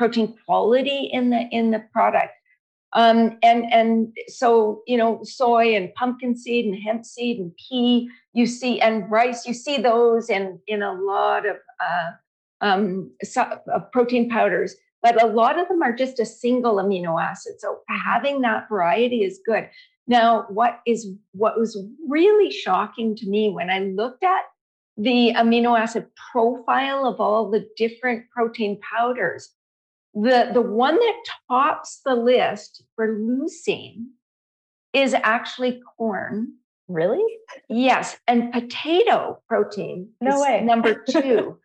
protein 0.01 0.35
quality 0.47 1.11
in 1.13 1.29
the 1.29 1.47
in 1.53 1.71
the 1.73 1.85
product. 1.93 2.33
Um, 2.95 3.37
and 3.43 3.71
and 3.71 4.17
so 4.29 4.83
you 4.87 4.97
know 4.97 5.21
soy 5.23 5.77
and 5.77 5.93
pumpkin 5.95 6.35
seed 6.35 6.65
and 6.65 6.75
hemp 6.75 7.05
seed 7.05 7.39
and 7.39 7.53
pea 7.57 8.09
you 8.33 8.47
see 8.47 8.81
and 8.81 9.09
rice 9.11 9.47
you 9.47 9.53
see 9.53 9.77
those 9.77 10.31
in 10.31 10.59
in 10.67 10.83
a 10.83 10.95
lot 10.95 11.47
of 11.47 11.57
uh, 11.87 12.11
um, 12.63 13.11
so, 13.23 13.43
uh, 13.43 13.81
protein 13.93 14.31
powders. 14.31 14.75
But 15.03 15.23
a 15.23 15.27
lot 15.27 15.59
of 15.59 15.69
them 15.69 15.83
are 15.83 15.95
just 15.95 16.19
a 16.19 16.25
single 16.25 16.77
amino 16.77 17.23
acid 17.23 17.55
so 17.59 17.81
having 17.89 18.41
that 18.41 18.71
variety 18.71 19.23
is 19.23 19.39
good. 19.45 19.69
Now 20.07 20.47
what 20.49 20.81
is 20.87 21.09
what 21.33 21.59
was 21.59 21.79
really 22.09 22.51
shocking 22.51 23.15
to 23.17 23.29
me 23.29 23.51
when 23.51 23.69
i 23.69 23.81
looked 23.81 24.25
at 24.25 24.45
the 24.97 25.33
amino 25.37 25.79
acid 25.79 26.07
profile 26.33 27.07
of 27.07 27.21
all 27.21 27.51
the 27.51 27.67
different 27.77 28.29
protein 28.31 28.81
powders 28.95 29.51
the, 30.15 30.51
the 30.53 30.63
one 30.63 30.97
that 30.97 31.23
tops 31.49 32.01
the 32.05 32.15
list 32.15 32.83
for 32.97 33.19
leucine 33.19 34.07
is 34.93 35.15
actually 35.15 35.81
corn. 35.97 36.55
Really? 36.89 37.25
Yes. 37.69 38.19
And 38.27 38.53
potato 38.53 39.41
protein 39.49 40.11
no 40.21 40.41
way. 40.41 40.63
number 40.65 40.95
two, 41.09 41.59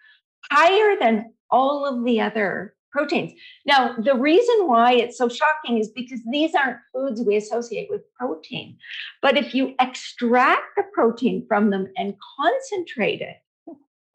higher 0.51 0.95
than 0.99 1.33
all 1.49 1.85
of 1.85 2.05
the 2.05 2.21
other 2.21 2.75
proteins. 2.91 3.33
Now, 3.65 3.95
the 3.97 4.15
reason 4.15 4.67
why 4.67 4.93
it's 4.93 5.17
so 5.17 5.27
shocking 5.27 5.79
is 5.79 5.89
because 5.89 6.21
these 6.31 6.55
aren't 6.55 6.77
foods 6.93 7.21
we 7.21 7.35
associate 7.35 7.87
with 7.89 8.01
protein. 8.13 8.77
But 9.21 9.37
if 9.37 9.53
you 9.53 9.75
extract 9.79 10.63
the 10.77 10.83
protein 10.93 11.45
from 11.47 11.71
them 11.71 11.87
and 11.97 12.13
concentrate 12.39 13.21
it, 13.21 13.35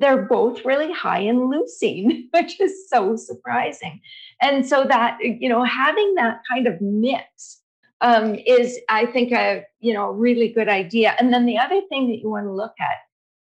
they're 0.00 0.22
both 0.22 0.64
really 0.64 0.92
high 0.92 1.20
in 1.20 1.50
leucine, 1.50 2.24
which 2.32 2.60
is 2.60 2.88
so 2.88 3.16
surprising. 3.16 4.00
And 4.40 4.66
so 4.66 4.84
that, 4.84 5.18
you 5.20 5.48
know, 5.48 5.62
having 5.62 6.14
that 6.16 6.40
kind 6.50 6.66
of 6.66 6.80
mix 6.80 7.60
um, 8.00 8.34
is, 8.34 8.78
I 8.88 9.06
think, 9.06 9.32
a, 9.32 9.64
you 9.80 9.92
know, 9.92 10.10
really 10.10 10.48
good 10.48 10.68
idea. 10.68 11.14
And 11.18 11.32
then 11.32 11.44
the 11.44 11.58
other 11.58 11.82
thing 11.88 12.08
that 12.08 12.18
you 12.18 12.30
want 12.30 12.46
to 12.46 12.52
look 12.52 12.74
at 12.80 12.96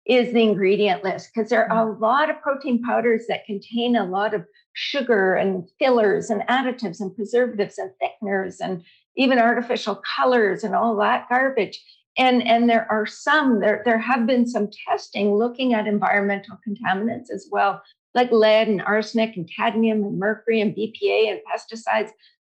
is 0.08 0.34
the 0.34 0.41
ingredient 0.41 1.03
list 1.03 1.30
because 1.34 1.49
there 1.49 1.72
are 1.72 1.91
a 1.91 1.93
mm. 1.93 1.99
lot 1.99 2.30
of 2.30 2.41
protein 2.41 2.82
powders 2.82 3.26
that 3.28 3.45
contain 3.45 3.95
a 3.95 4.05
lot 4.05 4.34
of 4.34 4.45
sugar 4.74 5.36
and 5.36 5.68
fillers 5.80 6.30
and 6.30 6.41
additives 6.43 7.01
and 7.01 7.16
preservatives 7.16 7.78
and 7.78 7.91
thickeners 8.01 8.58
and 8.62 8.84
even 9.18 9.38
artificial 9.38 10.01
colors 10.16 10.64
and 10.64 10.74
all 10.74 10.95
that 10.95 11.28
garbage 11.30 11.84
and 12.18 12.45
and 12.47 12.70
there 12.70 12.88
are 12.91 13.05
some 13.05 13.59
there 13.59 13.82
there 13.86 13.99
have 13.99 14.26
been 14.26 14.47
some 14.47 14.70
testing 14.88 15.36
looking 15.36 15.74
at 15.74 15.88
environmental 15.88 16.57
contaminants 16.68 17.30
as 17.32 17.47
well 17.51 17.82
like 18.15 18.32
lead 18.32 18.68
and 18.68 18.82
arsenic 18.82 19.36
and 19.38 19.49
cadmium 19.55 20.03
and 20.03 20.18
mercury 20.18 20.59
and 20.59 20.76
bpa 20.76 21.30
and 21.30 21.39
pesticides. 21.49 22.11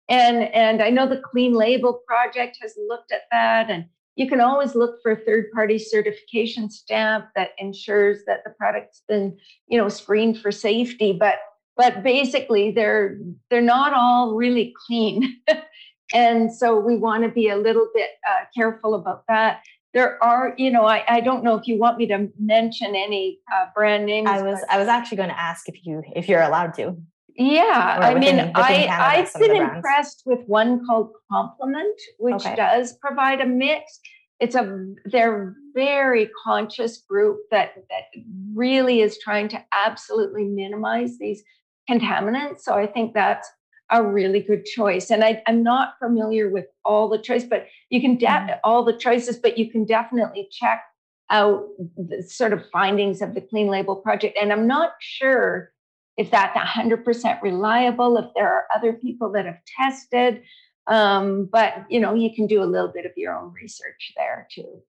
And 0.07 0.43
and 0.53 0.81
i 0.81 0.89
know 0.89 1.07
the 1.07 1.21
clean 1.21 1.53
label 1.53 2.01
project 2.07 2.57
has 2.61 2.73
looked 2.87 3.11
at 3.11 3.23
that 3.31 3.69
and 3.69 3.85
you 4.19 4.27
can 4.27 4.41
always 4.41 4.75
look 4.75 5.01
for 5.01 5.13
a 5.13 5.15
third 5.15 5.49
party 5.53 5.79
certification 5.79 6.69
stamp 6.69 7.27
that 7.37 7.51
ensures 7.57 8.25
that 8.27 8.43
the 8.43 8.49
product's 8.49 9.01
been 9.07 9.37
you 9.67 9.77
know 9.77 9.87
screened 9.87 10.39
for 10.39 10.51
safety. 10.51 11.13
But 11.17 11.35
but 11.77 12.03
basically 12.03 12.71
they're 12.71 13.17
they're 13.49 13.61
not 13.61 13.93
all 13.93 14.35
really 14.35 14.73
clean 14.85 15.37
And 16.13 16.53
so 16.53 16.79
we 16.79 16.97
want 16.97 17.23
to 17.23 17.29
be 17.29 17.49
a 17.49 17.57
little 17.57 17.87
bit 17.93 18.09
uh, 18.27 18.45
careful 18.55 18.95
about 18.95 19.23
that. 19.27 19.61
There 19.93 20.23
are, 20.23 20.53
you 20.57 20.69
know, 20.69 20.85
I, 20.85 21.03
I 21.07 21.19
don't 21.19 21.43
know 21.43 21.55
if 21.55 21.67
you 21.67 21.77
want 21.77 21.97
me 21.97 22.05
to 22.07 22.29
mention 22.39 22.95
any 22.95 23.39
uh, 23.51 23.65
brand 23.75 24.05
names. 24.05 24.29
I 24.29 24.41
was 24.41 24.59
I 24.69 24.77
was 24.77 24.87
actually 24.87 25.17
going 25.17 25.29
to 25.29 25.39
ask 25.39 25.67
if 25.67 25.85
you 25.85 26.03
if 26.15 26.29
you're 26.29 26.41
allowed 26.41 26.73
to. 26.75 26.95
Yeah, 27.35 27.97
I 28.01 28.13
within, 28.13 28.35
mean, 28.35 28.47
within 28.47 28.89
I 28.89 29.17
I've 29.17 29.33
been 29.33 29.55
impressed 29.55 30.23
with 30.25 30.39
one 30.45 30.85
called 30.85 31.11
Complement, 31.31 31.99
which 32.17 32.35
okay. 32.35 32.55
does 32.55 32.93
provide 32.97 33.41
a 33.41 33.45
mix. 33.45 33.99
It's 34.39 34.55
a 34.55 34.93
they're 35.05 35.55
very 35.73 36.29
conscious 36.43 36.97
group 36.97 37.39
that 37.49 37.75
that 37.89 38.21
really 38.53 39.01
is 39.01 39.17
trying 39.17 39.47
to 39.49 39.63
absolutely 39.73 40.45
minimize 40.45 41.17
these 41.17 41.41
contaminants. 41.89 42.59
So 42.59 42.73
I 42.73 42.85
think 42.85 43.13
that's 43.13 43.49
a 43.91 44.03
really 44.03 44.39
good 44.39 44.65
choice. 44.65 45.09
And 45.09 45.23
I, 45.23 45.41
am 45.47 45.63
not 45.63 45.95
familiar 45.99 46.49
with 46.49 46.65
all 46.85 47.09
the 47.09 47.17
choice, 47.17 47.43
but 47.43 47.67
you 47.89 48.01
can 48.01 48.17
de- 48.17 48.27
mm-hmm. 48.27 48.59
all 48.63 48.83
the 48.83 48.97
choices, 48.97 49.37
but 49.37 49.57
you 49.57 49.69
can 49.69 49.85
definitely 49.85 50.47
check 50.51 50.83
out 51.29 51.67
the 51.97 52.23
sort 52.23 52.53
of 52.53 52.63
findings 52.71 53.21
of 53.21 53.33
the 53.33 53.41
Clean 53.41 53.67
Label 53.67 53.95
Project. 53.95 54.37
And 54.39 54.51
I'm 54.51 54.67
not 54.67 54.93
sure 54.99 55.71
if 56.17 56.31
that's 56.31 56.57
100% 56.57 57.41
reliable, 57.41 58.17
if 58.17 58.25
there 58.35 58.51
are 58.51 58.65
other 58.75 58.93
people 58.93 59.31
that 59.31 59.45
have 59.45 59.59
tested. 59.77 60.41
Um, 60.87 61.47
but 61.51 61.85
you 61.89 61.99
know, 61.99 62.13
you 62.15 62.33
can 62.33 62.47
do 62.47 62.63
a 62.63 62.65
little 62.65 62.91
bit 62.91 63.05
of 63.05 63.11
your 63.15 63.37
own 63.37 63.53
research 63.53 64.11
there 64.17 64.47
too. 64.51 64.81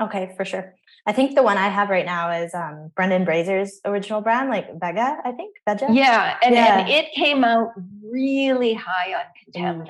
Okay, 0.00 0.34
for 0.36 0.44
sure. 0.44 0.74
I 1.06 1.12
think 1.12 1.34
the 1.34 1.42
one 1.42 1.58
I 1.58 1.68
have 1.68 1.90
right 1.90 2.06
now 2.06 2.30
is 2.30 2.54
um, 2.54 2.90
Brendan 2.96 3.24
Brazier's 3.24 3.80
original 3.84 4.22
brand, 4.22 4.48
like 4.48 4.72
Vega, 4.80 5.18
I 5.24 5.32
think. 5.32 5.56
Vega? 5.68 5.86
Yeah. 5.90 6.38
And, 6.42 6.54
yeah. 6.54 6.78
and 6.78 6.88
it 6.88 7.12
came 7.12 7.44
out 7.44 7.72
really 8.02 8.72
high 8.72 9.12
on 9.12 9.24
contaminants. 9.52 9.88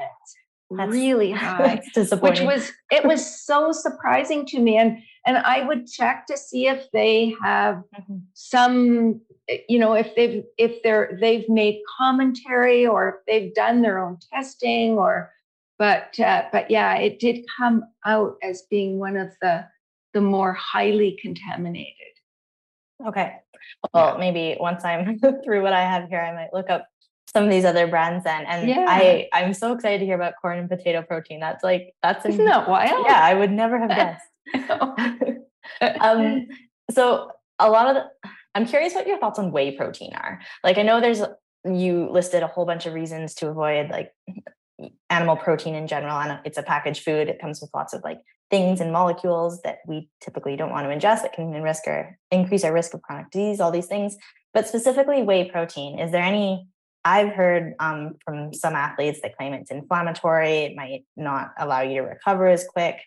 That's, 0.70 0.90
really 0.90 1.30
high. 1.32 1.82
Which 1.94 2.40
was 2.40 2.72
it 2.90 3.04
was 3.04 3.44
so 3.44 3.70
surprising 3.70 4.44
to 4.46 4.58
me. 4.58 4.76
And 4.76 4.98
and 5.26 5.38
I 5.38 5.64
would 5.64 5.86
check 5.86 6.26
to 6.26 6.36
see 6.36 6.66
if 6.66 6.90
they 6.92 7.34
have 7.42 7.76
mm-hmm. 7.76 8.16
some, 8.34 9.20
you 9.68 9.78
know, 9.78 9.94
if 9.94 10.14
they've 10.16 10.42
if 10.58 10.82
they're 10.82 11.16
they've 11.20 11.48
made 11.48 11.80
commentary 11.96 12.86
or 12.86 13.08
if 13.08 13.14
they've 13.26 13.54
done 13.54 13.82
their 13.82 13.98
own 13.98 14.18
testing 14.32 14.98
or 14.98 15.30
but 15.78 16.18
uh, 16.18 16.44
but 16.50 16.70
yeah, 16.70 16.96
it 16.96 17.20
did 17.20 17.44
come 17.56 17.84
out 18.04 18.36
as 18.42 18.62
being 18.70 18.98
one 18.98 19.16
of 19.16 19.30
the 19.40 19.64
the 20.14 20.20
more 20.20 20.54
highly 20.54 21.18
contaminated. 21.20 21.94
Okay. 23.06 23.34
Well, 23.92 24.18
maybe 24.18 24.56
once 24.58 24.84
I'm 24.84 25.18
through 25.44 25.62
what 25.62 25.72
I 25.72 25.82
have 25.82 26.08
here, 26.08 26.20
I 26.20 26.32
might 26.32 26.54
look 26.54 26.70
up 26.70 26.86
some 27.34 27.44
of 27.44 27.50
these 27.50 27.64
other 27.64 27.86
brands 27.86 28.24
then. 28.24 28.44
And 28.46 28.68
yeah. 28.68 28.86
I, 28.88 29.28
I'm 29.32 29.52
so 29.52 29.72
excited 29.72 29.98
to 29.98 30.04
hear 30.04 30.14
about 30.14 30.34
corn 30.40 30.58
and 30.58 30.68
potato 30.68 31.02
protein. 31.02 31.40
That's 31.40 31.64
like 31.64 31.94
that's 32.02 32.24
isn't 32.24 32.44
that 32.44 32.68
wild? 32.68 33.04
Yeah, 33.06 33.20
I 33.20 33.34
would 33.34 33.50
never 33.50 33.78
have 33.78 33.90
guessed. 33.90 34.28
um, 36.00 36.46
so 36.90 37.30
a 37.58 37.68
lot 37.68 37.88
of 37.88 37.94
the, 37.94 38.30
I'm 38.54 38.66
curious 38.66 38.94
what 38.94 39.06
your 39.06 39.18
thoughts 39.18 39.38
on 39.38 39.50
whey 39.50 39.76
protein 39.76 40.12
are. 40.14 40.40
Like 40.62 40.78
I 40.78 40.82
know 40.82 41.00
there's 41.00 41.22
you 41.64 42.08
listed 42.10 42.42
a 42.42 42.46
whole 42.46 42.66
bunch 42.66 42.86
of 42.86 42.94
reasons 42.94 43.34
to 43.34 43.48
avoid 43.48 43.90
like 43.90 44.12
animal 45.08 45.36
protein 45.36 45.74
in 45.74 45.86
general 45.86 46.18
and 46.18 46.38
it's 46.44 46.58
a 46.58 46.62
packaged 46.62 47.02
food 47.02 47.28
it 47.28 47.40
comes 47.40 47.60
with 47.60 47.70
lots 47.72 47.94
of 47.94 48.02
like 48.02 48.18
things 48.54 48.80
and 48.80 48.92
molecules 48.92 49.52
that 49.62 49.78
we 49.90 50.08
typically 50.24 50.54
don't 50.58 50.70
want 50.70 50.84
to 50.86 50.94
ingest 50.96 51.22
that 51.22 51.32
can 51.32 51.50
risk 51.70 51.82
or 51.86 52.00
increase 52.30 52.62
our 52.64 52.72
risk 52.72 52.94
of 52.94 53.02
chronic 53.02 53.28
disease 53.30 53.58
all 53.60 53.72
these 53.78 53.90
things 53.94 54.16
but 54.54 54.68
specifically 54.68 55.20
whey 55.28 55.42
protein 55.54 55.98
is 55.98 56.12
there 56.12 56.22
any 56.22 56.48
i've 57.04 57.32
heard 57.40 57.74
um, 57.86 58.00
from 58.24 58.36
some 58.62 58.74
athletes 58.86 59.20
that 59.22 59.36
claim 59.36 59.52
it's 59.52 59.72
inflammatory 59.78 60.56
it 60.66 60.76
might 60.76 61.02
not 61.16 61.46
allow 61.58 61.80
you 61.88 61.94
to 62.00 62.06
recover 62.14 62.46
as 62.56 62.64
quick 62.76 62.98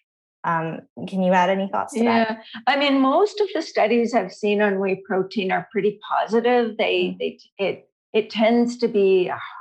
Um, 0.43 0.67
can 1.11 1.23
you 1.23 1.33
add 1.33 1.49
any 1.49 1.67
thoughts 1.73 1.93
to 1.93 2.03
yeah. 2.03 2.23
that? 2.23 2.43
I 2.71 2.75
mean, 2.81 2.95
most 3.01 3.41
of 3.43 3.47
the 3.53 3.61
studies 3.61 4.13
I've 4.13 4.31
seen 4.31 4.61
on 4.61 4.79
whey 4.79 4.95
protein 5.09 5.51
are 5.51 5.67
pretty 5.73 5.93
positive. 6.11 6.77
They, 6.77 6.95
mm. 6.95 7.17
they 7.19 7.31
it 7.67 7.77
it 8.13 8.29
tends 8.29 8.77
to 8.77 8.87
be 8.87 9.09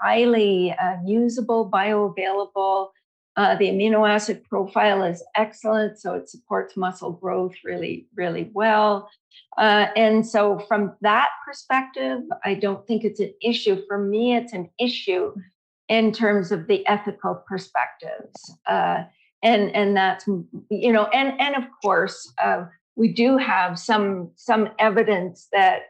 highly 0.02 0.74
uh, 0.84 0.96
usable, 1.04 1.70
bioavailable. 1.76 2.90
Uh, 3.36 3.54
the 3.56 3.66
amino 3.66 4.08
acid 4.08 4.42
profile 4.44 5.02
is 5.02 5.22
excellent, 5.36 5.98
so 5.98 6.14
it 6.14 6.28
supports 6.28 6.76
muscle 6.76 7.12
growth 7.12 7.54
really, 7.64 8.06
really 8.14 8.50
well. 8.54 9.10
Uh, 9.58 9.86
and 9.94 10.26
so, 10.26 10.58
from 10.60 10.94
that 11.02 11.28
perspective, 11.46 12.20
I 12.44 12.54
don't 12.54 12.86
think 12.86 13.04
it's 13.04 13.20
an 13.20 13.34
issue. 13.42 13.82
For 13.86 13.98
me, 13.98 14.36
it's 14.36 14.54
an 14.54 14.70
issue 14.80 15.34
in 15.88 16.12
terms 16.12 16.50
of 16.50 16.66
the 16.66 16.86
ethical 16.86 17.42
perspectives. 17.46 18.56
Uh, 18.66 19.04
and 19.42 19.74
and 19.74 19.96
that's 19.96 20.26
you 20.70 20.92
know, 20.92 21.04
and 21.06 21.38
and 21.40 21.56
of 21.56 21.64
course, 21.82 22.32
uh, 22.42 22.64
we 22.96 23.12
do 23.12 23.36
have 23.36 23.78
some 23.78 24.30
some 24.36 24.70
evidence 24.78 25.48
that 25.52 25.82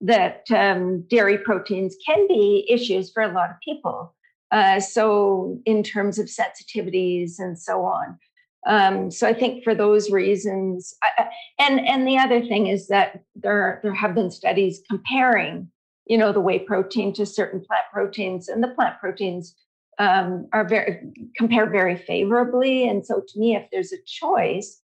that 0.00 0.44
um, 0.50 1.02
dairy 1.08 1.38
proteins 1.38 1.96
can 2.04 2.26
be 2.28 2.66
issues 2.68 3.10
for 3.12 3.22
a 3.22 3.32
lot 3.32 3.50
of 3.50 3.56
people. 3.64 4.14
Uh, 4.52 4.78
so, 4.78 5.58
in 5.64 5.82
terms 5.82 6.18
of 6.18 6.26
sensitivities 6.26 7.38
and 7.38 7.58
so 7.58 7.84
on. 7.84 8.18
Um, 8.66 9.10
so, 9.10 9.26
I 9.26 9.32
think 9.32 9.64
for 9.64 9.74
those 9.74 10.10
reasons, 10.10 10.94
I, 11.02 11.28
and 11.58 11.80
and 11.80 12.06
the 12.06 12.18
other 12.18 12.44
thing 12.44 12.66
is 12.66 12.86
that 12.88 13.22
there 13.34 13.80
there 13.82 13.94
have 13.94 14.14
been 14.14 14.30
studies 14.30 14.82
comparing, 14.90 15.68
you 16.06 16.18
know, 16.18 16.32
the 16.32 16.40
whey 16.40 16.58
protein 16.58 17.14
to 17.14 17.24
certain 17.24 17.60
plant 17.60 17.84
proteins, 17.90 18.50
and 18.50 18.62
the 18.62 18.68
plant 18.68 19.00
proteins 19.00 19.56
um, 19.98 20.46
are 20.52 20.68
very 20.68 21.00
compare 21.34 21.70
very 21.70 21.96
favorably. 21.96 22.86
And 22.86 23.06
so, 23.06 23.22
to 23.26 23.40
me, 23.40 23.56
if 23.56 23.66
there's 23.72 23.92
a 23.92 24.02
choice, 24.04 24.82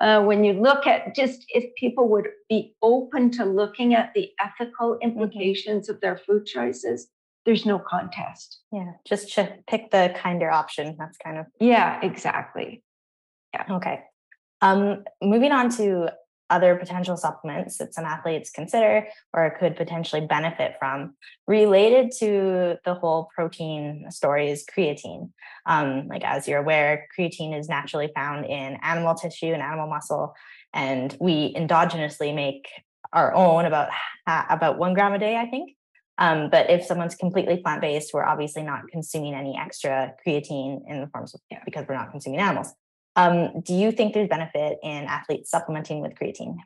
uh, 0.00 0.22
when 0.22 0.44
you 0.44 0.54
look 0.54 0.86
at 0.86 1.14
just 1.14 1.44
if 1.50 1.74
people 1.74 2.08
would 2.08 2.28
be 2.48 2.74
open 2.80 3.30
to 3.32 3.44
looking 3.44 3.94
at 3.94 4.12
the 4.14 4.30
ethical 4.40 4.94
mm-hmm. 4.94 5.10
implications 5.10 5.90
of 5.90 6.00
their 6.00 6.16
food 6.16 6.46
choices, 6.46 7.08
there's 7.46 7.66
no 7.66 7.78
contest. 7.78 8.60
Yeah, 8.72 8.92
just 9.06 9.34
to 9.34 9.56
pick 9.66 9.90
the 9.90 10.14
kinder 10.16 10.50
option. 10.50 10.96
That's 10.98 11.18
kind 11.18 11.38
of 11.38 11.46
yeah, 11.58 12.00
exactly. 12.02 12.82
Yeah. 13.54 13.64
Okay. 13.70 14.00
Um, 14.60 15.04
moving 15.22 15.52
on 15.52 15.70
to 15.76 16.10
other 16.50 16.74
potential 16.76 17.16
supplements 17.16 17.78
that 17.78 17.94
some 17.94 18.04
athletes 18.04 18.50
consider 18.50 19.06
or 19.32 19.56
could 19.58 19.76
potentially 19.76 20.26
benefit 20.26 20.74
from 20.78 21.14
related 21.46 22.10
to 22.18 22.76
the 22.84 22.94
whole 22.94 23.30
protein 23.34 24.04
story 24.10 24.50
is 24.50 24.66
creatine. 24.66 25.30
Um, 25.66 26.08
like 26.08 26.24
as 26.24 26.48
you're 26.48 26.58
aware, 26.58 27.06
creatine 27.16 27.58
is 27.58 27.68
naturally 27.68 28.10
found 28.14 28.46
in 28.46 28.78
animal 28.82 29.14
tissue 29.14 29.52
and 29.52 29.62
animal 29.62 29.86
muscle, 29.86 30.34
and 30.74 31.16
we 31.20 31.54
endogenously 31.54 32.34
make 32.34 32.68
our 33.12 33.32
own 33.34 33.64
about 33.64 33.88
about 34.26 34.78
one 34.78 34.94
gram 34.94 35.12
a 35.12 35.18
day, 35.18 35.36
I 35.36 35.46
think. 35.46 35.76
Um, 36.20 36.50
but 36.50 36.68
if 36.68 36.84
someone's 36.84 37.14
completely 37.14 37.56
plant 37.56 37.80
based, 37.80 38.12
we're 38.12 38.24
obviously 38.24 38.62
not 38.62 38.82
consuming 38.92 39.34
any 39.34 39.58
extra 39.58 40.14
creatine 40.24 40.82
in 40.86 41.00
the 41.00 41.06
forms 41.08 41.34
of 41.34 41.40
because 41.64 41.86
we're 41.88 41.94
not 41.94 42.10
consuming 42.10 42.40
animals. 42.40 42.72
Um, 43.16 43.60
do 43.62 43.74
you 43.74 43.90
think 43.90 44.12
there's 44.12 44.28
benefit 44.28 44.78
in 44.82 45.04
athletes 45.04 45.50
supplementing 45.50 46.00
with 46.00 46.12
creatine? 46.14 46.56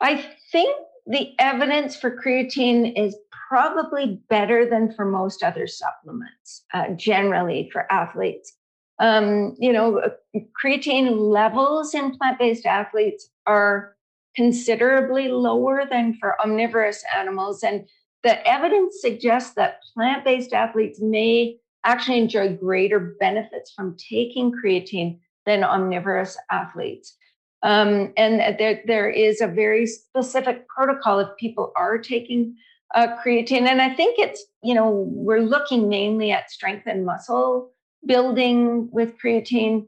I 0.00 0.24
think 0.52 0.76
the 1.06 1.34
evidence 1.40 1.96
for 1.96 2.16
creatine 2.16 2.92
is 2.96 3.16
probably 3.48 4.20
better 4.28 4.68
than 4.68 4.92
for 4.92 5.04
most 5.04 5.42
other 5.42 5.66
supplements, 5.66 6.64
uh, 6.72 6.90
generally 6.90 7.68
for 7.72 7.90
athletes. 7.92 8.52
Um, 8.98 9.56
you 9.58 9.72
know, 9.72 9.98
uh, 9.98 10.40
creatine 10.62 11.10
levels 11.18 11.94
in 11.94 12.16
plant 12.16 12.38
based 12.38 12.64
athletes 12.64 13.28
are 13.46 13.95
considerably 14.36 15.28
lower 15.28 15.84
than 15.90 16.14
for 16.14 16.40
omnivorous 16.40 17.02
animals. 17.16 17.62
And 17.62 17.88
the 18.22 18.46
evidence 18.46 19.00
suggests 19.00 19.54
that 19.54 19.80
plant 19.94 20.24
based 20.24 20.52
athletes 20.52 21.00
may 21.00 21.56
actually 21.84 22.18
enjoy 22.18 22.54
greater 22.54 23.16
benefits 23.18 23.72
from 23.72 23.96
taking 23.96 24.52
creatine 24.52 25.18
than 25.46 25.64
omnivorous 25.64 26.36
athletes. 26.50 27.16
Um, 27.62 28.12
and 28.16 28.58
there, 28.58 28.82
there 28.86 29.08
is 29.08 29.40
a 29.40 29.46
very 29.46 29.86
specific 29.86 30.68
protocol 30.68 31.20
if 31.20 31.28
people 31.38 31.72
are 31.76 31.98
taking 31.98 32.56
uh, 32.94 33.16
creatine. 33.24 33.66
And 33.66 33.80
I 33.80 33.94
think 33.94 34.18
it's, 34.18 34.44
you 34.62 34.74
know, 34.74 35.06
we're 35.08 35.40
looking 35.40 35.88
mainly 35.88 36.30
at 36.32 36.50
strength 36.50 36.86
and 36.86 37.06
muscle 37.06 37.70
building 38.04 38.88
with 38.92 39.14
creatine. 39.18 39.86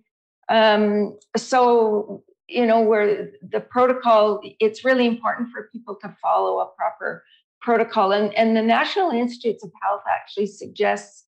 Um, 0.49 1.19
so, 1.37 2.25
you 2.49 2.67
know, 2.67 2.81
where 2.81 3.31
the 3.51 3.61
protocol, 3.61 4.41
it's 4.61 4.85
really 4.85 5.07
important 5.07 5.51
for 5.51 5.69
people 5.73 5.97
to 5.97 6.17
follow 6.23 6.61
a 6.61 6.67
proper 6.77 7.25
protocol. 7.61 8.13
And, 8.13 8.33
and 8.35 8.57
the 8.57 8.63
National 8.63 9.11
Institutes 9.11 9.63
of 9.65 9.71
Health 9.83 10.03
actually 10.09 10.47
suggests 10.47 11.25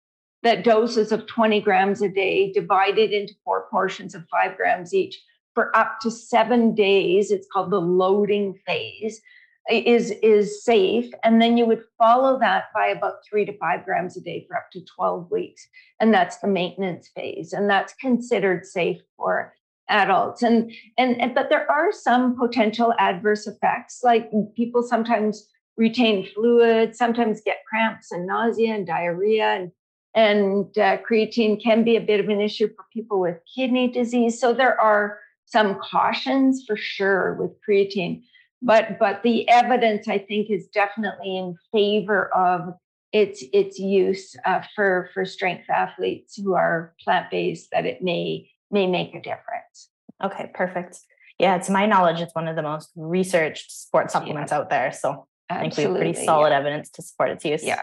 that 0.42 0.64
doses 0.64 1.12
of 1.12 1.26
20 1.26 1.60
grams 1.60 2.02
a 2.02 2.08
day 2.08 2.52
divided 2.52 3.12
into 3.12 3.34
four 3.44 3.66
portions 3.70 4.14
of 4.14 4.24
five 4.30 4.56
grams 4.56 4.92
each 4.94 5.20
for 5.54 5.74
up 5.74 5.98
to 6.02 6.10
seven 6.10 6.74
days 6.74 7.30
it's 7.30 7.48
called 7.50 7.70
the 7.70 7.80
loading 7.80 8.54
phase 8.66 9.22
is 9.70 10.12
is 10.22 10.64
safe. 10.64 11.12
And 11.24 11.40
then 11.40 11.56
you 11.56 11.66
would 11.66 11.82
follow 11.98 12.38
that 12.38 12.64
by 12.74 12.88
about 12.88 13.16
three 13.28 13.44
to 13.46 13.56
five 13.58 13.84
grams 13.84 14.16
a 14.16 14.20
day 14.20 14.46
for 14.46 14.56
up 14.56 14.70
to 14.72 14.84
12 14.84 15.30
weeks. 15.30 15.66
And 16.00 16.12
that's 16.12 16.38
the 16.38 16.46
maintenance 16.46 17.08
phase. 17.08 17.52
And 17.52 17.68
that's 17.68 17.94
considered 17.94 18.64
safe 18.64 19.00
for 19.16 19.54
adults 19.88 20.42
and 20.42 20.72
and, 20.98 21.20
and 21.20 21.34
but 21.34 21.48
there 21.48 21.70
are 21.70 21.92
some 21.92 22.36
potential 22.36 22.92
adverse 22.98 23.46
effects 23.46 24.00
like 24.02 24.30
people 24.56 24.82
sometimes 24.82 25.48
retain 25.76 26.26
fluid 26.34 26.96
sometimes 26.96 27.40
get 27.40 27.58
cramps 27.68 28.10
and 28.10 28.26
nausea 28.26 28.74
and 28.74 28.86
diarrhea 28.86 29.44
and 29.44 29.70
and 30.16 30.66
uh, 30.78 30.96
creatine 31.08 31.62
can 31.62 31.84
be 31.84 31.94
a 31.94 32.00
bit 32.00 32.20
of 32.20 32.30
an 32.30 32.40
issue 32.40 32.68
for 32.74 32.86
people 32.92 33.20
with 33.20 33.36
kidney 33.54 33.88
disease. 33.88 34.40
So 34.40 34.54
there 34.54 34.80
are 34.80 35.20
some 35.44 35.78
cautions 35.78 36.64
for 36.66 36.76
sure 36.76 37.34
with 37.34 37.52
creatine, 37.62 38.22
but 38.62 38.98
but 38.98 39.22
the 39.22 39.46
evidence 39.48 40.08
I 40.08 40.18
think 40.18 40.50
is 40.50 40.66
definitely 40.68 41.36
in 41.36 41.54
favor 41.70 42.34
of 42.34 42.74
its 43.12 43.44
its 43.52 43.78
use 43.78 44.34
uh, 44.46 44.62
for 44.74 45.10
for 45.12 45.26
strength 45.26 45.68
athletes 45.68 46.34
who 46.34 46.54
are 46.54 46.94
plant 47.04 47.30
based. 47.30 47.68
That 47.70 47.84
it 47.84 48.02
may 48.02 48.50
may 48.70 48.86
make 48.86 49.14
a 49.14 49.20
difference. 49.20 49.90
Okay, 50.22 50.50
perfect. 50.54 50.98
Yeah, 51.38 51.58
to 51.58 51.72
my 51.72 51.86
knowledge, 51.86 52.20
it's 52.20 52.34
one 52.34 52.48
of 52.48 52.56
the 52.56 52.62
most 52.62 52.90
researched 52.96 53.70
sports 53.70 54.12
supplements 54.12 54.52
yeah. 54.52 54.58
out 54.58 54.70
there. 54.70 54.92
So 54.92 55.26
I 55.50 55.60
think 55.60 55.76
we 55.76 55.82
have 55.84 55.94
pretty 55.94 56.14
solid 56.24 56.50
yeah. 56.50 56.58
evidence 56.58 56.90
to 56.90 57.02
support 57.02 57.30
its 57.30 57.44
use. 57.44 57.62
Yeah. 57.62 57.82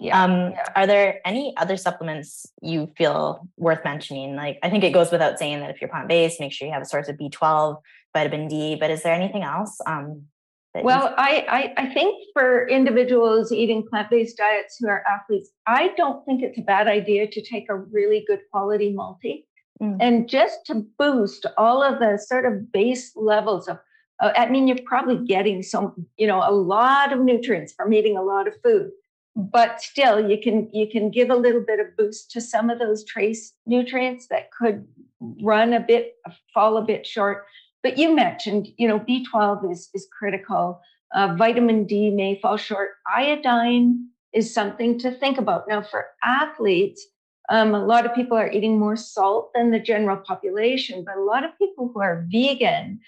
Yeah, 0.00 0.22
um, 0.22 0.52
yeah. 0.52 0.64
Are 0.76 0.86
there 0.86 1.20
any 1.24 1.56
other 1.56 1.76
supplements 1.76 2.46
you 2.62 2.92
feel 2.96 3.48
worth 3.56 3.82
mentioning? 3.84 4.36
Like, 4.36 4.60
I 4.62 4.70
think 4.70 4.84
it 4.84 4.92
goes 4.92 5.10
without 5.10 5.40
saying 5.40 5.58
that 5.60 5.70
if 5.70 5.80
you're 5.80 5.90
plant 5.90 6.06
based, 6.06 6.38
make 6.38 6.52
sure 6.52 6.68
you 6.68 6.72
have 6.72 6.82
a 6.82 6.86
source 6.86 7.08
of 7.08 7.16
B12, 7.16 7.80
vitamin 8.14 8.46
D. 8.46 8.76
But 8.76 8.90
is 8.90 9.02
there 9.02 9.12
anything 9.12 9.42
else? 9.42 9.76
Um, 9.86 10.26
well, 10.74 11.14
I, 11.16 11.44
I, 11.48 11.82
I 11.82 11.94
think 11.94 12.22
for 12.32 12.68
individuals 12.68 13.50
eating 13.50 13.84
plant 13.88 14.10
based 14.10 14.36
diets 14.36 14.76
who 14.78 14.88
are 14.88 15.02
athletes, 15.08 15.50
I 15.66 15.92
don't 15.96 16.24
think 16.24 16.42
it's 16.42 16.58
a 16.58 16.62
bad 16.62 16.86
idea 16.86 17.28
to 17.28 17.42
take 17.42 17.68
a 17.68 17.76
really 17.76 18.24
good 18.26 18.40
quality 18.52 18.92
multi. 18.92 19.46
Mm. 19.82 19.96
And 20.00 20.28
just 20.28 20.66
to 20.66 20.86
boost 20.98 21.46
all 21.56 21.82
of 21.82 21.98
the 22.00 22.18
sort 22.18 22.44
of 22.44 22.72
base 22.72 23.12
levels 23.16 23.68
of 23.68 23.78
uh, 24.20 24.32
I 24.34 24.48
mean, 24.48 24.66
you're 24.66 24.78
probably 24.84 25.24
getting 25.24 25.62
some, 25.62 26.04
you 26.16 26.26
know, 26.26 26.42
a 26.44 26.50
lot 26.50 27.12
of 27.12 27.20
nutrients 27.20 27.72
from 27.72 27.92
eating 27.92 28.16
a 28.16 28.22
lot 28.22 28.48
of 28.48 28.54
food 28.64 28.90
but 29.38 29.80
still 29.80 30.28
you 30.28 30.36
can 30.40 30.68
you 30.72 30.88
can 30.90 31.10
give 31.10 31.30
a 31.30 31.36
little 31.36 31.62
bit 31.64 31.78
of 31.78 31.96
boost 31.96 32.30
to 32.32 32.40
some 32.40 32.68
of 32.68 32.80
those 32.80 33.04
trace 33.04 33.54
nutrients 33.66 34.26
that 34.26 34.50
could 34.50 34.84
run 35.20 35.72
a 35.72 35.80
bit 35.80 36.16
fall 36.52 36.76
a 36.76 36.82
bit 36.82 37.06
short. 37.06 37.44
But 37.84 37.96
you 37.96 38.14
mentioned 38.14 38.68
you 38.76 38.88
know 38.88 38.98
b12 38.98 39.70
is 39.70 39.90
is 39.94 40.08
critical. 40.18 40.80
Uh, 41.14 41.34
vitamin 41.36 41.86
d 41.86 42.10
may 42.10 42.38
fall 42.40 42.56
short. 42.56 42.90
Iodine 43.06 44.08
is 44.32 44.52
something 44.52 44.98
to 44.98 45.12
think 45.12 45.38
about. 45.38 45.68
Now 45.68 45.82
for 45.82 46.06
athletes 46.24 47.06
um, 47.50 47.74
a 47.74 47.84
lot 47.84 48.04
of 48.04 48.14
people 48.14 48.36
are 48.36 48.50
eating 48.50 48.78
more 48.78 48.96
salt 48.96 49.50
than 49.54 49.70
the 49.70 49.80
general 49.80 50.16
population 50.16 51.04
but 51.04 51.16
a 51.16 51.22
lot 51.22 51.44
of 51.44 51.56
people 51.58 51.90
who 51.92 52.00
are 52.00 52.26
vegan 52.30 53.00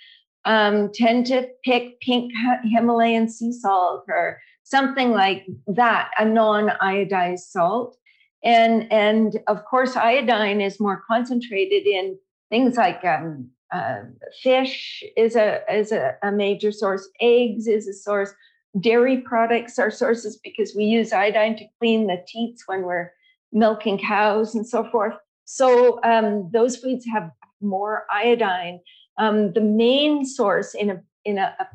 um, 0.45 0.91
tend 0.95 1.26
to 1.26 1.49
pick 1.64 2.01
pink 2.01 2.32
himalayan 2.64 3.28
sea 3.28 3.53
salt 3.53 4.05
or 4.09 4.41
something 4.70 5.11
like 5.11 5.47
that, 5.66 6.11
a 6.18 6.24
non-iodized 6.24 7.41
salt. 7.41 7.97
And, 8.43 8.91
and 8.91 9.38
of 9.49 9.64
course, 9.64 9.97
iodine 9.97 10.61
is 10.61 10.80
more 10.80 11.03
concentrated 11.07 11.86
in 11.86 12.16
things 12.49 12.76
like 12.76 13.05
um, 13.05 13.51
uh, 13.72 14.03
fish 14.43 15.03
is 15.16 15.36
a 15.36 15.61
is 15.72 15.93
a, 15.93 16.16
a, 16.22 16.32
major 16.32 16.72
source. 16.72 17.09
Eggs 17.20 17.66
is 17.66 17.86
a 17.86 17.93
source. 17.93 18.32
Dairy 18.80 19.18
products 19.18 19.78
are 19.78 19.91
sources 19.91 20.41
because 20.43 20.74
we 20.74 20.84
use 20.84 21.12
iodine 21.12 21.57
to 21.59 21.66
clean 21.78 22.07
the 22.07 22.24
teats 22.26 22.64
when 22.66 22.82
we're 22.82 23.12
milking 23.53 23.98
cows 23.98 24.55
and 24.55 24.66
so 24.66 24.84
forth. 24.90 25.14
So 25.44 26.01
um, 26.05 26.51
those 26.53 26.76
foods 26.76 27.05
have 27.12 27.30
more 27.61 28.07
iodine. 28.11 28.80
Um, 29.18 29.53
the 29.53 29.61
main 29.61 30.24
source 30.24 30.74
in 30.74 30.90
a 30.90 31.03
in 31.24 31.38
a, 31.38 31.55
a 31.59 31.66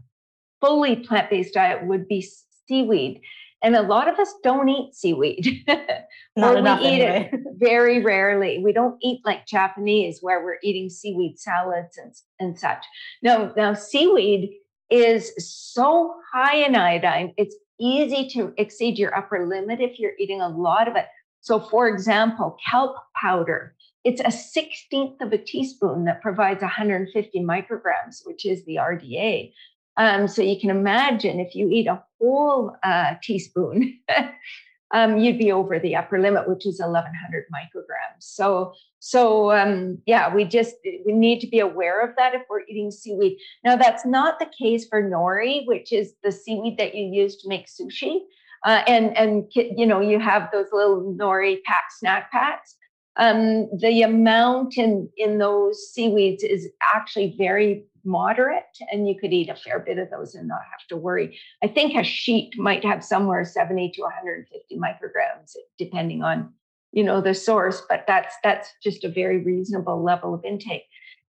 fully 0.62 0.96
plant-based 0.96 1.54
diet 1.54 1.86
would 1.86 2.08
be 2.08 2.28
seaweed. 2.68 3.22
And 3.62 3.76
a 3.76 3.82
lot 3.82 4.08
of 4.08 4.20
us 4.20 4.34
don't 4.44 4.70
eat 4.70 4.94
seaweed. 4.94 5.64
Not 6.36 6.58
enough 6.58 6.82
we 6.82 6.88
eat 6.88 7.02
anyway. 7.02 7.30
it 7.34 7.40
very 7.58 8.02
rarely. 8.02 8.60
We 8.60 8.74
don't 8.74 8.98
eat 9.02 9.22
like 9.26 9.48
Japanese 9.48 10.20
where 10.22 10.44
we're 10.44 10.58
eating 10.62 10.90
seaweed 10.90 11.40
salads 11.40 11.98
and, 11.98 12.14
and 12.40 12.60
such. 12.60 12.84
No, 13.24 13.54
now 13.56 13.74
seaweed 13.74 14.56
is 14.90 15.32
so 15.38 16.16
high 16.32 16.58
in 16.58 16.76
iodine, 16.76 17.34
it's 17.38 17.56
easy 17.80 18.30
to 18.30 18.54
exceed 18.58 18.98
your 18.98 19.16
upper 19.18 19.48
limit 19.48 19.82
if 19.82 20.00
you're 20.00 20.14
eating 20.20 20.42
a 20.42 20.50
lot 20.50 20.88
of 20.88 20.96
it. 20.96 21.06
So, 21.46 21.60
for 21.60 21.88
example, 21.88 22.58
kelp 22.68 22.96
powder, 23.22 23.76
it's 24.04 24.20
a 24.20 24.34
16th 24.34 25.22
of 25.22 25.32
a 25.32 25.38
teaspoon 25.38 26.06
that 26.06 26.24
provides 26.24 26.64
150 26.64 27.40
micrograms, 27.42 28.26
which 28.26 28.48
is 28.48 28.66
the 28.66 28.78
RDA. 28.78 29.54
Um, 29.96 30.28
so 30.28 30.42
you 30.42 30.60
can 30.60 30.72
imagine 30.72 31.40
if 31.40 31.54
you 31.54 31.70
eat 31.70 31.86
a 31.86 32.04
whole 32.20 32.76
uh, 32.82 33.14
teaspoon, 33.22 34.00
um, 34.92 35.20
you'd 35.20 35.38
be 35.38 35.52
over 35.52 35.78
the 35.78 35.96
upper 35.96 36.20
limit, 36.20 36.50
which 36.50 36.66
is 36.66 36.80
1100 36.80 37.46
micrograms. 37.54 38.22
So, 38.22 38.74
so 38.98 39.52
um, 39.52 40.00
yeah, 40.08 40.34
we 40.34 40.46
just 40.46 40.78
we 41.06 41.14
need 41.14 41.42
to 41.42 41.48
be 41.48 41.60
aware 41.60 42.02
of 42.02 42.16
that 42.18 42.34
if 42.34 42.42
we're 42.50 42.62
eating 42.62 42.90
seaweed. 42.90 43.38
Now, 43.64 43.76
that's 43.76 44.04
not 44.04 44.40
the 44.40 44.50
case 44.60 44.88
for 44.88 45.04
nori, 45.04 45.64
which 45.68 45.94
is 45.94 46.16
the 46.24 46.32
seaweed 46.32 46.80
that 46.80 46.96
you 46.96 47.06
use 47.06 47.36
to 47.44 47.48
make 47.48 47.68
sushi. 47.68 48.22
Uh, 48.64 48.84
and 48.88 49.16
and 49.18 49.46
you 49.54 49.86
know 49.86 50.00
you 50.00 50.20
have 50.20 50.50
those 50.52 50.68
little 50.72 51.16
nori 51.20 51.62
pack 51.64 51.86
snack 51.98 52.32
packs. 52.32 52.76
Um, 53.18 53.70
the 53.78 54.02
amount 54.02 54.78
in 54.78 55.10
in 55.18 55.38
those 55.38 55.92
seaweeds 55.92 56.44
is 56.44 56.68
actually 56.94 57.36
very 57.38 57.86
moderate, 58.04 58.64
and 58.92 59.08
you 59.08 59.16
could 59.20 59.34
eat 59.34 59.50
a 59.50 59.56
fair 59.56 59.80
bit 59.80 59.98
of 59.98 60.10
those 60.12 60.36
and 60.36 60.48
not 60.48 60.62
have 60.72 60.88
to 60.90 60.98
worry. 60.98 61.40
I 61.64 61.68
think 61.68 61.96
a 61.96 62.04
sheet 62.04 62.58
might 62.58 62.86
have 62.86 63.04
somewhere 63.04 63.44
70 63.44 63.92
to 63.96 64.02
150 64.02 64.78
micrograms, 64.78 65.54
depending 65.78 66.24
on 66.24 66.54
you 66.92 67.04
know 67.04 67.22
the 67.22 67.34
source, 67.34 67.82
but 67.90 68.06
that's 68.08 68.36
that's 68.44 68.70
just 68.82 69.04
a 69.04 69.10
very 69.10 69.44
reasonable 69.44 70.02
level 70.02 70.34
of 70.34 70.44
intake. 70.46 70.84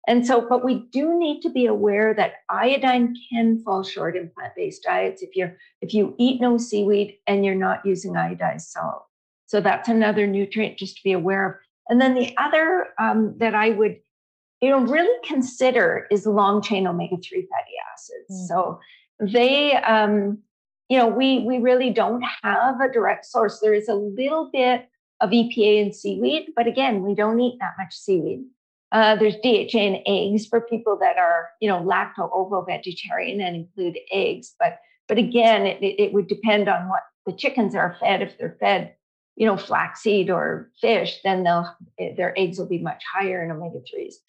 And 0.08 0.26
so, 0.26 0.46
but 0.48 0.64
we 0.64 0.88
do 0.92 1.18
need 1.18 1.42
to 1.42 1.50
be 1.50 1.66
aware 1.66 2.14
that 2.14 2.44
iodine 2.50 3.16
can 3.32 3.60
fall 3.64 3.84
short 3.84 4.16
in 4.16 4.30
plant-based 4.30 4.84
diets 4.84 5.24
if 5.24 5.36
you're 5.36 5.58
if 5.82 5.94
you 5.94 6.16
eat 6.20 6.40
no 6.40 6.58
seaweed 6.58 7.18
and 7.26 7.44
you're 7.44 7.56
not 7.56 7.86
using 7.86 8.14
iodized 8.14 8.70
salt. 8.70 9.06
So 9.48 9.62
that's 9.62 9.90
another 9.90 10.28
nutrient 10.28 10.78
just 10.78 10.98
to 10.98 11.04
be 11.04 11.12
aware 11.12 11.50
of. 11.50 11.56
And 11.90 12.02
then 12.02 12.14
the 12.14 12.36
other 12.38 12.88
um, 13.00 13.36
that 13.38 13.56
I 13.56 13.70
would 13.70 13.98
you 14.62 14.70
know, 14.70 14.80
really 14.80 15.16
consider 15.24 16.08
is 16.10 16.26
long 16.26 16.62
chain 16.62 16.88
omega 16.88 17.18
3 17.18 17.42
fatty 17.42 17.72
acids. 17.94 18.42
Mm. 18.42 18.48
So 18.48 18.80
they, 19.20 19.74
um, 19.74 20.40
you 20.90 20.98
know, 20.98 21.08
we, 21.08 21.42
we 21.42 21.58
really 21.58 21.92
don't 21.92 22.24
have 22.44 22.80
a 22.82 22.92
direct 22.92 23.26
source. 23.26 23.60
There 23.60 23.74
is 23.74 23.88
a 23.88 23.94
little 23.94 24.50
bit 24.52 24.88
of 25.22 25.30
EPA 25.30 25.86
in 25.86 25.94
seaweed, 25.94 26.50
but 26.56 26.68
again, 26.68 27.04
we 27.04 27.16
don't 27.16 27.40
eat 27.40 27.58
that 27.60 27.74
much 27.78 27.94
seaweed. 27.94 28.46
Uh, 28.96 29.14
there's 29.14 29.36
DHA 29.44 29.78
in 29.78 30.02
eggs 30.08 30.46
for 30.46 30.62
people 30.62 30.98
that 31.02 31.18
are, 31.18 31.50
you 31.60 31.68
know, 31.68 31.84
lacto 31.84 32.30
ovo 32.32 32.62
vegetarian 32.62 33.42
and 33.42 33.54
include 33.54 34.00
eggs. 34.10 34.56
But 34.58 34.80
but 35.10 35.18
again, 35.18 35.66
it, 35.66 35.84
it 35.84 36.14
would 36.14 36.28
depend 36.28 36.70
on 36.70 36.88
what 36.88 37.02
the 37.26 37.34
chickens 37.34 37.76
are 37.76 37.98
fed. 38.00 38.22
If 38.22 38.38
they're 38.38 38.56
fed, 38.58 38.96
you 39.36 39.46
know, 39.46 39.58
flaxseed 39.58 40.30
or 40.30 40.72
fish, 40.80 41.20
then 41.26 41.44
they'll 41.44 41.76
their 42.16 42.34
eggs 42.40 42.58
will 42.58 42.70
be 42.70 42.78
much 42.78 43.04
higher 43.14 43.44
in 43.44 43.52
omega 43.52 43.80
threes. 43.92 44.22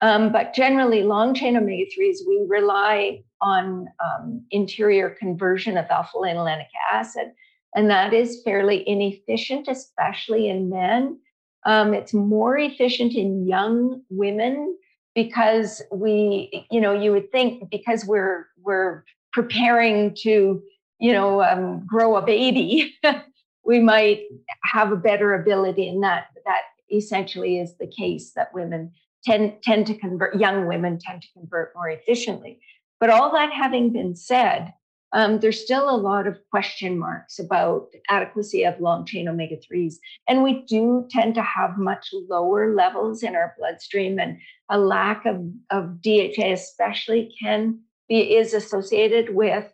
Um, 0.00 0.32
but 0.32 0.54
generally, 0.54 1.02
long 1.02 1.34
chain 1.34 1.54
omega 1.54 1.84
3s, 1.84 2.20
we 2.26 2.42
rely 2.48 3.22
on 3.42 3.86
um, 4.02 4.46
interior 4.50 5.10
conversion 5.10 5.76
of 5.76 5.84
alpha 5.90 6.16
linolenic 6.16 6.68
acid, 6.90 7.32
and 7.74 7.90
that 7.90 8.14
is 8.14 8.40
fairly 8.44 8.82
inefficient, 8.88 9.68
especially 9.68 10.48
in 10.48 10.70
men. 10.70 11.18
Um, 11.66 11.92
it's 11.92 12.14
more 12.14 12.56
efficient 12.56 13.14
in 13.14 13.46
young 13.46 14.02
women 14.08 14.76
because 15.14 15.82
we, 15.92 16.66
you 16.70 16.80
know, 16.80 16.92
you 16.92 17.12
would 17.12 17.30
think 17.32 17.70
because 17.70 18.04
we're 18.06 18.46
we're 18.62 19.04
preparing 19.32 20.14
to, 20.22 20.62
you 20.98 21.12
know, 21.12 21.42
um, 21.42 21.84
grow 21.86 22.16
a 22.16 22.24
baby, 22.24 22.96
we 23.64 23.80
might 23.80 24.22
have 24.62 24.92
a 24.92 24.96
better 24.96 25.34
ability, 25.34 25.88
and 25.88 26.02
that 26.02 26.28
that 26.44 26.62
essentially 26.90 27.58
is 27.58 27.76
the 27.78 27.86
case 27.86 28.32
that 28.36 28.54
women 28.54 28.92
tend, 29.24 29.62
tend 29.62 29.86
to 29.86 29.94
convert, 29.94 30.38
young 30.38 30.66
women 30.66 30.98
tend 30.98 31.22
to 31.22 31.28
convert 31.32 31.74
more 31.74 31.90
efficiently. 31.90 32.60
But 33.00 33.10
all 33.10 33.32
that 33.32 33.52
having 33.52 33.92
been 33.92 34.14
said, 34.14 34.72
um, 35.12 35.40
there's 35.40 35.62
still 35.62 35.88
a 35.88 35.96
lot 35.96 36.26
of 36.26 36.38
question 36.50 36.98
marks 36.98 37.38
about 37.38 37.88
adequacy 38.10 38.64
of 38.64 38.80
long 38.80 39.06
chain 39.06 39.28
omega 39.28 39.56
3s. 39.56 39.94
And 40.28 40.42
we 40.42 40.64
do 40.68 41.06
tend 41.10 41.34
to 41.36 41.42
have 41.42 41.78
much 41.78 42.08
lower 42.28 42.74
levels 42.74 43.22
in 43.22 43.36
our 43.36 43.54
bloodstream, 43.58 44.18
and 44.18 44.38
a 44.68 44.78
lack 44.78 45.24
of, 45.26 45.42
of 45.70 46.02
DHA, 46.02 46.52
especially, 46.52 47.34
can 47.40 47.80
be 48.08 48.36
is 48.36 48.54
associated 48.54 49.34
with 49.34 49.64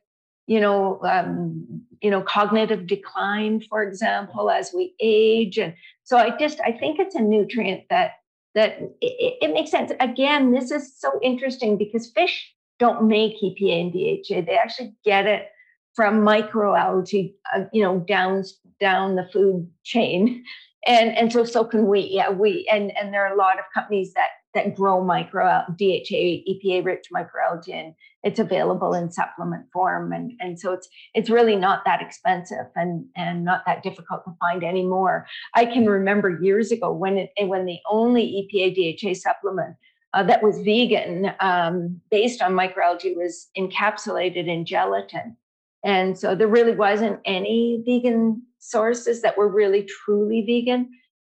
you 0.47 0.61
know 0.61 1.01
um, 1.03 1.83
you 2.01 2.11
know 2.11 2.23
cognitive 2.23 2.87
decline 2.87 3.61
for 3.61 3.83
example 3.83 4.51
as 4.51 4.73
we 4.75 4.95
age 5.01 5.57
and 5.59 5.75
so 6.03 6.17
i 6.17 6.37
just 6.37 6.59
i 6.63 6.73
think 6.73 6.99
it's 6.99 7.15
a 7.15 7.21
nutrient 7.21 7.85
that 7.91 8.13
that 8.55 8.79
it, 9.01 9.39
it, 9.41 9.55
makes 9.55 9.71
sense. 9.71 9.93
Again, 10.01 10.53
this 10.53 10.71
is 10.71 10.95
so 10.99 11.19
interesting 11.23 11.79
because 11.79 12.11
fish 12.11 12.53
don't 12.83 13.07
make 13.07 13.41
EPA 13.41 13.81
and 13.81 13.93
DHA. 13.93 14.41
They 14.45 14.59
actually 14.59 14.93
get 15.05 15.25
it 15.27 15.51
from 15.95 16.23
microalgae, 16.23 17.33
uh, 17.55 17.65
you 17.73 17.81
know, 17.81 18.01
down 18.01 18.43
down 18.81 19.15
the 19.15 19.29
food 19.33 19.71
chain, 19.85 20.45
and 20.85 21.17
and 21.17 21.33
so 21.33 21.45
so 21.45 21.65
can 21.65 21.87
we. 21.87 22.01
Yeah, 22.01 22.31
we 22.31 22.69
and 22.73 22.91
and 22.97 23.15
there 23.15 23.25
are 23.25 23.33
a 23.33 23.39
lot 23.39 23.61
of 23.61 23.65
companies 23.73 24.15
that 24.15 24.31
that 24.55 24.75
grow 24.75 25.03
micro 25.03 25.63
DHA, 25.79 26.43
EPA 26.51 26.85
rich 26.85 27.07
microalgae, 27.15 27.73
and 27.73 27.95
it's 28.25 28.41
available 28.41 28.95
in 28.95 29.13
supplement 29.13 29.67
form. 29.73 30.13
And, 30.13 30.33
and 30.41 30.59
so 30.59 30.73
it's 30.73 30.89
it's 31.15 31.31
really 31.31 31.55
not 31.55 31.85
that 31.85 32.03
expensive 32.03 32.67
and, 32.75 33.07
and 33.17 33.45
not 33.45 33.63
that 33.67 33.85
difficult 33.85 34.25
to 34.25 34.35
find 34.41 34.65
anymore. 34.65 35.27
I 35.55 35.67
can 35.67 35.87
remember 35.87 36.41
years 36.43 36.73
ago 36.73 36.93
when 36.93 37.17
it 37.17 37.31
when 37.47 37.65
the 37.65 37.79
only 37.89 38.25
EPA 38.43 38.75
DHA 38.75 39.15
supplement 39.15 39.77
uh, 40.15 40.23
that 40.23 40.43
was 40.43 40.59
vegan 40.61 41.33
um, 41.41 42.01
based 42.11 42.43
on 42.43 42.53
microalgae 42.53 43.17
was 43.17 43.49
encapsulated 43.57 44.47
in 44.47 44.65
gelatin. 44.67 45.37
And 45.85 46.19
so 46.19 46.35
there 46.35 46.49
really 46.49 46.75
wasn't 46.75 47.21
any 47.25 47.83
vegan 47.85 48.43
sources 48.59 49.23
that 49.23 49.37
were 49.37 49.49
really 49.49 49.83
truly 49.85 50.43
vegan. 50.43 50.91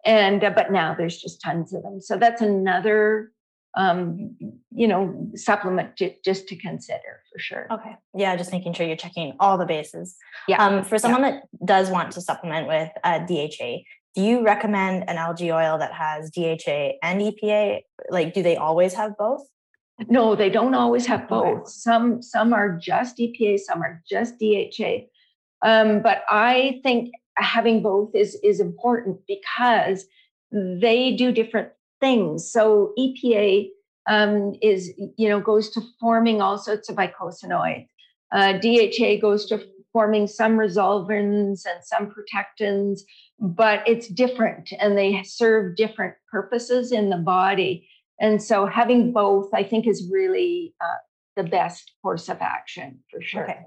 And 0.05 0.45
uh, 0.45 0.51
but 0.51 0.71
now 0.71 0.95
there's 0.95 1.19
just 1.19 1.41
tons 1.41 1.73
of 1.73 1.83
them. 1.83 2.01
So 2.01 2.17
that's 2.17 2.43
another 2.43 3.33
um, 3.77 4.37
you 4.71 4.87
know 4.87 5.31
supplement 5.35 5.97
to, 5.97 6.13
just 6.25 6.47
to 6.49 6.57
consider 6.57 7.23
for 7.33 7.39
sure. 7.39 7.67
Okay. 7.73 7.97
Yeah 8.15 8.37
just 8.37 8.53
making 8.53 8.75
sure 8.75 8.87
you're 8.87 8.97
checking 8.97 9.35
all 9.41 9.57
the 9.57 9.67
bases. 9.67 10.17
Yeah. 10.47 10.65
Um, 10.65 10.85
for 10.85 10.99
someone 10.99 11.23
yeah. 11.23 11.31
that 11.31 11.67
does 11.67 11.91
want 11.91 12.13
to 12.13 12.21
supplement 12.21 12.69
with 12.69 12.91
uh, 13.03 13.21
dha 13.21 13.85
do 14.15 14.23
you 14.23 14.45
recommend 14.45 15.09
an 15.09 15.17
algae 15.17 15.53
oil 15.53 15.79
that 15.79 15.93
has 15.93 16.31
dha 16.31 16.93
and 17.03 17.21
epa 17.21 17.81
like 18.11 18.35
do 18.35 18.43
they 18.43 18.57
always 18.57 18.95
have 18.95 19.17
both 19.17 19.43
no 20.09 20.35
they 20.35 20.51
don't 20.51 20.75
always 20.75 21.07
have 21.07 21.29
both 21.29 21.59
okay. 21.59 21.65
some 21.67 22.23
some 22.23 22.53
are 22.53 22.77
just 22.77 23.19
epa 23.19 23.59
some 23.59 23.83
are 23.83 24.03
just 24.09 24.39
dha 24.39 25.09
um, 25.63 26.03
but 26.03 26.23
i 26.29 26.81
think 26.83 27.11
having 27.37 27.83
both 27.83 28.15
is 28.15 28.39
is 28.43 28.61
important 28.61 29.19
because 29.27 30.07
they 30.53 31.15
do 31.17 31.33
different 31.33 31.71
things. 32.01 32.51
So 32.51 32.93
EPA 32.99 33.69
um, 34.07 34.55
is 34.63 34.93
you 35.17 35.29
know 35.29 35.41
goes 35.41 35.71
to 35.71 35.81
forming 36.01 36.41
all 36.41 36.59
sorts 36.59 36.89
of 36.89 36.97
eicosanoids. 36.97 37.89
Uh, 38.33 38.53
DHA 38.59 39.21
goes 39.21 39.47
to 39.47 39.65
forming 39.93 40.27
some 40.27 40.57
resolvins 40.57 41.63
and 41.67 41.83
some 41.83 42.13
protectins, 42.13 43.01
but 43.39 43.87
it's 43.87 44.09
different 44.09 44.73
and 44.79 44.97
they 44.97 45.23
serve 45.25 45.77
different 45.77 46.15
purposes 46.31 46.93
in 46.93 47.11
the 47.11 47.17
body. 47.17 47.89
And 48.21 48.43
so 48.43 48.67
having 48.67 49.13
both, 49.13 49.51
I 49.53 49.65
think, 49.65 49.87
is 49.87 50.09
really 50.11 50.75
uh, 50.81 50.99
the 51.37 51.49
best 51.49 51.93
course 52.03 52.29
of 52.29 52.39
action 52.41 53.01
for 53.11 53.21
sure. 53.21 53.45
Okay. 53.45 53.59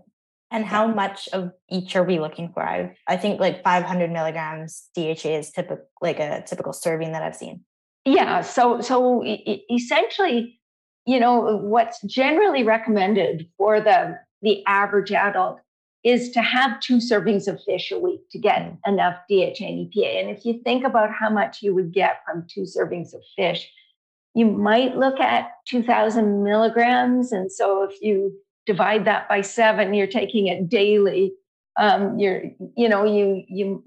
And 0.49 0.65
how 0.65 0.87
much 0.87 1.27
of 1.33 1.51
each 1.69 1.95
are 1.97 2.03
we 2.03 2.19
looking 2.19 2.51
for? 2.53 2.63
I 2.63 2.95
I 3.05 3.17
think 3.17 3.41
like 3.41 3.63
500 3.63 4.09
milligrams 4.09 4.85
DHA 4.95 5.29
is 5.29 5.51
typical, 5.51 5.85
like 6.01 6.19
a 6.19 6.41
typical 6.47 6.71
serving 6.71 7.11
that 7.11 7.21
I've 7.21 7.35
seen. 7.35 7.65
Yeah. 8.05 8.39
So 8.41 8.79
so 8.79 9.25
essentially, 9.69 10.57
you 11.05 11.19
know, 11.19 11.57
what's 11.57 12.01
generally 12.03 12.63
recommended 12.63 13.49
for 13.57 13.81
the 13.81 14.17
the 14.41 14.65
average 14.65 15.11
adult 15.11 15.59
is 16.03 16.31
to 16.31 16.41
have 16.41 16.79
two 16.79 16.97
servings 16.97 17.47
of 17.47 17.61
fish 17.63 17.91
a 17.91 17.99
week 17.99 18.21
to 18.31 18.39
get 18.39 18.61
mm. 18.61 18.77
enough 18.87 19.15
DHA 19.29 19.65
and 19.65 19.91
EPA. 19.91 20.21
And 20.21 20.29
if 20.29 20.45
you 20.45 20.61
think 20.63 20.85
about 20.85 21.11
how 21.11 21.29
much 21.29 21.61
you 21.61 21.73
would 21.75 21.91
get 21.91 22.21
from 22.25 22.45
two 22.49 22.61
servings 22.61 23.13
of 23.13 23.21
fish, 23.35 23.69
you 24.33 24.45
might 24.45 24.95
look 24.95 25.19
at 25.19 25.49
2000 25.67 26.43
milligrams. 26.43 27.31
And 27.31 27.51
so 27.51 27.83
if 27.83 28.01
you 28.01 28.33
divide 28.65 29.05
that 29.05 29.27
by 29.27 29.41
seven, 29.41 29.93
you're 29.93 30.07
taking 30.07 30.47
it 30.47 30.69
daily. 30.69 31.33
Um, 31.77 32.19
you're, 32.19 32.43
you 32.75 32.87
know, 32.87 33.03
you, 33.03 33.43
you, 33.47 33.83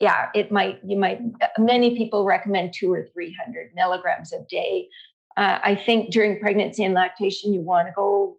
yeah, 0.00 0.28
it 0.34 0.52
might, 0.52 0.80
you 0.84 0.98
might, 0.98 1.20
many 1.58 1.96
people 1.96 2.24
recommend 2.24 2.74
two 2.74 2.92
or 2.92 3.08
300 3.12 3.70
milligrams 3.74 4.32
a 4.32 4.42
day. 4.48 4.88
Uh, 5.36 5.58
I 5.62 5.74
think 5.74 6.12
during 6.12 6.38
pregnancy 6.38 6.84
and 6.84 6.94
lactation, 6.94 7.52
you 7.52 7.60
want 7.60 7.88
to 7.88 7.92
go 7.94 8.36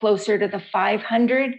closer 0.00 0.38
to 0.38 0.48
the 0.48 0.60
500. 0.72 1.56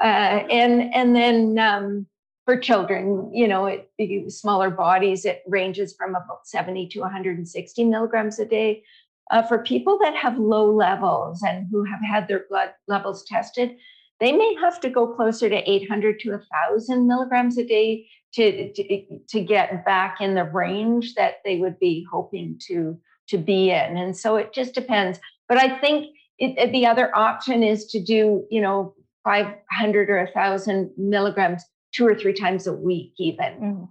Uh, 0.00 0.44
and, 0.50 0.94
and 0.94 1.14
then, 1.14 1.58
um, 1.58 2.06
for 2.46 2.56
children, 2.56 3.28
you 3.34 3.48
know, 3.48 3.66
it, 3.66 3.90
smaller 4.32 4.70
bodies, 4.70 5.24
it 5.24 5.42
ranges 5.48 5.94
from 5.98 6.10
about 6.10 6.46
70 6.46 6.88
to 6.90 7.00
160 7.00 7.84
milligrams 7.84 8.38
a 8.38 8.46
day. 8.46 8.84
Uh, 9.32 9.42
for 9.42 9.58
people 9.58 9.98
that 10.00 10.14
have 10.14 10.38
low 10.38 10.72
levels 10.72 11.42
and 11.42 11.66
who 11.72 11.82
have 11.82 11.98
had 12.08 12.28
their 12.28 12.44
blood 12.48 12.70
levels 12.86 13.24
tested, 13.24 13.76
they 14.20 14.30
may 14.30 14.54
have 14.60 14.80
to 14.80 14.88
go 14.88 15.12
closer 15.12 15.48
to 15.48 15.70
800 15.70 16.20
to 16.20 16.30
1,000 16.30 17.06
milligrams 17.06 17.58
a 17.58 17.66
day 17.66 18.06
to, 18.34 18.72
to, 18.72 19.18
to 19.28 19.40
get 19.40 19.84
back 19.84 20.20
in 20.20 20.34
the 20.34 20.44
range 20.44 21.14
that 21.14 21.36
they 21.44 21.58
would 21.58 21.78
be 21.80 22.06
hoping 22.10 22.60
to, 22.68 22.96
to 23.28 23.38
be 23.38 23.70
in. 23.70 23.96
And 23.96 24.16
so 24.16 24.36
it 24.36 24.52
just 24.52 24.72
depends. 24.72 25.18
But 25.48 25.58
I 25.58 25.80
think 25.80 26.14
it, 26.38 26.70
the 26.72 26.86
other 26.86 27.14
option 27.16 27.64
is 27.64 27.86
to 27.86 28.00
do, 28.00 28.44
you 28.50 28.60
know, 28.60 28.94
500 29.26 30.08
or 30.08 30.24
1,000 30.24 30.92
milligrams 30.96 31.64
two 31.92 32.06
or 32.06 32.14
three 32.14 32.32
times 32.32 32.66
a 32.66 32.72
week, 32.72 33.12
even. 33.18 33.52
Mm-hmm. 33.60 33.84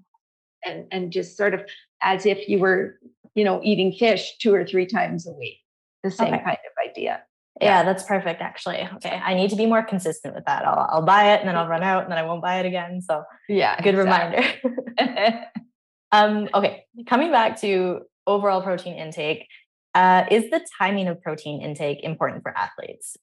And, 0.63 0.85
and 0.91 1.11
just 1.11 1.35
sort 1.37 1.53
of 1.53 1.61
as 2.01 2.25
if 2.25 2.47
you 2.47 2.57
were, 2.57 2.97
you 3.35 3.43
know, 3.43 3.59
eating 3.63 3.91
fish 3.91 4.37
two 4.39 4.53
or 4.53 4.65
three 4.65 4.87
times 4.87 5.27
a 5.27 5.33
week, 5.33 5.57
the 6.03 6.09
same 6.09 6.33
okay. 6.33 6.43
kind 6.43 6.57
of 6.57 6.89
idea. 6.89 7.21
Yeah. 7.61 7.79
yeah. 7.79 7.83
that's 7.83 8.03
perfect 8.03 8.41
actually. 8.41 8.87
Okay. 8.95 9.21
I 9.23 9.35
need 9.35 9.49
to 9.49 9.55
be 9.55 9.65
more 9.65 9.83
consistent 9.83 10.33
with 10.33 10.45
that. 10.45 10.65
I'll, 10.65 10.87
I'll 10.89 11.05
buy 11.05 11.33
it 11.33 11.41
and 11.41 11.49
then 11.49 11.55
I'll 11.55 11.67
run 11.67 11.83
out 11.83 12.03
and 12.03 12.11
then 12.11 12.17
I 12.17 12.23
won't 12.23 12.41
buy 12.41 12.59
it 12.59 12.65
again. 12.65 13.01
So 13.01 13.23
yeah, 13.49 13.79
good 13.81 13.95
exactly. 13.95 14.71
reminder. 14.97 15.45
um, 16.11 16.49
okay. 16.53 16.85
Coming 17.05 17.31
back 17.31 17.59
to 17.61 18.01
overall 18.25 18.61
protein 18.61 18.95
intake, 18.95 19.45
uh, 19.93 20.25
is 20.31 20.49
the 20.49 20.65
timing 20.79 21.07
of 21.07 21.21
protein 21.21 21.61
intake 21.61 22.03
important 22.03 22.41
for 22.41 22.57
athletes? 22.57 23.17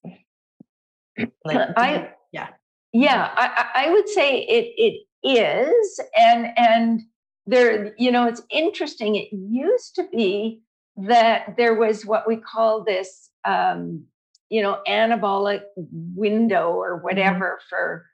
Like, 1.44 1.68
I, 1.76 2.10
yeah. 2.32 2.48
Yeah, 2.92 3.30
I, 3.34 3.86
I 3.86 3.90
would 3.90 4.08
say 4.08 4.40
it 4.40 4.74
it 4.76 5.06
is, 5.26 6.00
and 6.16 6.48
and 6.56 7.00
there, 7.46 7.94
you 7.96 8.10
know, 8.10 8.26
it's 8.26 8.42
interesting. 8.50 9.16
It 9.16 9.28
used 9.32 9.94
to 9.96 10.06
be 10.12 10.62
that 10.96 11.56
there 11.56 11.74
was 11.74 12.04
what 12.04 12.28
we 12.28 12.36
call 12.36 12.84
this, 12.84 13.30
um, 13.46 14.04
you 14.50 14.62
know, 14.62 14.80
anabolic 14.86 15.62
window 15.76 16.72
or 16.72 16.96
mm-hmm. 16.96 17.04
whatever 17.04 17.58
mm-hmm. 17.58 17.68
for 17.68 18.06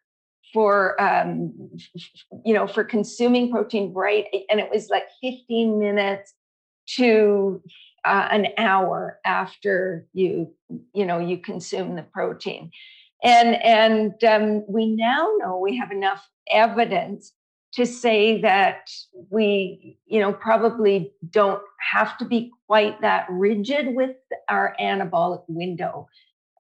for 0.53 1.01
um, 1.03 1.53
you 2.45 2.55
know 2.55 2.67
for 2.67 2.85
consuming 2.85 3.51
protein, 3.51 3.93
right? 3.93 4.27
And 4.49 4.61
it 4.61 4.71
was 4.71 4.89
like 4.91 5.05
15 5.23 5.79
minutes 5.79 6.35
to 6.97 7.63
uh, 8.09 8.29
an 8.31 8.47
hour 8.57 9.21
after 9.25 10.07
you 10.15 10.53
you 10.95 11.05
know 11.05 11.19
you 11.19 11.39
consume 11.39 11.95
the 11.95 12.03
protein. 12.03 12.71
And 13.23 13.57
and 13.63 14.25
um, 14.25 14.65
we 14.69 14.95
now 14.95 15.29
know 15.39 15.59
we 15.59 15.77
have 15.77 15.91
enough 15.91 16.27
evidence 16.51 17.33
to 17.75 17.85
say 17.85 18.41
that 18.41 18.91
we 19.31 19.99
you 20.07 20.21
know 20.21 20.33
probably 20.33 21.13
don't 21.31 21.63
have 21.93 22.17
to 22.19 22.25
be 22.25 22.51
quite 22.67 23.01
that 23.03 23.27
rigid 23.29 23.95
with 23.95 24.17
our 24.49 24.75
anabolic 24.81 25.43
window. 25.49 26.09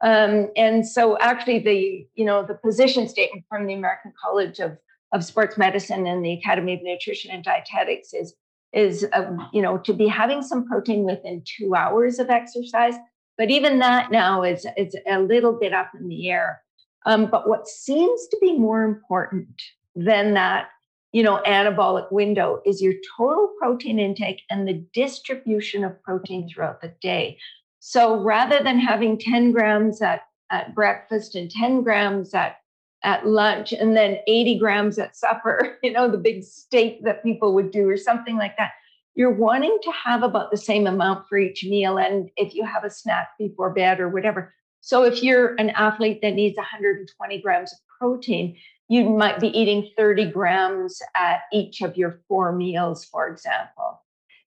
Um, 0.00 0.50
and 0.56 0.86
so 0.86 1.18
actually 1.18 1.60
the 1.60 2.06
you 2.14 2.24
know 2.24 2.44
the 2.44 2.54
position 2.54 3.08
statement 3.08 3.44
from 3.48 3.66
the 3.66 3.74
american 3.74 4.12
college 4.22 4.60
of 4.60 4.78
of 5.12 5.24
sports 5.24 5.56
medicine 5.56 6.06
and 6.06 6.24
the 6.24 6.34
academy 6.34 6.74
of 6.74 6.82
nutrition 6.82 7.30
and 7.30 7.42
dietetics 7.42 8.12
is 8.12 8.34
is 8.72 9.06
uh, 9.12 9.30
you 9.52 9.62
know 9.62 9.78
to 9.78 9.92
be 9.92 10.06
having 10.06 10.42
some 10.42 10.66
protein 10.66 11.04
within 11.04 11.42
two 11.44 11.74
hours 11.74 12.18
of 12.18 12.28
exercise 12.30 12.94
but 13.38 13.50
even 13.50 13.78
that 13.78 14.10
now 14.10 14.42
is, 14.42 14.66
is 14.76 14.96
a 15.08 15.20
little 15.20 15.52
bit 15.52 15.72
up 15.72 15.92
in 15.98 16.08
the 16.08 16.28
air. 16.28 16.60
Um, 17.06 17.26
but 17.26 17.48
what 17.48 17.68
seems 17.68 18.26
to 18.28 18.36
be 18.42 18.58
more 18.58 18.82
important 18.82 19.48
than 19.94 20.34
that, 20.34 20.68
you 21.12 21.22
know, 21.22 21.40
anabolic 21.46 22.10
window 22.10 22.60
is 22.66 22.82
your 22.82 22.94
total 23.16 23.54
protein 23.58 24.00
intake 24.00 24.42
and 24.50 24.66
the 24.66 24.84
distribution 24.92 25.84
of 25.84 26.02
protein 26.02 26.48
throughout 26.48 26.82
the 26.82 26.92
day. 27.00 27.38
So 27.78 28.20
rather 28.20 28.60
than 28.62 28.80
having 28.80 29.18
10 29.18 29.52
grams 29.52 30.02
at, 30.02 30.22
at 30.50 30.74
breakfast 30.74 31.36
and 31.36 31.48
10 31.48 31.84
grams 31.84 32.34
at 32.34 32.56
at 33.04 33.26
lunch 33.26 33.72
and 33.72 33.96
then 33.96 34.18
80 34.26 34.58
grams 34.58 34.98
at 34.98 35.16
supper, 35.16 35.78
you 35.82 35.92
know, 35.92 36.10
the 36.10 36.18
big 36.18 36.42
steak 36.42 37.04
that 37.04 37.22
people 37.22 37.54
would 37.54 37.70
do 37.70 37.88
or 37.88 37.96
something 37.96 38.36
like 38.36 38.56
that 38.56 38.72
you're 39.18 39.32
wanting 39.32 39.76
to 39.82 39.90
have 39.90 40.22
about 40.22 40.52
the 40.52 40.56
same 40.56 40.86
amount 40.86 41.26
for 41.28 41.36
each 41.36 41.64
meal. 41.64 41.98
And 41.98 42.30
if 42.36 42.54
you 42.54 42.64
have 42.64 42.84
a 42.84 42.90
snack 42.90 43.30
before 43.36 43.74
bed 43.74 43.98
or 43.98 44.08
whatever. 44.08 44.54
So 44.80 45.02
if 45.02 45.24
you're 45.24 45.56
an 45.56 45.70
athlete 45.70 46.20
that 46.22 46.34
needs 46.34 46.56
120 46.56 47.42
grams 47.42 47.72
of 47.72 47.78
protein, 47.98 48.56
you 48.86 49.10
might 49.10 49.40
be 49.40 49.48
eating 49.48 49.90
30 49.96 50.30
grams 50.30 51.02
at 51.16 51.40
each 51.52 51.82
of 51.82 51.96
your 51.96 52.20
four 52.28 52.52
meals, 52.52 53.04
for 53.06 53.26
example. 53.26 54.00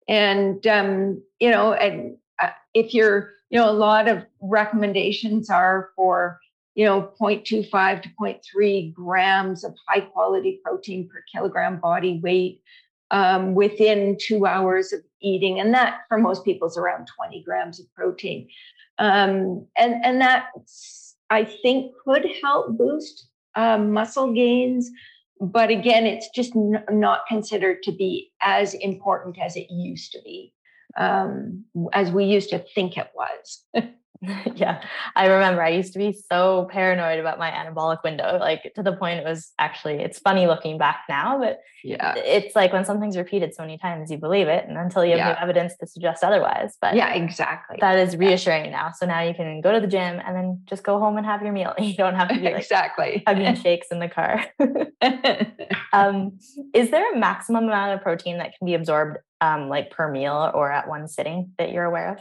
And, 0.08 0.66
um, 0.66 1.22
you 1.42 1.52
know, 1.52 1.74
and 1.74 2.16
uh, 2.42 2.52
if 2.74 2.94
you're, 2.94 3.34
you 3.50 3.60
know, 3.60 3.70
a 3.70 3.74
lot 3.74 4.08
of 4.08 4.24
recommendations 4.40 5.50
are 5.50 5.90
for, 5.98 6.40
you 6.76 6.86
know, 6.86 7.12
0.25 7.20 8.04
to 8.04 8.10
0.3 8.20 8.94
grams 8.94 9.64
of 9.64 9.76
high 9.88 10.02
quality 10.02 10.60
protein 10.64 11.08
per 11.08 11.24
kilogram 11.32 11.80
body 11.80 12.20
weight 12.24 12.62
um, 13.12 13.54
within 13.54 14.18
two 14.20 14.46
hours 14.46 14.94
of 14.94 15.02
eating. 15.22 15.60
And 15.60 15.74
that 15.74 16.00
for 16.08 16.18
most 16.18 16.46
people 16.46 16.68
is 16.68 16.78
around 16.78 17.08
20 17.16 17.44
grams 17.44 17.80
of 17.80 17.94
protein. 17.94 18.48
Um, 19.00 19.68
and, 19.78 19.96
and 20.04 20.22
that 20.22 20.48
I 21.30 21.46
think 21.46 21.94
could 22.06 22.26
help 22.42 22.78
boost 22.78 23.28
um, 23.56 23.92
muscle 23.92 24.32
gains. 24.34 24.90
But 25.42 25.72
again, 25.72 26.06
it's 26.06 26.30
just 26.30 26.56
n- 26.56 26.84
not 26.90 27.26
considered 27.28 27.84
to 27.84 27.92
be 27.92 28.32
as 28.42 28.76
important 28.76 29.38
as 29.40 29.58
it 29.58 29.68
used 29.70 30.12
to 30.14 30.22
be, 30.24 30.54
um, 30.98 31.66
as 31.94 32.12
we 32.12 32.26
used 32.26 32.52
to 32.52 32.64
think 32.76 32.98
it 32.98 33.10
was. 33.16 33.66
yeah, 34.56 34.84
I 35.16 35.26
remember 35.26 35.64
I 35.64 35.70
used 35.70 35.94
to 35.94 36.00
be 36.00 36.14
so 36.14 36.68
paranoid 36.72 37.20
about 37.20 37.40
my 37.40 37.50
anabolic 37.50 38.04
window, 38.04 38.38
like 38.40 38.72
to 38.76 38.84
the 38.84 38.94
point 38.94 39.20
it 39.20 39.26
was 39.26 39.52
actually 39.58 39.96
it's 39.96 40.20
funny 40.20 40.46
looking 40.46 40.78
back 40.78 41.06
now, 41.10 41.40
but 41.40 41.60
yeah, 41.84 42.14
it's 42.18 42.56
like 42.56 42.72
when 42.72 42.86
something's 42.86 43.18
repeated 43.18 43.56
so 43.56 43.64
many 43.64 43.80
times, 43.80 44.12
you 44.12 44.20
believe 44.20 44.48
it, 44.48 44.66
and 44.68 44.78
until 44.78 45.04
you 45.04 45.12
have 45.12 45.20
yeah. 45.20 45.40
evidence 45.42 45.76
to 45.78 45.88
suggest 45.88 46.24
otherwise. 46.24 46.78
But 46.80 46.96
yeah, 46.96 47.14
exactly. 47.14 47.78
That 47.82 47.98
is 47.98 48.16
reassuring 48.16 48.66
yeah. 48.66 48.72
now. 48.72 48.92
So 48.92 49.08
now 49.08 49.22
you 49.22 49.34
can 49.34 49.60
go 49.60 49.72
to 49.72 49.80
the 49.80 49.88
gym 49.88 50.22
and 50.24 50.36
then 50.36 50.62
just 50.66 50.84
go 50.84 51.00
home 51.00 51.18
and 51.18 51.26
have 51.26 51.42
your 51.42 51.52
meal. 51.52 51.74
You 51.92 51.98
don't 51.98 52.16
have 52.16 52.30
to 52.30 52.36
be 52.36 52.42
like 52.42 52.56
exactly 52.56 53.24
hugging 53.28 53.56
shakes 53.56 53.88
in 53.92 54.00
the 54.00 54.08
car. 54.08 54.46
um, 55.94 56.38
is 56.74 56.92
there 56.92 57.12
a 57.14 57.18
maximum 57.18 57.66
amount 57.66 57.96
of 57.96 58.02
protein 58.02 58.38
that 58.38 58.58
can 58.58 58.66
be 58.66 58.76
absorbed, 58.76 59.18
um, 59.42 59.68
like 59.68 59.90
per 59.90 60.10
meal 60.10 60.52
or 60.54 60.72
at 60.72 60.88
one 60.88 61.08
sitting 61.08 61.52
that 61.58 61.72
you're 61.72 61.84
aware 61.84 62.14
of? 62.14 62.20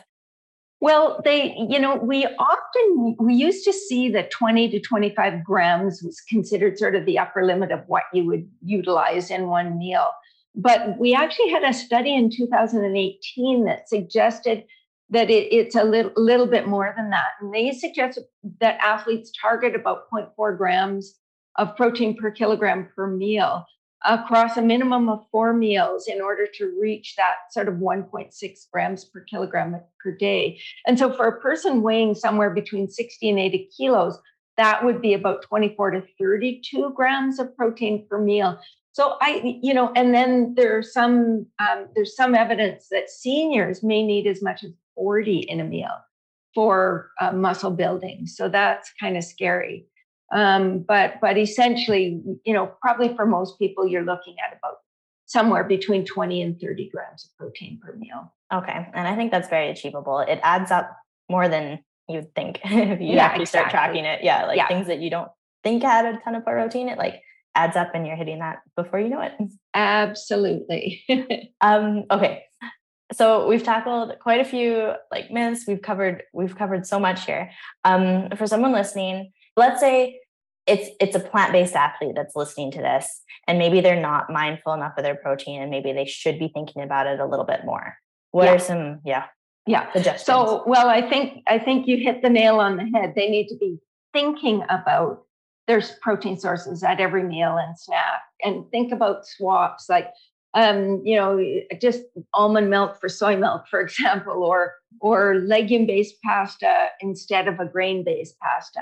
Well, 0.80 1.20
they, 1.24 1.54
you 1.68 1.78
know, 1.78 1.96
we 1.96 2.24
often, 2.24 3.16
we 3.18 3.34
used 3.34 3.64
to 3.64 3.72
see 3.72 4.08
that 4.10 4.30
20 4.30 4.70
to 4.70 4.80
25 4.80 5.44
grams 5.44 6.02
was 6.02 6.20
considered 6.22 6.78
sort 6.78 6.94
of 6.94 7.04
the 7.04 7.18
upper 7.18 7.44
limit 7.44 7.70
of 7.70 7.80
what 7.86 8.04
you 8.14 8.24
would 8.24 8.48
utilize 8.64 9.30
in 9.30 9.48
one 9.48 9.78
meal. 9.78 10.08
But 10.54 10.98
we 10.98 11.14
actually 11.14 11.50
had 11.50 11.64
a 11.64 11.74
study 11.74 12.14
in 12.14 12.30
2018 12.30 13.64
that 13.66 13.88
suggested 13.90 14.64
that 15.10 15.28
it, 15.28 15.52
it's 15.52 15.74
a 15.74 15.84
little, 15.84 16.12
little 16.16 16.46
bit 16.46 16.66
more 16.66 16.94
than 16.96 17.10
that. 17.10 17.32
And 17.40 17.52
they 17.52 17.72
suggested 17.72 18.24
that 18.60 18.78
athletes 18.80 19.30
target 19.38 19.74
about 19.74 20.10
0.4 20.10 20.56
grams 20.56 21.14
of 21.56 21.76
protein 21.76 22.16
per 22.16 22.30
kilogram 22.30 22.88
per 22.96 23.06
meal 23.06 23.66
across 24.04 24.56
a 24.56 24.62
minimum 24.62 25.08
of 25.08 25.26
four 25.30 25.52
meals 25.52 26.08
in 26.08 26.20
order 26.20 26.46
to 26.54 26.74
reach 26.80 27.16
that 27.16 27.34
sort 27.50 27.68
of 27.68 27.74
1.6 27.74 28.32
grams 28.72 29.04
per 29.04 29.20
kilogram 29.20 29.80
per 30.02 30.16
day. 30.16 30.58
And 30.86 30.98
so 30.98 31.12
for 31.12 31.26
a 31.26 31.40
person 31.40 31.82
weighing 31.82 32.14
somewhere 32.14 32.50
between 32.50 32.88
60 32.88 33.28
and 33.28 33.38
80 33.38 33.68
kilos, 33.76 34.18
that 34.56 34.84
would 34.84 35.00
be 35.00 35.14
about 35.14 35.42
24 35.42 35.92
to 35.92 36.02
32 36.18 36.92
grams 36.94 37.38
of 37.38 37.54
protein 37.56 38.06
per 38.08 38.18
meal. 38.18 38.58
So 38.92 39.16
I, 39.20 39.58
you 39.62 39.72
know, 39.72 39.92
and 39.94 40.14
then 40.14 40.54
there's 40.56 40.92
some 40.92 41.46
um, 41.58 41.86
there's 41.94 42.16
some 42.16 42.34
evidence 42.34 42.88
that 42.90 43.08
seniors 43.08 43.82
may 43.82 44.04
need 44.04 44.26
as 44.26 44.42
much 44.42 44.64
as 44.64 44.72
40 44.96 45.38
in 45.48 45.60
a 45.60 45.64
meal 45.64 45.94
for 46.54 47.10
uh, 47.20 47.32
muscle 47.32 47.70
building. 47.70 48.26
So 48.26 48.48
that's 48.48 48.92
kind 48.98 49.16
of 49.16 49.24
scary. 49.24 49.86
Um, 50.32 50.80
but 50.80 51.14
but 51.20 51.36
essentially, 51.36 52.22
you 52.44 52.52
know, 52.52 52.72
probably 52.80 53.14
for 53.14 53.26
most 53.26 53.58
people, 53.58 53.86
you're 53.86 54.04
looking 54.04 54.36
at 54.44 54.56
about 54.56 54.76
somewhere 55.26 55.62
between 55.62 56.04
20 56.04 56.42
and 56.42 56.60
30 56.60 56.90
grams 56.90 57.24
of 57.24 57.36
protein 57.38 57.80
per 57.80 57.94
meal. 57.94 58.32
Okay. 58.52 58.88
And 58.94 59.06
I 59.06 59.14
think 59.14 59.30
that's 59.30 59.48
very 59.48 59.70
achievable. 59.70 60.18
It 60.18 60.40
adds 60.42 60.72
up 60.72 60.96
more 61.28 61.48
than 61.48 61.84
you'd 62.08 62.34
think 62.34 62.58
if 62.64 63.00
you 63.00 63.14
yeah, 63.14 63.26
actually 63.26 63.42
exactly. 63.42 63.46
start 63.46 63.70
tracking 63.70 64.04
it. 64.04 64.24
Yeah. 64.24 64.46
Like 64.46 64.56
yeah. 64.56 64.66
things 64.66 64.88
that 64.88 64.98
you 64.98 65.08
don't 65.08 65.30
think 65.62 65.84
add 65.84 66.06
a 66.06 66.18
ton 66.18 66.34
of 66.34 66.44
protein, 66.44 66.88
it 66.88 66.98
like 66.98 67.22
adds 67.54 67.76
up 67.76 67.94
and 67.94 68.06
you're 68.06 68.16
hitting 68.16 68.40
that 68.40 68.58
before 68.74 68.98
you 68.98 69.08
know 69.08 69.20
it. 69.20 69.34
Absolutely. 69.74 71.04
um, 71.60 72.04
okay. 72.10 72.44
So 73.12 73.48
we've 73.48 73.62
tackled 73.62 74.18
quite 74.20 74.40
a 74.40 74.44
few 74.44 74.92
like 75.10 75.30
myths. 75.30 75.64
We've 75.66 75.82
covered 75.82 76.24
we've 76.32 76.56
covered 76.56 76.86
so 76.86 76.98
much 76.98 77.26
here. 77.26 77.50
Um, 77.84 78.30
for 78.36 78.46
someone 78.46 78.72
listening, 78.72 79.32
let's 79.56 79.80
say 79.80 80.19
it's 80.70 80.90
it's 81.00 81.16
a 81.16 81.20
plant-based 81.20 81.74
athlete 81.74 82.12
that's 82.14 82.36
listening 82.36 82.70
to 82.70 82.78
this 82.78 83.22
and 83.46 83.58
maybe 83.58 83.80
they're 83.80 84.00
not 84.00 84.30
mindful 84.30 84.72
enough 84.72 84.92
of 84.96 85.02
their 85.02 85.16
protein 85.16 85.60
and 85.60 85.70
maybe 85.70 85.92
they 85.92 86.04
should 86.04 86.38
be 86.38 86.48
thinking 86.54 86.82
about 86.82 87.06
it 87.06 87.18
a 87.18 87.26
little 87.26 87.44
bit 87.44 87.64
more 87.64 87.96
what 88.30 88.44
yeah. 88.44 88.52
are 88.52 88.58
some 88.58 89.00
yeah 89.04 89.24
yeah 89.66 89.92
suggestions? 89.92 90.24
so 90.24 90.62
well 90.66 90.88
i 90.88 91.02
think 91.02 91.42
i 91.48 91.58
think 91.58 91.86
you 91.86 91.96
hit 91.96 92.22
the 92.22 92.30
nail 92.30 92.60
on 92.60 92.76
the 92.76 92.86
head 92.96 93.12
they 93.16 93.28
need 93.28 93.48
to 93.48 93.56
be 93.56 93.78
thinking 94.12 94.62
about 94.68 95.24
there's 95.66 95.92
protein 96.00 96.38
sources 96.38 96.82
at 96.82 97.00
every 97.00 97.22
meal 97.22 97.56
and 97.58 97.78
snack 97.78 98.22
and 98.42 98.68
think 98.70 98.92
about 98.92 99.26
swaps 99.26 99.88
like 99.88 100.08
um, 100.54 101.00
you 101.04 101.14
know, 101.14 101.40
just 101.80 102.02
almond 102.34 102.70
milk 102.70 102.98
for 103.00 103.08
soy 103.08 103.36
milk, 103.36 103.68
for 103.68 103.80
example, 103.86 104.42
or 104.42 104.74
or 105.00 105.36
legume 105.36 105.86
based 105.86 106.16
pasta 106.24 106.88
instead 107.00 107.46
of 107.46 107.60
a 107.60 107.66
grain 107.66 108.04
based 108.04 108.36
pasta. 108.40 108.80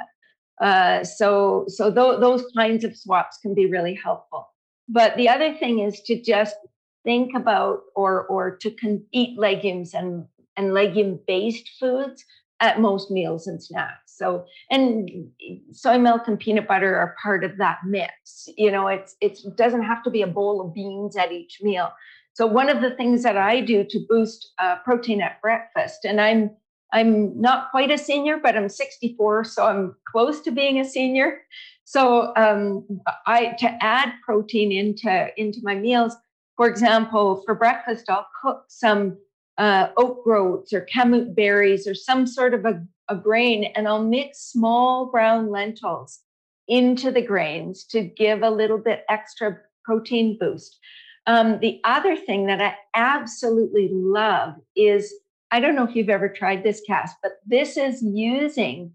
Uh, 0.61 1.04
so 1.04 1.64
so 1.68 1.84
th- 1.84 2.20
those 2.20 2.44
kinds 2.56 2.84
of 2.84 2.96
swaps 2.96 3.38
can 3.38 3.54
be 3.54 3.66
really 3.66 3.94
helpful. 3.94 4.48
But 4.88 5.16
the 5.16 5.28
other 5.28 5.54
thing 5.54 5.80
is 5.80 6.00
to 6.02 6.20
just 6.20 6.56
think 7.04 7.34
about 7.34 7.82
or 7.94 8.26
or 8.26 8.56
to 8.56 8.70
con- 8.70 9.04
eat 9.12 9.38
legumes 9.38 9.94
and 9.94 10.26
and 10.56 10.74
legume 10.74 11.20
based 11.26 11.68
foods 11.78 12.24
at 12.61 12.80
most 12.80 13.11
meals 13.11 13.46
and 13.46 13.62
snacks. 13.62 14.16
So 14.16 14.44
and 14.70 15.30
soy 15.72 15.98
milk 15.98 16.26
and 16.26 16.38
peanut 16.38 16.66
butter 16.66 16.96
are 16.96 17.16
part 17.22 17.44
of 17.44 17.56
that 17.59 17.78
mix. 17.86 18.48
You 18.56 18.72
know, 18.72 18.88
it's 18.88 19.14
it 19.20 19.38
doesn't 19.56 19.84
have 19.84 20.02
to 20.04 20.11
be 20.11 20.22
a 20.22 20.26
bowl 20.26 20.61
of 20.61 20.74
beans 20.74 21.16
at 21.16 21.32
each 21.32 21.59
meal. 21.62 21.92
So 22.32 22.46
one 22.46 22.68
of 22.68 22.80
the 22.80 22.90
things 22.90 23.22
that 23.22 23.36
I 23.36 23.61
do 23.61 23.84
to 23.84 24.06
boost 24.09 24.52
uh, 24.59 24.76
protein 24.84 25.20
at 25.20 25.40
breakfast, 25.42 26.04
and 26.04 26.20
I'm 26.20 26.50
I'm 26.93 27.39
not 27.41 27.70
quite 27.70 27.91
a 27.91 27.99
senior, 27.99 28.39
but 28.43 28.57
I'm 28.57 28.68
64, 28.68 29.45
so 29.45 29.66
I'm 29.66 29.95
close 30.11 30.41
to 30.43 30.51
being 30.51 30.80
a 30.80 30.84
senior. 30.84 31.43
So 31.84 32.32
um, 32.36 32.84
I 33.26 33.55
to 33.59 33.78
add 33.82 34.12
protein 34.24 34.72
into 34.72 35.28
into 35.36 35.61
my 35.62 35.74
meals. 35.74 36.14
For 36.57 36.68
example, 36.68 37.43
for 37.47 37.55
breakfast, 37.55 38.07
I'll 38.09 38.26
cook 38.43 38.64
some 38.68 39.16
uh, 39.59 39.89
oat 39.97 40.22
groats 40.24 40.72
or 40.72 40.86
kamut 40.93 41.34
berries 41.34 41.86
or 41.86 41.95
some 41.95 42.26
sort 42.26 42.55
of 42.55 42.64
a, 42.64 42.82
a 43.09 43.16
grain, 43.16 43.64
and 43.74 43.86
I'll 43.86 44.05
mix 44.05 44.41
small 44.41 45.07
brown 45.11 45.51
lentils 45.51 46.20
into 46.68 47.11
the 47.11 47.22
grains 47.22 47.84
to 47.84 48.03
give 48.03 48.43
a 48.43 48.51
little 48.51 48.78
bit 48.78 49.05
extra 49.09 49.59
protein 49.84 50.36
boost. 50.39 50.78
Um, 51.26 51.59
the 51.61 51.80
other 51.84 52.16
thing 52.16 52.47
that 52.47 52.61
I 52.61 52.74
absolutely 52.95 53.89
love 53.93 54.55
is 54.76 55.12
I 55.51 55.61
don't 55.61 55.74
know 55.74 55.84
if 55.84 55.94
you've 55.94 56.11
ever 56.11 56.28
tried 56.28 56.62
this 56.62 56.82
Cass, 56.86 57.12
but 57.22 57.32
this 57.46 57.76
is 57.76 58.03
using 58.03 58.92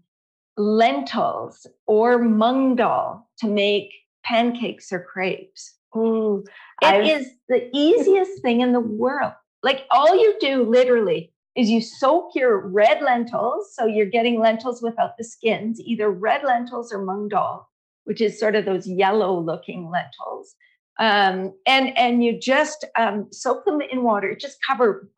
lentils 0.56 1.66
or 1.86 2.18
mung 2.18 2.76
dal 2.76 3.28
to 3.38 3.48
make 3.48 3.92
pancakes 4.24 4.92
or 4.92 5.00
crepes. 5.00 5.74
Ooh, 5.96 6.44
it 6.82 6.86
I've... 6.86 7.06
is 7.06 7.28
the 7.48 7.68
easiest 7.74 8.40
thing 8.42 8.60
in 8.60 8.72
the 8.72 8.80
world. 8.80 9.32
Like 9.62 9.84
all 9.90 10.14
you 10.14 10.36
do 10.40 10.62
literally 10.62 11.32
is 11.56 11.70
you 11.70 11.80
soak 11.80 12.34
your 12.34 12.58
red 12.58 13.00
lentils. 13.02 13.74
So 13.74 13.86
you're 13.86 14.06
getting 14.06 14.40
lentils 14.40 14.82
without 14.82 15.16
the 15.16 15.24
skins, 15.24 15.80
either 15.80 16.10
red 16.10 16.42
lentils 16.44 16.92
or 16.92 17.02
mung 17.02 17.28
dal, 17.28 17.68
which 18.04 18.20
is 18.20 18.38
sort 18.38 18.54
of 18.54 18.64
those 18.64 18.86
yellow 18.86 19.38
looking 19.38 19.90
lentils 19.90 20.54
um, 20.98 21.52
and 21.66 21.96
and 21.98 22.22
you 22.22 22.38
just 22.38 22.84
um, 22.96 23.26
soak 23.32 23.64
them 23.64 23.80
in 23.80 24.02
water. 24.02 24.34
Just 24.34 24.58
cover, 24.66 25.08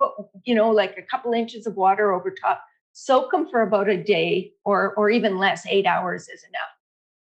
you 0.44 0.54
know, 0.54 0.70
like 0.70 0.96
a 0.96 1.02
couple 1.02 1.32
inches 1.32 1.66
of 1.66 1.76
water 1.76 2.12
over 2.12 2.30
top. 2.30 2.62
Soak 2.92 3.30
them 3.30 3.48
for 3.50 3.60
about 3.60 3.88
a 3.88 4.02
day 4.02 4.52
or 4.64 4.94
or 4.94 5.10
even 5.10 5.38
less. 5.38 5.66
Eight 5.68 5.86
hours 5.86 6.28
is 6.28 6.42
enough, 6.44 6.70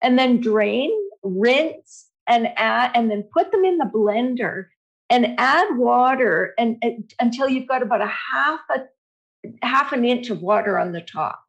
and 0.03 0.19
then 0.19 0.41
drain, 0.41 0.91
rinse, 1.23 2.09
and 2.29 2.49
add, 2.57 2.93
and 2.95 3.11
then 3.11 3.25
put 3.33 3.51
them 3.51 3.65
in 3.65 3.79
the 3.79 3.91
blender 3.93 4.67
and 5.11 5.35
add 5.39 5.77
water 5.77 6.55
and, 6.59 6.77
and 6.83 7.13
until 7.21 7.49
you've 7.49 7.69
got 7.69 7.83
about 7.83 8.01
a 8.01 8.07
half 8.07 8.61
a 8.71 9.67
half 9.67 9.93
an 9.93 10.05
inch 10.05 10.31
of 10.31 10.43
water 10.43 10.79
on 10.79 10.93
the 10.93 11.01
top, 11.01 11.43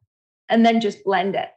and 0.48 0.66
then 0.66 0.80
just 0.80 1.04
blend 1.04 1.36
it. 1.36 1.50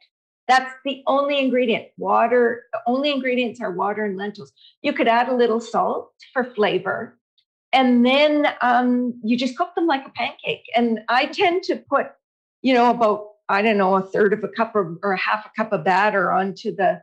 That's 0.50 0.74
the 0.84 1.04
only 1.06 1.38
ingredient. 1.38 1.86
Water, 1.96 2.64
the 2.72 2.80
only 2.88 3.12
ingredients 3.12 3.60
are 3.60 3.70
water 3.70 4.04
and 4.04 4.16
lentils. 4.16 4.52
You 4.82 4.92
could 4.92 5.06
add 5.06 5.28
a 5.28 5.36
little 5.36 5.60
salt 5.60 6.10
for 6.32 6.42
flavor. 6.42 7.16
And 7.72 8.04
then 8.04 8.48
um, 8.60 9.14
you 9.22 9.36
just 9.36 9.56
cook 9.56 9.76
them 9.76 9.86
like 9.86 10.04
a 10.04 10.10
pancake. 10.10 10.64
And 10.74 10.98
I 11.08 11.26
tend 11.26 11.62
to 11.64 11.76
put, 11.76 12.06
you 12.62 12.74
know, 12.74 12.90
about, 12.90 13.28
I 13.48 13.62
don't 13.62 13.78
know, 13.78 13.94
a 13.94 14.02
third 14.02 14.32
of 14.32 14.42
a 14.42 14.48
cup 14.48 14.74
or, 14.74 14.98
or 15.04 15.14
half 15.14 15.46
a 15.46 15.50
cup 15.56 15.72
of 15.72 15.84
batter 15.84 16.32
onto 16.32 16.74
the 16.74 17.00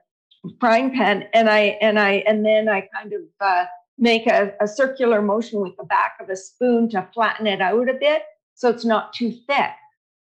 frying 0.59 0.93
pan. 0.93 1.23
And 1.33 1.49
I, 1.49 1.77
and 1.79 1.97
I, 1.97 2.25
and 2.27 2.45
then 2.45 2.67
I 2.67 2.81
kind 2.93 3.13
of 3.13 3.21
uh, 3.39 3.63
make 3.97 4.27
a, 4.27 4.51
a 4.59 4.67
circular 4.67 5.21
motion 5.21 5.61
with 5.61 5.77
the 5.77 5.85
back 5.85 6.17
of 6.19 6.29
a 6.29 6.35
spoon 6.35 6.89
to 6.89 7.07
flatten 7.13 7.47
it 7.47 7.61
out 7.61 7.87
a 7.87 7.93
bit 7.93 8.23
so 8.55 8.69
it's 8.69 8.83
not 8.83 9.13
too 9.13 9.31
thick 9.31 9.71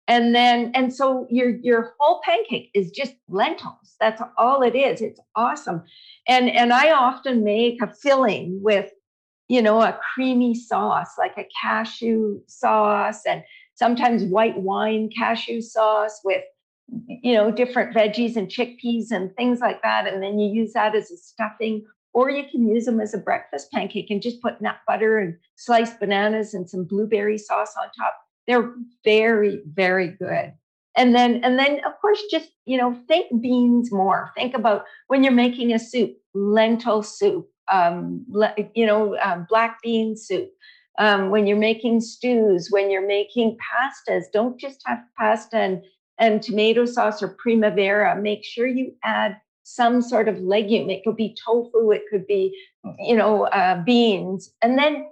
and 0.08 0.36
then 0.36 0.72
and 0.76 0.93
so 0.93 1.28
your 1.30 1.58
your 1.62 1.93
whole 1.99 2.22
pancake 2.24 2.70
is 2.74 2.91
just 2.91 3.16
lentils. 3.30 3.95
That's 3.99 4.22
all 4.38 4.62
it 4.62 4.76
is. 4.76 5.01
It's 5.01 5.20
awesome. 5.36 5.84
And 6.28 6.49
and 6.49 6.74
i 6.74 6.91
often 6.91 7.43
make 7.43 7.82
a 7.82 7.88
filling 7.88 8.60
with 8.62 8.91
you 9.47 9.62
know 9.62 9.82
a 9.82 9.97
creamy 10.14 10.56
sauce 10.56 11.12
like 11.18 11.38
a 11.38 11.47
cashew 11.62 12.39
sauce 12.47 13.22
and 13.26 13.43
sometimes 13.76 14.24
white 14.24 14.58
wine 14.58 15.10
cashew 15.18 15.62
sauce 15.62 16.20
with 16.24 16.43
you 17.08 17.34
know 17.34 17.51
different 17.51 17.95
veggies 17.95 18.36
and 18.36 18.49
chickpeas 18.49 19.12
and 19.12 19.34
things 19.36 19.60
like 19.60 19.82
that. 19.84 20.12
And 20.12 20.22
then 20.22 20.38
you 20.38 20.54
use 20.54 20.74
that 20.74 20.95
as 20.95 21.12
a 21.12 21.18
stuffing 21.18 21.86
or 22.14 22.30
you 22.30 22.43
can 22.49 22.68
use 22.68 22.86
them 22.86 22.99
as 22.99 23.14
a 23.14 23.18
breakfast 23.18 23.72
pancake 23.72 24.10
and 24.10 24.22
just 24.22 24.41
put 24.41 24.62
nut 24.62 24.78
butter 24.86 25.18
and 25.18 25.36
sliced 25.56 25.99
bananas 25.99 26.54
and 26.54 26.70
some 26.70 26.84
blueberry 26.84 27.38
sauce 27.38 27.74
on 27.82 27.88
top 27.97 28.16
they're 28.47 28.73
very, 29.03 29.61
very 29.65 30.09
good. 30.09 30.53
And 30.95 31.15
then, 31.15 31.43
and 31.43 31.57
then 31.57 31.79
of 31.85 31.93
course, 32.01 32.21
just, 32.29 32.49
you 32.65 32.77
know, 32.77 32.95
think 33.07 33.41
beans 33.41 33.91
more. 33.91 34.31
Think 34.35 34.53
about 34.53 34.85
when 35.07 35.23
you're 35.23 35.33
making 35.33 35.73
a 35.73 35.79
soup, 35.79 36.15
lentil 36.33 37.01
soup, 37.01 37.49
um, 37.71 38.23
le- 38.29 38.53
you 38.75 38.85
know, 38.85 39.17
um, 39.17 39.47
black 39.49 39.81
bean 39.81 40.15
soup. 40.15 40.49
Um, 40.99 41.31
when 41.31 41.47
you're 41.47 41.57
making 41.57 42.01
stews, 42.01 42.67
when 42.69 42.91
you're 42.91 43.07
making 43.07 43.57
pastas, 43.57 44.25
don't 44.31 44.59
just 44.59 44.81
have 44.85 44.99
pasta 45.17 45.57
and, 45.57 45.81
and 46.19 46.43
tomato 46.43 46.85
sauce 46.85 47.23
or 47.23 47.29
primavera. 47.29 48.15
Make 48.21 48.45
sure 48.45 48.67
you 48.67 48.93
add 49.03 49.37
some 49.63 50.03
sort 50.03 50.27
of 50.27 50.37
legume. 50.39 50.91
It 50.91 51.03
could 51.03 51.15
be 51.15 51.35
tofu, 51.43 51.89
it 51.89 52.03
could 52.11 52.27
be, 52.27 52.55
you 52.99 53.15
know, 53.15 53.47
uh, 53.47 53.81
beans. 53.83 54.53
And 54.61 54.77
then 54.77 55.07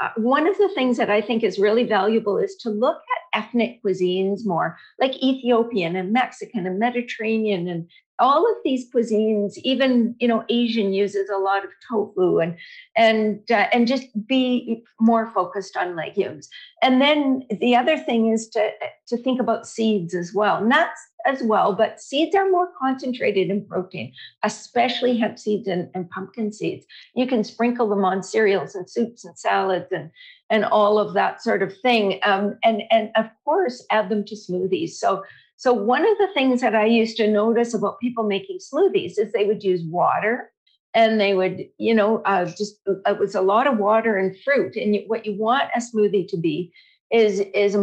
uh, 0.00 0.10
one 0.16 0.46
of 0.46 0.56
the 0.58 0.68
things 0.74 0.96
that 0.96 1.10
I 1.10 1.20
think 1.20 1.42
is 1.42 1.58
really 1.58 1.84
valuable 1.84 2.38
is 2.38 2.54
to 2.60 2.70
look 2.70 2.96
at 2.96 3.42
ethnic 3.42 3.82
cuisines 3.82 4.46
more, 4.46 4.76
like 5.00 5.22
Ethiopian 5.22 5.96
and 5.96 6.12
Mexican 6.12 6.66
and 6.66 6.78
Mediterranean 6.78 7.68
and 7.68 7.90
all 8.18 8.50
of 8.50 8.56
these 8.64 8.90
cuisines, 8.90 9.54
even 9.64 10.14
you 10.18 10.28
know 10.28 10.44
Asian 10.48 10.92
uses 10.92 11.28
a 11.28 11.38
lot 11.38 11.64
of 11.64 11.70
tofu 11.88 12.38
and 12.38 12.56
and 12.96 13.40
uh, 13.50 13.66
and 13.72 13.86
just 13.86 14.06
be 14.26 14.82
more 15.00 15.26
focused 15.26 15.76
on 15.76 15.96
legumes. 15.96 16.48
And 16.82 17.00
then 17.00 17.42
the 17.60 17.76
other 17.76 17.96
thing 17.96 18.32
is 18.32 18.48
to 18.50 18.70
to 19.08 19.16
think 19.16 19.40
about 19.40 19.66
seeds 19.66 20.14
as 20.14 20.32
well, 20.34 20.64
nuts 20.64 21.00
as 21.26 21.42
well, 21.42 21.74
but 21.74 22.00
seeds 22.00 22.34
are 22.34 22.48
more 22.50 22.70
concentrated 22.80 23.50
in 23.50 23.64
protein, 23.66 24.12
especially 24.44 25.16
hemp 25.16 25.38
seeds 25.38 25.68
and, 25.68 25.90
and 25.94 26.08
pumpkin 26.10 26.52
seeds. 26.52 26.86
You 27.14 27.26
can 27.26 27.44
sprinkle 27.44 27.88
them 27.88 28.04
on 28.04 28.22
cereals 28.22 28.74
and 28.74 28.88
soups 28.88 29.24
and 29.24 29.38
salads 29.38 29.92
and 29.92 30.10
and 30.50 30.64
all 30.64 30.98
of 30.98 31.14
that 31.14 31.42
sort 31.42 31.62
of 31.62 31.76
thing. 31.78 32.20
Um, 32.22 32.58
and 32.64 32.82
and 32.90 33.10
of 33.16 33.26
course 33.44 33.84
add 33.90 34.08
them 34.08 34.24
to 34.24 34.34
smoothies. 34.34 34.90
So 34.90 35.22
so, 35.58 35.72
one 35.72 36.08
of 36.08 36.16
the 36.18 36.28
things 36.34 36.60
that 36.60 36.76
I 36.76 36.84
used 36.84 37.16
to 37.16 37.26
notice 37.26 37.74
about 37.74 37.98
people 37.98 38.22
making 38.22 38.58
smoothies 38.58 39.18
is 39.18 39.32
they 39.32 39.44
would 39.44 39.64
use 39.64 39.82
water 39.82 40.52
and 40.94 41.20
they 41.20 41.34
would, 41.34 41.64
you 41.78 41.96
know, 41.96 42.22
uh, 42.26 42.44
just 42.44 42.78
it 42.86 43.18
was 43.18 43.34
a 43.34 43.40
lot 43.40 43.66
of 43.66 43.76
water 43.76 44.16
and 44.16 44.38
fruit. 44.44 44.76
And 44.76 44.94
you, 44.94 45.02
what 45.08 45.26
you 45.26 45.36
want 45.36 45.64
a 45.74 45.80
smoothie 45.80 46.28
to 46.28 46.36
be 46.36 46.72
is 47.10 47.40
is 47.40 47.76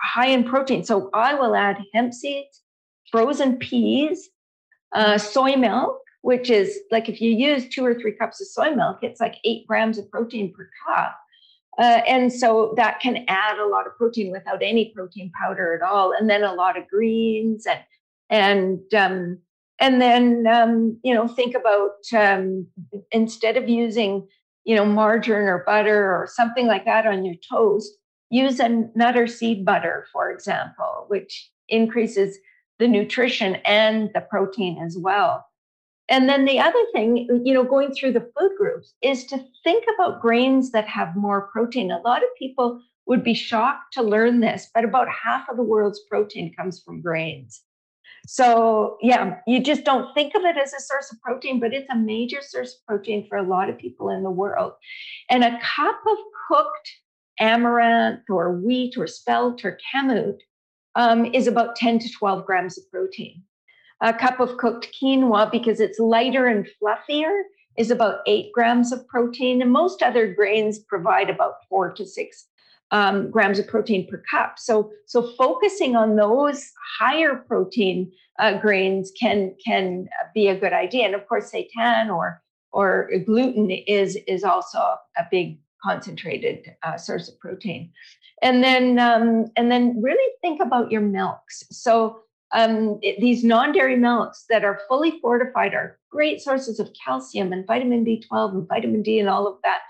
high 0.00 0.26
in 0.26 0.42
protein. 0.42 0.82
So, 0.82 1.08
I 1.14 1.34
will 1.34 1.54
add 1.54 1.78
hemp 1.94 2.12
seeds, 2.12 2.62
frozen 3.12 3.58
peas, 3.58 4.30
uh, 4.92 5.18
soy 5.18 5.54
milk, 5.54 6.00
which 6.22 6.50
is 6.50 6.80
like 6.90 7.08
if 7.08 7.20
you 7.20 7.30
use 7.30 7.68
two 7.68 7.86
or 7.86 7.94
three 7.94 8.16
cups 8.16 8.40
of 8.40 8.48
soy 8.48 8.74
milk, 8.74 8.98
it's 9.02 9.20
like 9.20 9.36
eight 9.44 9.68
grams 9.68 9.98
of 9.98 10.10
protein 10.10 10.52
per 10.52 10.68
cup. 10.84 11.16
Uh, 11.78 12.02
and 12.08 12.32
so 12.32 12.74
that 12.76 12.98
can 12.98 13.24
add 13.28 13.58
a 13.58 13.66
lot 13.66 13.86
of 13.86 13.96
protein 13.96 14.32
without 14.32 14.62
any 14.62 14.92
protein 14.96 15.30
powder 15.40 15.74
at 15.74 15.88
all. 15.88 16.12
And 16.12 16.28
then 16.28 16.42
a 16.42 16.54
lot 16.54 16.76
of 16.76 16.88
greens 16.88 17.66
and 17.66 17.80
and 18.30 18.94
um, 18.94 19.38
and 19.80 20.00
then 20.00 20.46
um, 20.46 20.98
you 21.02 21.14
know 21.14 21.28
think 21.28 21.54
about 21.54 21.92
um, 22.12 22.66
instead 23.12 23.56
of 23.56 23.68
using 23.68 24.26
you 24.64 24.74
know 24.74 24.84
margarine 24.84 25.48
or 25.48 25.62
butter 25.64 26.12
or 26.12 26.28
something 26.30 26.66
like 26.66 26.84
that 26.84 27.06
on 27.06 27.24
your 27.24 27.36
toast, 27.48 27.92
use 28.30 28.60
a 28.60 28.68
nut 28.68 29.16
or 29.16 29.26
seed 29.26 29.64
butter, 29.64 30.06
for 30.12 30.30
example, 30.30 31.06
which 31.08 31.50
increases 31.68 32.38
the 32.78 32.88
nutrition 32.88 33.56
and 33.64 34.10
the 34.14 34.20
protein 34.20 34.78
as 34.84 34.96
well. 34.98 35.44
And 36.10 36.28
then 36.28 36.46
the 36.46 36.58
other 36.58 36.84
thing, 36.92 37.42
you 37.44 37.52
know, 37.52 37.64
going 37.64 37.92
through 37.92 38.12
the 38.12 38.30
food 38.38 38.52
groups 38.56 38.94
is 39.02 39.26
to 39.26 39.44
think 39.62 39.84
about 39.94 40.22
grains 40.22 40.70
that 40.72 40.88
have 40.88 41.14
more 41.16 41.48
protein. 41.52 41.90
A 41.90 42.00
lot 42.00 42.22
of 42.22 42.28
people 42.38 42.80
would 43.06 43.22
be 43.22 43.34
shocked 43.34 43.92
to 43.94 44.02
learn 44.02 44.40
this, 44.40 44.68
but 44.74 44.84
about 44.84 45.08
half 45.08 45.48
of 45.48 45.56
the 45.56 45.62
world's 45.62 46.00
protein 46.10 46.54
comes 46.54 46.80
from 46.80 47.02
grains. 47.02 47.62
So, 48.26 48.98
yeah, 49.00 49.36
you 49.46 49.62
just 49.62 49.84
don't 49.84 50.12
think 50.14 50.34
of 50.34 50.42
it 50.42 50.56
as 50.56 50.72
a 50.72 50.80
source 50.80 51.10
of 51.12 51.20
protein, 51.20 51.60
but 51.60 51.72
it's 51.72 51.88
a 51.90 51.96
major 51.96 52.42
source 52.42 52.74
of 52.74 52.86
protein 52.86 53.26
for 53.28 53.38
a 53.38 53.42
lot 53.42 53.70
of 53.70 53.78
people 53.78 54.10
in 54.10 54.22
the 54.22 54.30
world. 54.30 54.72
And 55.30 55.44
a 55.44 55.58
cup 55.62 56.00
of 56.10 56.18
cooked 56.48 56.90
amaranth 57.40 58.28
or 58.28 58.52
wheat 58.52 58.96
or 58.98 59.06
spelt 59.06 59.64
or 59.64 59.78
kamut 59.94 60.40
um, 60.94 61.26
is 61.26 61.46
about 61.46 61.76
10 61.76 62.00
to 62.00 62.10
12 62.10 62.44
grams 62.44 62.76
of 62.76 62.90
protein. 62.90 63.42
A 64.00 64.12
cup 64.12 64.40
of 64.40 64.56
cooked 64.58 64.88
quinoa, 65.00 65.50
because 65.50 65.80
it's 65.80 65.98
lighter 65.98 66.46
and 66.46 66.68
fluffier, 66.80 67.42
is 67.76 67.90
about 67.90 68.20
eight 68.26 68.52
grams 68.52 68.92
of 68.92 69.06
protein. 69.08 69.62
And 69.62 69.72
most 69.72 70.02
other 70.02 70.32
grains 70.32 70.78
provide 70.78 71.30
about 71.30 71.54
four 71.68 71.92
to 71.92 72.06
six 72.06 72.46
um, 72.90 73.30
grams 73.30 73.58
of 73.58 73.66
protein 73.66 74.08
per 74.08 74.22
cup. 74.30 74.58
So, 74.58 74.90
so 75.06 75.32
focusing 75.36 75.96
on 75.96 76.16
those 76.16 76.70
higher 76.98 77.36
protein 77.36 78.10
uh, 78.38 78.58
grains 78.58 79.12
can 79.18 79.54
can 79.64 80.08
be 80.34 80.48
a 80.48 80.58
good 80.58 80.72
idea. 80.72 81.04
And 81.06 81.14
of 81.14 81.26
course, 81.26 81.52
seitan 81.52 82.14
or 82.14 82.42
or 82.72 83.10
gluten 83.26 83.70
is 83.70 84.16
is 84.26 84.44
also 84.44 84.78
a 84.78 85.26
big 85.30 85.58
concentrated 85.82 86.74
uh, 86.82 86.96
source 86.96 87.28
of 87.28 87.38
protein. 87.40 87.92
And 88.42 88.62
then 88.62 88.98
um, 88.98 89.46
and 89.56 89.70
then 89.70 90.00
really 90.00 90.32
think 90.40 90.60
about 90.60 90.90
your 90.90 91.00
milks. 91.00 91.64
So 91.70 92.20
um, 92.52 92.98
it, 93.02 93.20
these 93.20 93.44
non-dairy 93.44 93.96
milks 93.96 94.44
that 94.48 94.64
are 94.64 94.80
fully 94.88 95.18
fortified 95.20 95.74
are 95.74 95.98
great 96.10 96.40
sources 96.40 96.80
of 96.80 96.90
calcium 97.04 97.52
and 97.52 97.66
vitamin 97.66 98.04
B12 98.04 98.52
and 98.52 98.68
vitamin 98.68 99.02
D 99.02 99.18
and 99.18 99.28
all 99.28 99.46
of 99.46 99.58
that. 99.64 99.80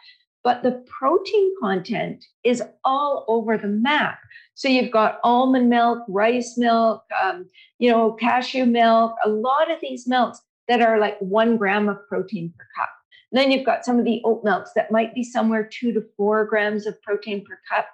But 0.45 0.63
the 0.63 0.85
protein 0.99 1.53
content 1.61 2.25
is 2.45 2.63
all 2.85 3.25
over 3.29 3.59
the 3.59 3.69
map. 3.69 4.19
So 4.55 4.69
you've 4.69 4.93
got 4.93 5.21
almond 5.23 5.69
milk, 5.69 6.05
rice 6.09 6.55
milk, 6.57 7.03
um, 7.23 7.47
you 7.79 7.91
know, 7.91 8.13
cashew 8.13 8.65
milk, 8.65 9.15
a 9.25 9.29
lot 9.29 9.71
of 9.71 9.79
these 9.81 10.07
milks 10.07 10.41
that 10.69 10.81
are 10.81 10.99
like 10.99 11.19
one 11.19 11.57
gram 11.57 11.89
of 11.89 11.99
protein 12.09 12.53
per 12.57 12.67
cup. 12.77 12.89
And 13.31 13.39
then 13.39 13.51
you've 13.51 13.67
got 13.67 13.85
some 13.85 13.99
of 13.99 14.05
the 14.05 14.23
oat 14.25 14.43
milks 14.43 14.71
that 14.75 14.91
might 14.91 15.15
be 15.15 15.23
somewhere 15.23 15.69
two 15.71 15.93
to 15.93 16.03
four 16.17 16.45
grams 16.47 16.87
of 16.87 17.01
protein 17.03 17.45
per 17.45 17.59
cup. 17.71 17.87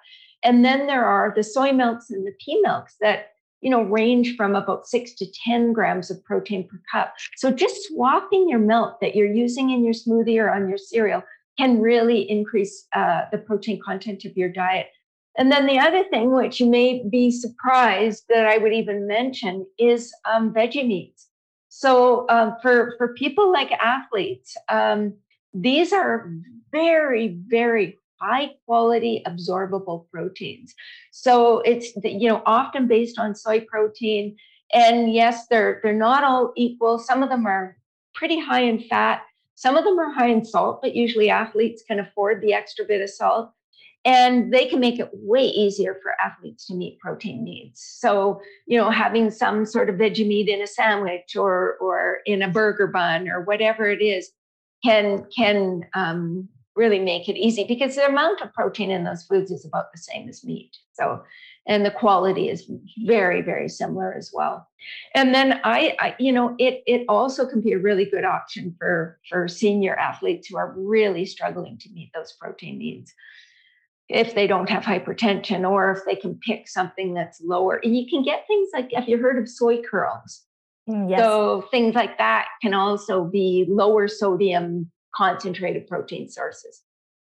And 0.43 0.63
then 0.63 0.87
there 0.87 1.05
are 1.05 1.33
the 1.35 1.43
soy 1.43 1.71
milks 1.71 2.09
and 2.09 2.25
the 2.25 2.33
pea 2.39 2.59
milks 2.61 2.95
that 3.01 3.31
you 3.65 3.71
know, 3.71 3.81
range 3.81 4.35
from 4.35 4.53
about 4.53 4.87
six 4.87 5.15
to 5.15 5.25
10 5.43 5.73
grams 5.73 6.11
of 6.11 6.23
protein 6.23 6.67
per 6.67 6.79
cup. 6.91 7.15
So 7.35 7.49
just 7.49 7.87
swapping 7.87 8.47
your 8.47 8.59
milk 8.59 8.99
that 9.01 9.15
you're 9.15 9.33
using 9.33 9.71
in 9.71 9.83
your 9.83 9.95
smoothie 9.95 10.39
or 10.39 10.51
on 10.51 10.69
your 10.69 10.77
cereal 10.77 11.23
can 11.57 11.81
really 11.81 12.29
increase 12.29 12.85
uh, 12.93 13.21
the 13.31 13.39
protein 13.39 13.81
content 13.83 14.23
of 14.23 14.37
your 14.37 14.49
diet. 14.49 14.85
And 15.35 15.51
then 15.51 15.65
the 15.65 15.79
other 15.79 16.03
thing, 16.03 16.31
which 16.31 16.59
you 16.59 16.67
may 16.67 17.09
be 17.09 17.31
surprised 17.31 18.25
that 18.29 18.45
I 18.45 18.59
would 18.59 18.71
even 18.71 19.07
mention, 19.07 19.65
is 19.79 20.13
um, 20.31 20.53
veggie 20.53 20.87
meats. 20.87 21.27
So 21.69 22.27
um, 22.29 22.57
for 22.61 22.93
for 22.99 23.15
people 23.15 23.51
like 23.51 23.71
athletes, 23.71 24.55
um, 24.69 25.15
these 25.55 25.91
are 25.91 26.31
very 26.71 27.39
very 27.47 27.97
high 28.21 28.51
quality 28.65 29.23
absorbable 29.27 30.05
proteins. 30.11 30.73
So 31.11 31.59
it's 31.61 31.91
you 32.03 32.29
know 32.29 32.41
often 32.45 32.87
based 32.87 33.19
on 33.19 33.35
soy 33.35 33.61
protein, 33.61 34.35
and 34.73 35.13
yes, 35.13 35.47
they're 35.47 35.79
they're 35.83 35.93
not 35.93 36.23
all 36.23 36.53
equal. 36.55 36.99
Some 36.99 37.23
of 37.23 37.29
them 37.29 37.45
are 37.45 37.77
pretty 38.13 38.39
high 38.39 38.61
in 38.61 38.79
fat. 38.79 39.21
Some 39.55 39.77
of 39.77 39.85
them 39.85 39.99
are 39.99 40.11
high 40.11 40.29
in 40.29 40.43
salt, 40.43 40.81
but 40.81 40.95
usually 40.95 41.29
athletes 41.29 41.83
can 41.87 41.99
afford 41.99 42.41
the 42.41 42.53
extra 42.53 42.85
bit 42.85 43.01
of 43.01 43.09
salt. 43.09 43.51
And 44.03 44.53
they 44.53 44.67
can 44.67 44.79
make 44.79 44.99
it 44.99 45.09
way 45.13 45.45
easier 45.45 45.97
for 46.03 46.13
athletes 46.23 46.67
to 46.67 46.75
meet 46.75 46.99
protein 46.99 47.43
needs. 47.43 47.81
So, 47.81 48.39
you 48.67 48.77
know, 48.77 48.91
having 48.91 49.31
some 49.31 49.65
sort 49.65 49.89
of 49.89 49.95
veggie 49.95 50.27
meat 50.27 50.47
in 50.47 50.61
a 50.61 50.67
sandwich 50.67 51.35
or 51.35 51.77
or 51.81 52.19
in 52.27 52.43
a 52.43 52.47
burger 52.47 52.85
bun 52.85 53.27
or 53.27 53.41
whatever 53.41 53.87
it 53.89 54.03
is 54.03 54.29
can 54.83 55.25
can 55.35 55.85
um, 55.95 56.47
really 56.75 56.99
make 56.99 57.29
it 57.29 57.37
easy 57.37 57.63
because 57.63 57.95
the 57.95 58.05
amount 58.05 58.41
of 58.41 58.53
protein 58.53 58.91
in 58.91 59.03
those 59.03 59.23
foods 59.23 59.51
is 59.51 59.65
about 59.65 59.91
the 59.91 59.97
same 59.97 60.27
as 60.27 60.43
meat. 60.43 60.75
So, 60.93 61.23
and 61.67 61.85
the 61.85 61.91
quality 61.91 62.49
is 62.49 62.69
very, 63.05 63.41
very 63.41 63.69
similar 63.69 64.13
as 64.13 64.31
well. 64.33 64.67
And 65.15 65.33
then 65.33 65.59
I, 65.63 65.95
I, 65.99 66.15
you 66.19 66.31
know, 66.31 66.55
it 66.59 66.83
it 66.85 67.05
also 67.07 67.45
can 67.47 67.61
be 67.61 67.71
a 67.71 67.79
really 67.79 68.05
good 68.05 68.25
option 68.25 68.75
for 68.77 69.19
for 69.29 69.47
senior 69.47 69.95
athletes 69.95 70.47
who 70.47 70.57
are 70.57 70.75
really 70.77 71.25
struggling 71.25 71.77
to 71.79 71.89
meet 71.91 72.11
those 72.13 72.33
protein 72.33 72.77
needs. 72.77 73.13
If 74.07 74.35
they 74.35 74.45
don't 74.45 74.69
have 74.69 74.83
hypertension, 74.83 75.67
or 75.67 75.91
if 75.91 75.99
they 76.05 76.15
can 76.15 76.39
pick 76.45 76.67
something 76.67 77.15
that's 77.15 77.41
lower, 77.41 77.79
and 77.83 77.97
you 77.97 78.07
can 78.07 78.23
get 78.23 78.45
things 78.47 78.69
like 78.73 78.91
have 78.93 79.09
you 79.09 79.17
heard 79.17 79.39
of 79.41 79.49
soy 79.49 79.81
curls? 79.81 80.43
Mm, 80.87 81.09
yes. 81.09 81.19
So 81.19 81.63
things 81.71 81.95
like 81.95 82.19
that 82.19 82.47
can 82.61 82.75
also 82.75 83.23
be 83.23 83.65
lower 83.67 84.07
sodium 84.07 84.91
concentrated 85.15 85.87
protein 85.87 86.29
sources. 86.29 86.81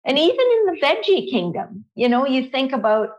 And 0.05 0.17
even 0.17 0.39
in 0.39 0.65
the 0.65 0.79
veggie 0.81 1.29
kingdom, 1.29 1.85
you 1.95 2.07
know, 2.07 2.25
you 2.25 2.49
think 2.49 2.71
about, 2.71 3.09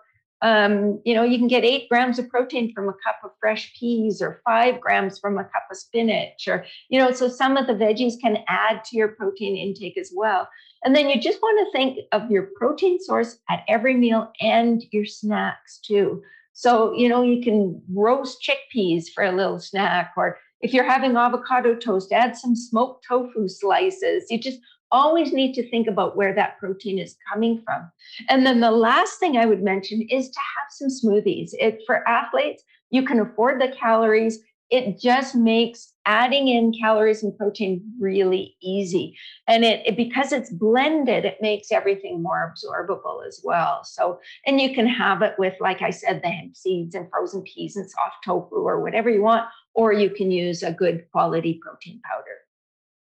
um, 0.40 1.00
you 1.04 1.14
know, 1.14 1.24
you 1.24 1.36
can 1.36 1.48
get 1.48 1.64
eight 1.64 1.88
grams 1.88 2.18
of 2.18 2.28
protein 2.28 2.72
from 2.72 2.88
a 2.88 2.92
cup 3.04 3.16
of 3.24 3.30
fresh 3.40 3.74
peas 3.78 4.22
or 4.22 4.40
five 4.44 4.80
grams 4.80 5.18
from 5.18 5.36
a 5.36 5.44
cup 5.44 5.64
of 5.70 5.76
spinach, 5.76 6.46
or, 6.48 6.64
you 6.88 6.98
know, 6.98 7.10
so 7.10 7.28
some 7.28 7.56
of 7.56 7.66
the 7.66 7.74
veggies 7.74 8.14
can 8.20 8.38
add 8.48 8.84
to 8.84 8.96
your 8.96 9.08
protein 9.08 9.56
intake 9.56 9.98
as 9.98 10.12
well. 10.14 10.48
And 10.84 10.94
then 10.94 11.10
you 11.10 11.20
just 11.20 11.42
want 11.42 11.66
to 11.66 11.72
think 11.76 11.98
of 12.12 12.30
your 12.30 12.50
protein 12.56 13.00
source 13.00 13.38
at 13.50 13.64
every 13.68 13.94
meal 13.94 14.32
and 14.40 14.82
your 14.92 15.06
snacks 15.06 15.80
too. 15.84 16.22
So, 16.52 16.92
you 16.94 17.08
know, 17.08 17.22
you 17.22 17.42
can 17.42 17.82
roast 17.92 18.42
chickpeas 18.42 19.08
for 19.14 19.24
a 19.24 19.32
little 19.32 19.60
snack 19.60 20.12
or 20.16 20.38
if 20.60 20.72
you're 20.72 20.84
having 20.84 21.16
avocado 21.16 21.74
toast, 21.74 22.12
add 22.12 22.36
some 22.36 22.56
smoked 22.56 23.06
tofu 23.06 23.48
slices. 23.48 24.24
You 24.30 24.38
just 24.38 24.60
always 24.90 25.32
need 25.32 25.54
to 25.54 25.68
think 25.70 25.86
about 25.86 26.16
where 26.16 26.34
that 26.34 26.58
protein 26.58 26.98
is 26.98 27.16
coming 27.32 27.62
from. 27.64 27.90
And 28.28 28.46
then 28.46 28.60
the 28.60 28.70
last 28.70 29.18
thing 29.18 29.36
I 29.36 29.46
would 29.46 29.62
mention 29.62 30.02
is 30.10 30.30
to 30.30 30.38
have 30.38 30.68
some 30.70 30.88
smoothies. 30.88 31.50
It, 31.52 31.80
for 31.86 32.06
athletes, 32.08 32.62
you 32.90 33.04
can 33.04 33.20
afford 33.20 33.60
the 33.60 33.68
calories. 33.68 34.40
It 34.70 34.98
just 34.98 35.34
makes 35.34 35.92
adding 36.08 36.48
in 36.48 36.72
calories 36.72 37.22
and 37.22 37.36
protein 37.36 37.82
really 38.00 38.56
easy. 38.62 39.14
And 39.46 39.62
it, 39.62 39.86
it, 39.86 39.94
because 39.94 40.32
it's 40.32 40.50
blended, 40.50 41.26
it 41.26 41.36
makes 41.42 41.70
everything 41.70 42.22
more 42.22 42.50
absorbable 42.50 43.26
as 43.26 43.42
well. 43.44 43.84
So, 43.84 44.18
and 44.46 44.58
you 44.58 44.74
can 44.74 44.86
have 44.86 45.20
it 45.20 45.34
with, 45.38 45.54
like 45.60 45.82
I 45.82 45.90
said, 45.90 46.22
the 46.22 46.28
hemp 46.28 46.56
seeds 46.56 46.94
and 46.94 47.10
frozen 47.10 47.42
peas 47.42 47.76
and 47.76 47.88
soft 47.88 48.24
tofu 48.24 48.56
or 48.56 48.80
whatever 48.80 49.10
you 49.10 49.22
want, 49.22 49.44
or 49.74 49.92
you 49.92 50.08
can 50.08 50.30
use 50.30 50.62
a 50.62 50.72
good 50.72 51.04
quality 51.12 51.60
protein 51.62 52.00
powder. 52.02 52.38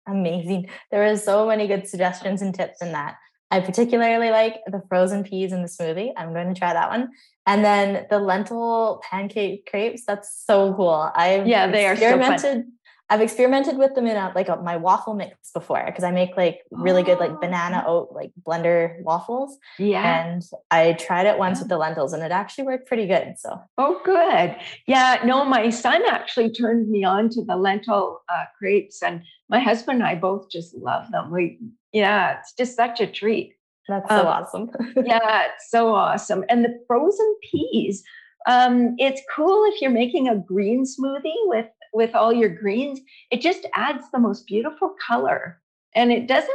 Amazing. 0.06 0.68
There 0.92 1.04
are 1.04 1.16
so 1.16 1.48
many 1.48 1.66
good 1.66 1.88
suggestions 1.88 2.42
and 2.42 2.54
tips 2.54 2.80
in 2.80 2.92
that. 2.92 3.16
I 3.50 3.60
particularly 3.60 4.30
like 4.30 4.60
the 4.68 4.82
frozen 4.88 5.24
peas 5.24 5.52
in 5.52 5.62
the 5.62 5.68
smoothie. 5.68 6.12
I'm 6.16 6.32
going 6.32 6.52
to 6.52 6.58
try 6.58 6.72
that 6.72 6.90
one. 6.90 7.10
And 7.46 7.64
then 7.64 8.06
the 8.08 8.18
lentil 8.18 9.02
pancake 9.08 9.68
crepes. 9.68 10.04
That's 10.06 10.44
so 10.46 10.74
cool. 10.74 11.10
I've 11.14 11.46
yeah, 11.46 11.70
they 11.70 11.86
are 11.86 11.96
so 11.96 12.18
fun. 12.18 12.72
I've 13.14 13.20
experimented 13.20 13.78
with 13.78 13.94
them 13.94 14.08
in 14.08 14.16
a, 14.16 14.32
like 14.34 14.48
a, 14.48 14.56
my 14.56 14.76
waffle 14.76 15.14
mix 15.14 15.52
before 15.52 15.84
because 15.86 16.02
I 16.02 16.10
make 16.10 16.36
like 16.36 16.62
really 16.72 17.04
good 17.04 17.20
like 17.20 17.40
banana 17.40 17.84
oh. 17.86 17.92
oat 17.92 18.08
like 18.12 18.32
blender 18.44 19.00
waffles. 19.02 19.56
Yeah. 19.78 20.24
And 20.24 20.42
I 20.72 20.94
tried 20.94 21.26
it 21.26 21.38
once 21.38 21.58
yeah. 21.58 21.62
with 21.62 21.68
the 21.68 21.78
lentils 21.78 22.12
and 22.12 22.24
it 22.24 22.32
actually 22.32 22.64
worked 22.64 22.88
pretty 22.88 23.06
good. 23.06 23.36
So. 23.38 23.60
Oh, 23.78 24.00
good. 24.04 24.56
Yeah. 24.88 25.22
No, 25.24 25.44
my 25.44 25.70
son 25.70 26.02
actually 26.08 26.50
turned 26.50 26.90
me 26.90 27.04
on 27.04 27.28
to 27.30 27.44
the 27.44 27.54
lentil 27.54 28.22
uh, 28.28 28.46
crepes, 28.58 29.00
and 29.00 29.22
my 29.48 29.60
husband 29.60 30.00
and 30.00 30.08
I 30.08 30.16
both 30.16 30.50
just 30.50 30.74
love 30.74 31.08
them. 31.12 31.30
We 31.30 31.60
yeah, 31.92 32.40
it's 32.40 32.52
just 32.54 32.74
such 32.74 33.00
a 33.00 33.06
treat. 33.06 33.54
That's 33.88 34.08
so 34.08 34.20
um, 34.22 34.26
awesome. 34.26 34.70
yeah, 35.04 35.46
it's 35.52 35.70
so 35.70 35.94
awesome. 35.94 36.44
And 36.48 36.64
the 36.64 36.80
frozen 36.88 37.36
peas. 37.48 38.02
Um, 38.46 38.94
it's 38.98 39.22
cool 39.34 39.64
if 39.72 39.80
you're 39.80 39.90
making 39.90 40.28
a 40.28 40.36
green 40.36 40.84
smoothie 40.84 41.32
with 41.46 41.66
with 41.94 42.14
all 42.14 42.32
your 42.32 42.50
greens, 42.50 43.00
it 43.30 43.40
just 43.40 43.66
adds 43.74 44.04
the 44.12 44.18
most 44.18 44.46
beautiful 44.46 44.94
color. 45.06 45.60
And 45.94 46.12
it 46.12 46.26
doesn't 46.26 46.50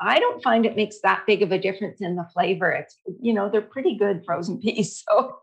I 0.00 0.20
don't 0.20 0.42
find 0.42 0.64
it 0.64 0.76
makes 0.76 1.00
that 1.00 1.24
big 1.26 1.42
of 1.42 1.50
a 1.50 1.58
difference 1.58 2.00
in 2.00 2.14
the 2.14 2.24
flavor. 2.32 2.70
It's, 2.70 2.96
you 3.20 3.32
know, 3.32 3.48
they're 3.48 3.60
pretty 3.60 3.96
good 3.96 4.22
frozen 4.24 4.60
peas. 4.62 5.02
So 5.08 5.38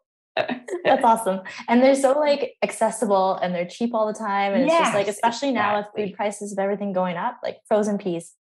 that's 0.84 1.04
awesome. 1.04 1.42
And 1.68 1.82
they're 1.82 1.96
so 1.96 2.18
like 2.18 2.56
accessible 2.64 3.36
and 3.36 3.54
they're 3.54 3.68
cheap 3.68 3.94
all 3.94 4.08
the 4.08 4.18
time. 4.18 4.54
And 4.54 4.66
yes, 4.66 4.74
it's 4.74 4.86
just 4.88 4.96
like, 4.96 5.08
especially 5.08 5.50
exactly. 5.50 5.54
now 5.54 5.78
with 5.78 5.88
food 6.10 6.16
prices 6.16 6.52
of 6.52 6.60
everything 6.60 6.94
going 6.94 7.18
up, 7.18 7.40
like 7.44 7.58
frozen 7.68 7.98
peas. 7.98 8.34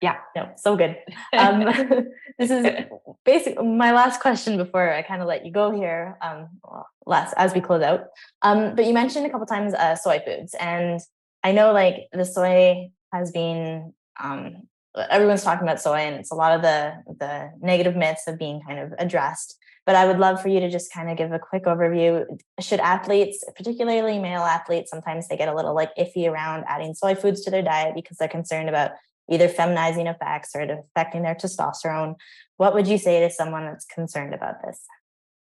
Yeah, 0.00 0.16
no, 0.36 0.50
so 0.56 0.76
good. 0.76 0.96
Um, 1.36 1.64
this 2.38 2.50
is 2.50 2.86
basically 3.24 3.66
my 3.66 3.92
last 3.92 4.20
question 4.20 4.56
before 4.56 4.92
I 4.92 5.02
kind 5.02 5.22
of 5.22 5.26
let 5.26 5.44
you 5.44 5.50
go 5.50 5.72
here. 5.72 6.16
Um, 6.22 6.48
well, 6.62 6.86
last 7.04 7.34
as 7.36 7.52
we 7.52 7.60
close 7.60 7.82
out. 7.82 8.04
Um, 8.42 8.76
but 8.76 8.86
you 8.86 8.94
mentioned 8.94 9.26
a 9.26 9.30
couple 9.30 9.46
times 9.46 9.74
uh, 9.74 9.96
soy 9.96 10.20
foods, 10.24 10.54
and 10.54 11.00
I 11.42 11.50
know 11.50 11.72
like 11.72 12.08
the 12.12 12.24
soy 12.24 12.90
has 13.12 13.32
been 13.32 13.92
um, 14.22 14.68
everyone's 15.10 15.42
talking 15.42 15.66
about 15.66 15.80
soy, 15.80 15.96
and 15.96 16.16
it's 16.16 16.30
a 16.30 16.36
lot 16.36 16.52
of 16.52 16.62
the 16.62 16.94
the 17.18 17.50
negative 17.60 17.96
myths 17.96 18.28
of 18.28 18.38
being 18.38 18.60
kind 18.66 18.78
of 18.78 18.92
addressed. 18.98 19.56
But 19.84 19.96
I 19.96 20.06
would 20.06 20.18
love 20.18 20.42
for 20.42 20.48
you 20.48 20.60
to 20.60 20.70
just 20.70 20.92
kind 20.92 21.10
of 21.10 21.16
give 21.16 21.32
a 21.32 21.38
quick 21.38 21.64
overview. 21.64 22.24
Should 22.60 22.80
athletes, 22.80 23.42
particularly 23.56 24.18
male 24.18 24.42
athletes, 24.42 24.90
sometimes 24.90 25.26
they 25.26 25.36
get 25.36 25.48
a 25.48 25.54
little 25.54 25.74
like 25.74 25.90
iffy 25.96 26.30
around 26.30 26.64
adding 26.68 26.94
soy 26.94 27.14
foods 27.14 27.40
to 27.42 27.50
their 27.50 27.62
diet 27.62 27.94
because 27.94 28.18
they're 28.18 28.28
concerned 28.28 28.68
about 28.68 28.92
either 29.30 29.48
feminizing 29.48 30.06
effects 30.06 30.50
or 30.54 30.62
affecting 30.62 31.22
their 31.22 31.34
testosterone. 31.34 32.14
What 32.56 32.74
would 32.74 32.86
you 32.86 32.98
say 32.98 33.20
to 33.20 33.30
someone 33.30 33.64
that's 33.64 33.84
concerned 33.84 34.34
about 34.34 34.62
this? 34.64 34.80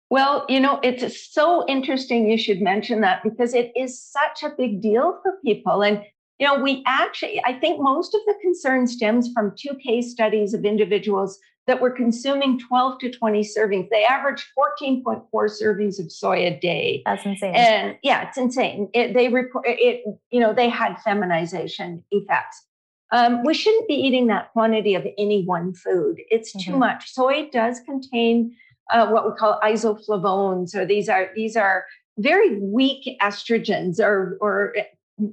Well, 0.09 0.45
you 0.49 0.59
know, 0.59 0.79
it's 0.81 1.31
so 1.31 1.65
interesting 1.67 2.29
you 2.29 2.37
should 2.37 2.61
mention 2.61 3.01
that 3.01 3.23
because 3.23 3.53
it 3.53 3.71
is 3.75 4.01
such 4.01 4.43
a 4.43 4.55
big 4.57 4.81
deal 4.81 5.19
for 5.21 5.37
people. 5.45 5.83
And, 5.83 6.03
you 6.39 6.47
know, 6.47 6.61
we 6.61 6.83
actually, 6.87 7.41
I 7.45 7.53
think 7.53 7.79
most 7.79 8.15
of 8.15 8.21
the 8.25 8.33
concern 8.41 8.87
stems 8.87 9.31
from 9.33 9.53
two 9.55 9.75
case 9.75 10.11
studies 10.11 10.53
of 10.53 10.65
individuals 10.65 11.39
that 11.67 11.79
were 11.79 11.91
consuming 11.91 12.59
12 12.59 12.97
to 12.97 13.11
20 13.11 13.43
servings. 13.43 13.89
They 13.91 14.03
averaged 14.03 14.45
14.4 14.57 15.29
servings 15.31 15.99
of 16.03 16.11
soy 16.11 16.47
a 16.47 16.59
day. 16.59 17.03
That's 17.05 17.23
insane. 17.23 17.53
And 17.53 17.95
yeah, 18.01 18.27
it's 18.27 18.39
insane. 18.39 18.89
It, 18.95 19.13
they 19.13 19.27
report 19.27 19.65
it, 19.67 20.03
you 20.31 20.39
know, 20.39 20.51
they 20.51 20.69
had 20.69 20.95
feminization 21.01 22.03
effects. 22.09 22.65
Um, 23.11 23.43
we 23.43 23.53
shouldn't 23.53 23.87
be 23.87 23.95
eating 23.95 24.27
that 24.27 24.51
quantity 24.51 24.93
of 24.93 25.05
any 25.17 25.43
one 25.43 25.73
food. 25.73 26.21
It's 26.29 26.51
too 26.51 26.71
mm-hmm. 26.71 26.79
much. 26.79 27.11
Soy 27.11 27.49
does 27.51 27.79
contain 27.79 28.55
uh, 28.91 29.07
what 29.07 29.25
we 29.25 29.35
call 29.35 29.59
isoflavones, 29.63 30.75
or 30.75 30.85
these 30.85 31.09
are 31.09 31.29
these 31.35 31.55
are 31.55 31.85
very 32.17 32.59
weak 32.59 33.17
estrogens, 33.21 33.99
or 33.99 34.37
or 34.41 34.73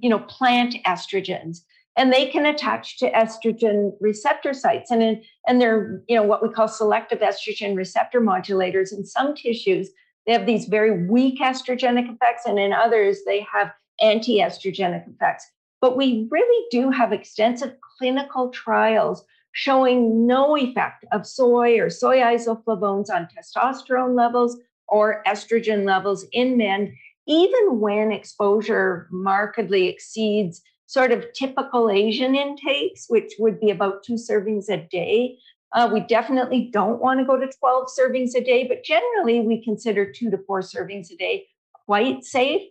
you 0.00 0.08
know 0.08 0.20
plant 0.20 0.76
estrogens 0.86 1.58
and 1.96 2.12
they 2.12 2.26
can 2.26 2.44
attach 2.44 2.98
to 2.98 3.10
estrogen 3.12 3.92
receptor 4.00 4.52
sites 4.52 4.90
and 4.90 5.02
in, 5.02 5.22
and 5.46 5.60
they're 5.60 6.02
you 6.08 6.16
know 6.16 6.22
what 6.22 6.42
we 6.42 6.48
call 6.48 6.68
selective 6.68 7.20
estrogen 7.20 7.76
receptor 7.76 8.20
modulators 8.20 8.92
in 8.92 9.04
some 9.04 9.34
tissues 9.34 9.88
they 10.26 10.32
have 10.32 10.46
these 10.46 10.66
very 10.66 11.06
weak 11.06 11.40
estrogenic 11.40 12.12
effects 12.12 12.44
and 12.46 12.58
in 12.58 12.72
others 12.72 13.20
they 13.26 13.40
have 13.40 13.72
anti-estrogenic 14.00 15.08
effects 15.08 15.50
but 15.80 15.96
we 15.96 16.28
really 16.30 16.66
do 16.70 16.90
have 16.90 17.12
extensive 17.12 17.74
clinical 17.98 18.50
trials 18.50 19.24
showing 19.52 20.26
no 20.26 20.56
effect 20.56 21.04
of 21.12 21.26
soy 21.26 21.78
or 21.78 21.88
soy 21.88 22.18
isoflavones 22.18 23.08
on 23.10 23.26
testosterone 23.26 24.14
levels 24.14 24.58
or 24.88 25.22
estrogen 25.26 25.84
levels 25.84 26.26
in 26.32 26.56
men 26.56 26.94
even 27.26 27.80
when 27.80 28.12
exposure 28.12 29.08
markedly 29.10 29.88
exceeds 29.88 30.62
sort 30.86 31.10
of 31.10 31.24
typical 31.32 31.90
Asian 31.90 32.36
intakes, 32.36 33.06
which 33.08 33.32
would 33.38 33.60
be 33.60 33.70
about 33.70 34.04
two 34.04 34.14
servings 34.14 34.68
a 34.68 34.76
day. 34.76 35.36
Uh, 35.72 35.90
we 35.92 36.00
definitely 36.00 36.70
don't 36.72 37.00
want 37.00 37.18
to 37.18 37.26
go 37.26 37.36
to 37.36 37.50
12 37.58 37.88
servings 37.98 38.34
a 38.36 38.40
day, 38.40 38.66
but 38.66 38.84
generally 38.84 39.40
we 39.40 39.62
consider 39.62 40.10
two 40.10 40.30
to 40.30 40.38
four 40.46 40.60
servings 40.60 41.10
a 41.10 41.16
day 41.16 41.46
quite 41.86 42.24
safe. 42.24 42.62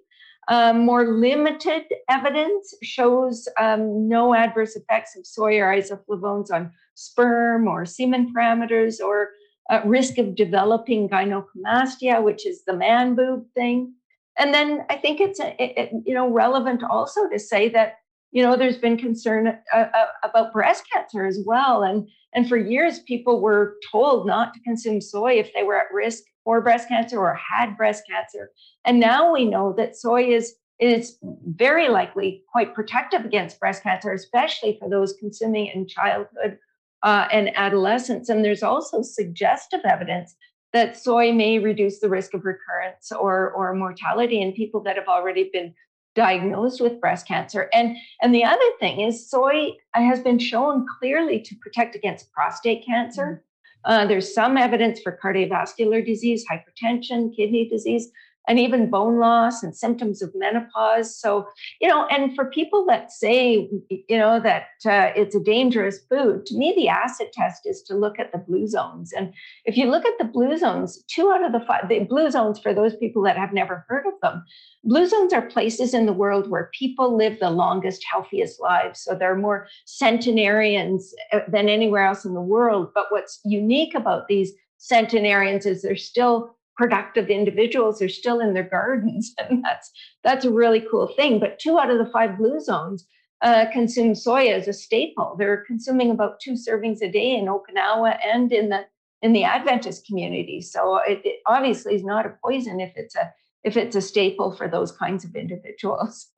Um, 0.48 0.86
more 0.86 1.08
limited 1.08 1.86
evidence 2.08 2.76
shows 2.84 3.48
um, 3.60 4.08
no 4.08 4.36
adverse 4.36 4.76
effects 4.76 5.18
of 5.18 5.26
soy 5.26 5.58
or 5.60 5.74
isoflavones 5.74 6.52
on 6.52 6.72
sperm 6.94 7.68
or 7.68 7.86
semen 7.86 8.32
parameters 8.32 9.00
or 9.00 9.30
uh, 9.72 9.82
risk 9.84 10.20
of 10.20 10.36
developing 10.36 11.10
gynecomastia, 11.10 12.24
which 12.24 12.46
is 12.46 12.64
the 12.66 12.76
man 12.76 13.16
boob 13.16 13.46
thing. 13.56 13.94
And 14.38 14.54
then 14.54 14.86
I 14.90 14.98
think 14.98 15.20
it's 15.20 15.40
a, 15.40 15.56
it, 15.60 15.92
you 16.06 16.14
know 16.14 16.30
relevant 16.30 16.84
also 16.84 17.28
to 17.30 17.40
say 17.40 17.70
that 17.70 17.96
you 18.32 18.44
know 18.44 18.56
there's 18.56 18.78
been 18.78 18.98
concern 18.98 19.48
uh, 19.48 19.78
uh, 19.78 20.06
about 20.24 20.54
breast 20.54 20.84
cancer 20.92 21.26
as 21.26 21.40
well 21.46 21.84
and 21.84 22.08
and 22.34 22.50
for 22.50 22.58
years 22.58 23.00
people 23.00 23.40
were 23.40 23.78
told 23.92 24.28
not 24.28 24.54
to 24.54 24.60
consume 24.60 25.00
soy 25.00 25.40
if 25.40 25.54
they 25.54 25.64
were 25.64 25.78
at 25.78 25.86
risk 25.94 26.24
for 26.46 26.62
breast 26.62 26.88
cancer 26.88 27.20
or 27.20 27.34
had 27.36 27.76
breast 27.76 28.04
cancer 28.10 28.52
and 28.86 29.00
now 29.00 29.34
we 29.34 29.44
know 29.44 29.74
that 29.74 29.98
soy 29.98 30.24
is 30.24 30.56
is 30.80 31.18
very 31.48 31.90
likely 31.90 32.44
quite 32.52 32.74
protective 32.74 33.26
against 33.26 33.60
breast 33.60 33.84
cancer 33.84 34.14
especially 34.14 34.78
for 34.80 34.90
those 34.90 35.14
consuming 35.20 35.68
in 35.68 35.86
childhood 35.86 36.58
uh, 37.04 37.28
and 37.32 37.52
adolescence 37.58 38.30
and 38.30 38.46
there's 38.46 38.64
also 38.64 39.02
suggestive 39.02 39.82
evidence 39.84 40.36
that 40.76 40.98
soy 40.98 41.32
may 41.32 41.58
reduce 41.58 42.00
the 42.00 42.10
risk 42.10 42.34
of 42.34 42.44
recurrence 42.44 43.10
or, 43.10 43.50
or 43.52 43.74
mortality 43.74 44.42
in 44.42 44.52
people 44.52 44.84
that 44.84 44.98
have 44.98 45.08
already 45.08 45.50
been 45.54 45.74
diagnosed 46.16 46.82
with 46.82 47.00
breast 47.00 47.26
cancer. 47.26 47.70
And, 47.74 47.96
and 48.22 48.36
the 48.36 48.44
other 48.44 48.70
thing 48.78 49.00
is, 49.00 49.30
soy 49.30 49.72
has 49.94 50.20
been 50.20 50.38
shown 50.38 50.86
clearly 51.00 51.40
to 51.40 51.56
protect 51.62 51.96
against 51.96 52.30
prostate 52.34 52.86
cancer. 52.86 53.42
Uh, 53.86 54.06
there's 54.06 54.34
some 54.34 54.58
evidence 54.58 55.00
for 55.00 55.18
cardiovascular 55.24 56.06
disease, 56.06 56.44
hypertension, 56.52 57.36
kidney 57.36 57.70
disease 57.70 58.12
and 58.48 58.60
even 58.60 58.90
bone 58.90 59.18
loss 59.20 59.64
and 59.64 59.76
symptoms 59.76 60.22
of 60.22 60.32
menopause. 60.36 61.16
So, 61.18 61.48
you 61.82 61.88
know, 61.88 62.06
and 62.08 62.36
for 62.36 62.46
people 62.46 62.86
that 62.88 63.12
say, 63.12 63.70
you 63.90 64.18
know, 64.18 64.40
that 64.40 64.68
uh, 64.86 65.12
it's 65.16 65.36
a 65.36 65.40
dangerous 65.44 66.00
food, 66.10 66.46
to 66.46 66.58
me, 66.58 66.74
the 66.76 66.88
acid 66.88 67.34
test 67.34 67.62
is 67.66 67.82
to 67.84 67.96
look 67.96 68.20
at 68.20 68.32
the 68.32 68.38
blue 68.38 68.68
zones. 68.68 69.12
And 69.14 69.34
if 69.66 69.78
you 69.78 69.90
look 69.90 70.06
at 70.06 70.18
the 70.20 70.26
blue 70.26 70.58
zones, 70.58 71.04
two 71.08 71.32
out 71.32 71.44
of 71.44 71.52
the 71.52 71.66
five, 71.66 71.90
the 71.90 72.00
blue 72.00 72.30
zones, 72.30 72.60
for 72.60 72.74
those 72.74 72.96
people 72.96 73.24
that 73.24 73.38
have 73.38 73.54
never 73.54 73.86
heard 73.88 74.06
of 74.06 74.14
them, 74.22 74.44
blue 74.84 75.08
zones 75.08 75.34
are 75.34 75.42
places 75.42 75.94
in 75.94 76.06
the 76.06 76.14
world 76.14 76.50
where 76.50 76.70
people 76.78 77.18
live 77.18 77.40
the 77.40 77.50
longest, 77.50 78.06
healthiest 78.12 78.60
lives. 78.62 79.02
So 79.02 79.16
there 79.16 79.32
are 79.32 79.38
more 79.38 79.68
centenarians 79.86 81.14
uh, 81.32 81.40
than 81.48 81.70
anywhere 81.70 82.06
else 82.06 82.26
in 82.26 82.34
the 82.34 82.42
world. 82.42 82.92
But 82.94 83.06
what's 83.10 83.40
unique 83.44 83.96
about 83.96 84.28
these 84.28 84.54
centenarians 84.78 85.66
is 85.66 85.82
they're 85.82 85.96
still 85.96 86.55
productive 86.76 87.30
individuals 87.30 88.02
are 88.02 88.10
still 88.10 88.40
in 88.40 88.54
their 88.54 88.68
gardens 88.68 89.34
and 89.40 89.64
that's 89.64 89.92
that's 90.24 90.46
a 90.46 90.52
really 90.52 90.84
cool 90.92 91.08
thing 91.16 91.40
but 91.40 91.60
two 91.60 91.78
out 91.78 91.90
of 91.90 91.98
the 91.98 92.12
five 92.12 92.38
blue 92.38 92.60
zones 92.60 93.06
uh, 93.42 93.66
consume 93.72 94.16
soy 94.16 94.48
as 94.48 94.68
a 94.68 94.74
staple 94.74 95.36
they're 95.38 95.64
consuming 95.66 96.10
about 96.10 96.40
two 96.40 96.54
servings 96.54 97.02
a 97.02 97.12
day 97.12 97.36
in 97.36 97.46
okinawa 97.46 98.18
and 98.26 98.52
in 98.52 98.70
the 98.70 98.86
in 99.22 99.34
the 99.34 99.44
adventist 99.44 100.06
community 100.06 100.62
so 100.62 100.98
it, 101.08 101.22
it 101.24 101.40
obviously 101.48 101.96
is 101.96 102.04
not 102.04 102.26
a 102.26 102.34
poison 102.44 102.80
if 102.80 102.94
it's 102.96 103.16
a 103.16 103.32
if 103.64 103.76
it's 103.78 103.96
a 103.96 104.02
staple 104.02 104.56
for 104.56 104.68
those 104.68 104.92
kinds 104.92 105.26
of 105.26 105.36
individuals 105.36 106.32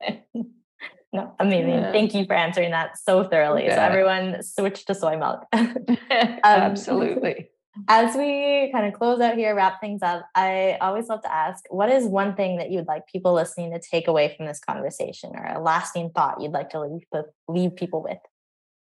No, 1.12 1.34
amazing. 1.38 1.70
Yeah. 1.70 1.92
Thank 1.92 2.14
you 2.14 2.26
for 2.26 2.34
answering 2.34 2.70
that 2.72 2.98
so 2.98 3.24
thoroughly. 3.24 3.68
So 3.68 3.76
everyone 3.76 4.42
switch 4.42 4.84
to 4.86 4.94
soy 4.94 5.16
milk. 5.16 5.46
um, 5.52 5.96
Absolutely. 6.44 7.48
As 7.86 8.16
we 8.16 8.70
kind 8.72 8.86
of 8.86 8.94
close 8.94 9.20
out 9.20 9.36
here, 9.36 9.54
wrap 9.54 9.80
things 9.80 10.02
up, 10.02 10.26
I 10.34 10.78
always 10.80 11.08
love 11.08 11.22
to 11.22 11.32
ask 11.32 11.64
what 11.70 11.90
is 11.90 12.04
one 12.04 12.34
thing 12.34 12.56
that 12.58 12.70
you'd 12.70 12.88
like 12.88 13.06
people 13.06 13.34
listening 13.34 13.72
to 13.72 13.80
take 13.80 14.08
away 14.08 14.34
from 14.36 14.46
this 14.46 14.58
conversation 14.58 15.32
or 15.34 15.44
a 15.44 15.60
lasting 15.60 16.10
thought 16.10 16.40
you'd 16.40 16.52
like 16.52 16.70
to 16.70 16.80
leave, 16.80 17.02
leave 17.46 17.76
people 17.76 18.02
with? 18.02 18.18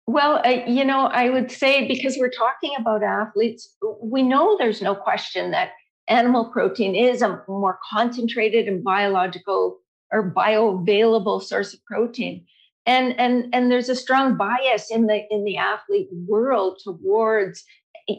Well, 0.06 0.42
uh, 0.46 0.64
you 0.68 0.84
know, 0.84 1.06
I 1.06 1.30
would 1.30 1.50
say 1.52 1.88
because 1.88 2.18
we're 2.18 2.30
talking 2.30 2.72
about 2.78 3.04
athletes, 3.04 3.76
we 4.02 4.22
know 4.22 4.58
there's 4.58 4.82
no 4.82 4.96
question 4.96 5.52
that 5.52 5.70
animal 6.08 6.46
protein 6.46 6.96
is 6.96 7.22
a 7.22 7.42
more 7.48 7.80
concentrated 7.90 8.68
and 8.68 8.84
biological 8.84 9.80
or 10.12 10.32
bioavailable 10.32 11.42
source 11.42 11.74
of 11.74 11.84
protein. 11.86 12.46
And, 12.86 13.18
and, 13.18 13.48
and 13.54 13.72
there's 13.72 13.88
a 13.88 13.96
strong 13.96 14.36
bias 14.36 14.92
in 14.92 15.08
the 15.08 15.24
in 15.32 15.46
the 15.46 15.56
athlete 15.56 16.10
world 16.28 16.82
towards 16.84 17.64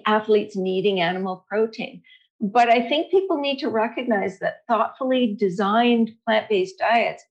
athletes 0.06 0.56
needing 0.56 1.00
animal 1.00 1.44
protein. 1.48 2.02
But 2.40 2.68
I 2.68 2.88
think 2.88 3.10
people 3.10 3.40
need 3.40 3.58
to 3.58 3.68
recognize 3.68 4.38
that 4.40 4.62
thoughtfully 4.68 5.36
designed 5.38 6.12
plant 6.26 6.48
based 6.48 6.78
diets 6.78 7.24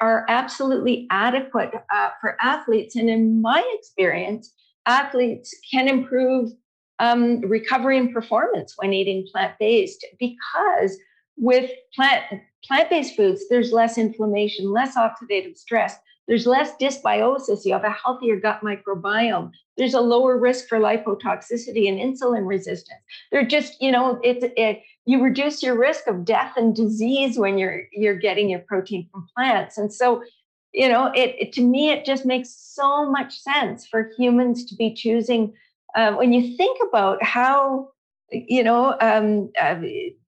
are 0.00 0.24
absolutely 0.28 1.06
adequate 1.10 1.70
uh, 1.92 2.10
for 2.20 2.36
athletes. 2.40 2.96
And 2.96 3.10
in 3.10 3.40
my 3.42 3.62
experience, 3.78 4.52
athletes 4.86 5.54
can 5.70 5.88
improve 5.88 6.50
um, 6.98 7.40
recovery 7.40 7.98
and 7.98 8.12
performance 8.12 8.74
when 8.76 8.92
eating 8.92 9.26
plant 9.30 9.54
based 9.58 10.04
because 10.18 10.96
with 11.36 11.70
plant 11.94 12.22
plant 12.64 12.88
based 12.90 13.16
foods, 13.16 13.42
there's 13.50 13.72
less 13.72 13.98
inflammation, 13.98 14.72
less 14.72 14.96
oxidative 14.96 15.56
stress, 15.56 15.96
There's 16.28 16.46
less 16.46 16.72
dysbiosis. 16.80 17.64
You 17.64 17.72
have 17.72 17.84
a 17.84 17.90
healthier 17.90 18.36
gut 18.36 18.60
microbiome. 18.62 19.52
There's 19.76 19.94
a 19.94 20.00
lower 20.00 20.38
risk 20.38 20.68
for 20.68 20.78
lipotoxicity 20.78 21.88
and 21.88 21.98
insulin 21.98 22.46
resistance. 22.46 23.00
They're 23.30 23.46
just, 23.46 23.80
you 23.80 23.92
know, 23.92 24.18
it's 24.24 24.44
it, 24.56 24.82
you 25.04 25.22
reduce 25.22 25.62
your 25.62 25.78
risk 25.78 26.08
of 26.08 26.24
death 26.24 26.54
and 26.56 26.74
disease 26.74 27.38
when 27.38 27.58
you're 27.58 27.82
you're 27.92 28.18
getting 28.18 28.50
your 28.50 28.60
protein 28.60 29.08
from 29.12 29.28
plants. 29.36 29.78
And 29.78 29.92
so, 29.92 30.24
you 30.72 30.88
know, 30.88 31.12
it, 31.14 31.36
it 31.38 31.52
to 31.54 31.62
me 31.62 31.90
it 31.90 32.04
just 32.04 32.26
makes 32.26 32.50
so 32.50 33.08
much 33.08 33.38
sense 33.38 33.86
for 33.86 34.10
humans 34.18 34.64
to 34.66 34.74
be 34.74 34.92
choosing. 34.92 35.54
Uh, 35.94 36.12
when 36.14 36.32
you 36.32 36.56
think 36.56 36.78
about 36.88 37.22
how 37.22 37.88
you 38.30 38.64
know 38.64 38.96
um, 39.00 39.50
uh, 39.60 39.76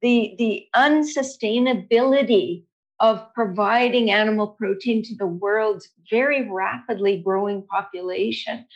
the 0.01 0.35
the 0.39 0.67
unsustainability 0.77 2.63
of 3.01 3.33
providing 3.35 4.11
animal 4.11 4.49
protein 4.49 5.03
to 5.05 5.15
the 5.15 5.27
world's 5.27 5.89
very 6.11 6.51
rapidly 6.51 7.23
growing 7.25 7.63
population. 7.67 8.67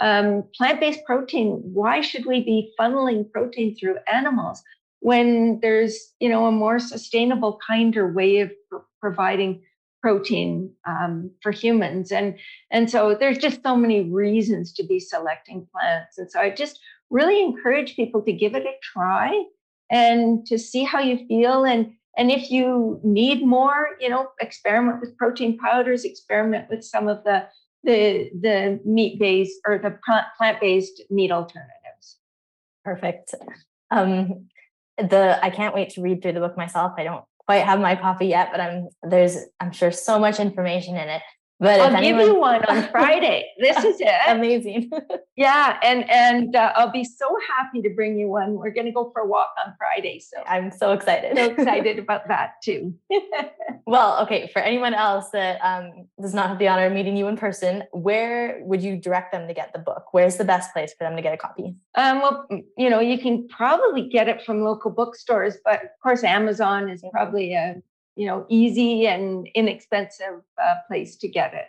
Um, 0.00 0.44
plant-based 0.54 1.04
protein. 1.04 1.60
Why 1.64 2.00
should 2.00 2.26
we 2.26 2.44
be 2.44 2.72
funneling 2.78 3.30
protein 3.30 3.76
through 3.76 3.96
animals 4.12 4.62
when 5.00 5.58
there's 5.60 6.12
you 6.20 6.28
know 6.28 6.46
a 6.46 6.52
more 6.52 6.78
sustainable, 6.78 7.58
kinder 7.66 8.12
way 8.12 8.38
of 8.38 8.50
pr- 8.68 8.76
providing 9.00 9.62
protein 10.00 10.72
um, 10.86 11.32
for 11.42 11.50
humans? 11.50 12.12
And 12.12 12.38
and 12.70 12.88
so 12.88 13.16
there's 13.18 13.38
just 13.38 13.62
so 13.64 13.76
many 13.76 14.02
reasons 14.02 14.72
to 14.74 14.84
be 14.84 15.00
selecting 15.00 15.66
plants. 15.72 16.16
And 16.16 16.30
so 16.30 16.40
I 16.40 16.50
just 16.50 16.78
really 17.10 17.42
encourage 17.42 17.96
people 17.96 18.22
to 18.22 18.32
give 18.32 18.54
it 18.54 18.66
a 18.66 18.74
try 18.82 19.42
and 19.90 20.46
to 20.46 20.58
see 20.58 20.84
how 20.84 21.00
you 21.00 21.26
feel 21.26 21.64
and 21.64 21.92
and 22.18 22.32
if 22.32 22.50
you 22.50 23.00
need 23.04 23.46
more, 23.46 23.90
you 24.00 24.08
know, 24.08 24.28
experiment 24.40 25.00
with 25.00 25.16
protein 25.16 25.56
powders, 25.56 26.04
experiment 26.04 26.68
with 26.68 26.84
some 26.84 27.06
of 27.08 27.22
the 27.24 27.46
the 27.84 28.30
the 28.40 28.80
meat 28.84 29.20
based 29.20 29.60
or 29.64 29.78
the 29.78 29.96
plant 30.36 30.60
based 30.60 31.00
meat 31.10 31.30
alternatives. 31.30 32.18
Perfect. 32.84 33.34
Um, 33.92 34.48
the 34.98 35.38
I 35.42 35.50
can't 35.50 35.74
wait 35.74 35.90
to 35.90 36.02
read 36.02 36.20
through 36.20 36.32
the 36.32 36.40
book 36.40 36.56
myself. 36.56 36.92
I 36.98 37.04
don't 37.04 37.24
quite 37.46 37.64
have 37.64 37.78
my 37.80 37.94
copy 37.94 38.26
yet, 38.26 38.48
but 38.50 38.60
I'm 38.60 38.88
there's 39.04 39.36
I'm 39.60 39.70
sure 39.70 39.92
so 39.92 40.18
much 40.18 40.40
information 40.40 40.96
in 40.96 41.08
it. 41.08 41.22
But 41.60 41.80
I'll 41.80 41.96
anyone... 41.96 42.20
give 42.20 42.28
you 42.28 42.40
one 42.40 42.64
on 42.66 42.88
Friday. 42.90 43.50
This 43.58 43.76
is 43.84 43.96
it. 44.00 44.20
Amazing. 44.28 44.90
yeah, 45.36 45.78
and 45.82 46.08
and 46.08 46.54
uh, 46.54 46.72
I'll 46.76 46.92
be 46.92 47.04
so 47.04 47.36
happy 47.56 47.82
to 47.82 47.90
bring 47.90 48.18
you 48.18 48.28
one. 48.28 48.54
We're 48.54 48.70
going 48.70 48.86
to 48.86 48.92
go 48.92 49.10
for 49.12 49.22
a 49.22 49.26
walk 49.26 49.50
on 49.64 49.74
Friday, 49.76 50.20
so 50.20 50.42
I'm 50.46 50.70
so 50.70 50.92
excited. 50.92 51.36
So 51.36 51.44
excited 51.50 51.98
about 51.98 52.28
that 52.28 52.54
too. 52.62 52.94
well, 53.86 54.22
okay. 54.22 54.48
For 54.52 54.60
anyone 54.60 54.94
else 54.94 55.30
that 55.30 55.58
um, 55.62 56.06
does 56.20 56.34
not 56.34 56.48
have 56.48 56.58
the 56.58 56.68
honor 56.68 56.86
of 56.86 56.92
meeting 56.92 57.16
you 57.16 57.26
in 57.26 57.36
person, 57.36 57.82
where 57.92 58.60
would 58.62 58.82
you 58.82 58.96
direct 58.96 59.32
them 59.32 59.48
to 59.48 59.54
get 59.54 59.72
the 59.72 59.80
book? 59.80 60.06
Where's 60.12 60.36
the 60.36 60.44
best 60.44 60.72
place 60.72 60.94
for 60.96 61.04
them 61.04 61.16
to 61.16 61.22
get 61.22 61.34
a 61.34 61.36
copy? 61.36 61.74
Um, 61.96 62.22
well, 62.22 62.46
you 62.76 62.88
know, 62.88 63.00
you 63.00 63.18
can 63.18 63.48
probably 63.48 64.08
get 64.08 64.28
it 64.28 64.42
from 64.44 64.62
local 64.62 64.92
bookstores, 64.92 65.56
but 65.64 65.82
of 65.82 65.90
course, 66.02 66.22
Amazon 66.22 66.88
is 66.88 67.02
probably 67.12 67.54
a 67.54 67.82
you 68.18 68.26
know 68.26 68.44
easy 68.48 69.06
and 69.06 69.48
inexpensive 69.54 70.42
uh, 70.60 70.74
place 70.88 71.16
to 71.18 71.28
get 71.28 71.54
it. 71.54 71.66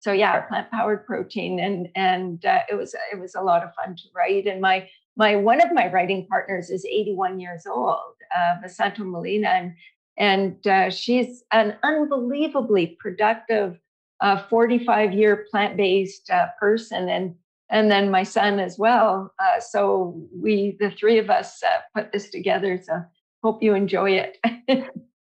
So 0.00 0.10
yeah 0.12 0.40
plant 0.42 0.70
powered 0.70 1.06
protein 1.06 1.60
and 1.60 1.88
and 1.94 2.44
uh, 2.44 2.62
it 2.68 2.74
was 2.74 2.94
it 3.12 3.18
was 3.18 3.36
a 3.36 3.40
lot 3.40 3.62
of 3.62 3.70
fun 3.74 3.94
to 3.94 4.02
write. 4.14 4.46
And 4.48 4.60
my 4.60 4.88
my 5.16 5.36
one 5.36 5.60
of 5.60 5.72
my 5.72 5.90
writing 5.92 6.26
partners 6.26 6.70
is 6.70 6.84
81 6.84 7.38
years 7.38 7.66
old 7.66 8.16
uh, 8.36 8.56
Vesanto 8.62 9.04
Melina 9.08 9.48
and 9.48 9.74
and 10.18 10.66
uh, 10.66 10.90
she's 10.90 11.44
an 11.52 11.76
unbelievably 11.84 12.98
productive 13.00 13.78
uh, 14.20 14.42
45 14.48 15.12
year 15.12 15.46
plant 15.50 15.76
based 15.76 16.30
uh, 16.30 16.48
person 16.58 17.08
and 17.08 17.36
and 17.70 17.90
then 17.90 18.10
my 18.10 18.22
son 18.22 18.60
as 18.60 18.76
well. 18.76 19.32
Uh, 19.38 19.60
so 19.60 20.20
we 20.34 20.76
the 20.80 20.90
three 20.90 21.18
of 21.18 21.30
us 21.30 21.62
uh, 21.62 21.78
put 21.94 22.10
this 22.10 22.28
together 22.28 22.80
so 22.82 23.02
hope 23.44 23.62
you 23.62 23.74
enjoy 23.74 24.10
it 24.10 24.38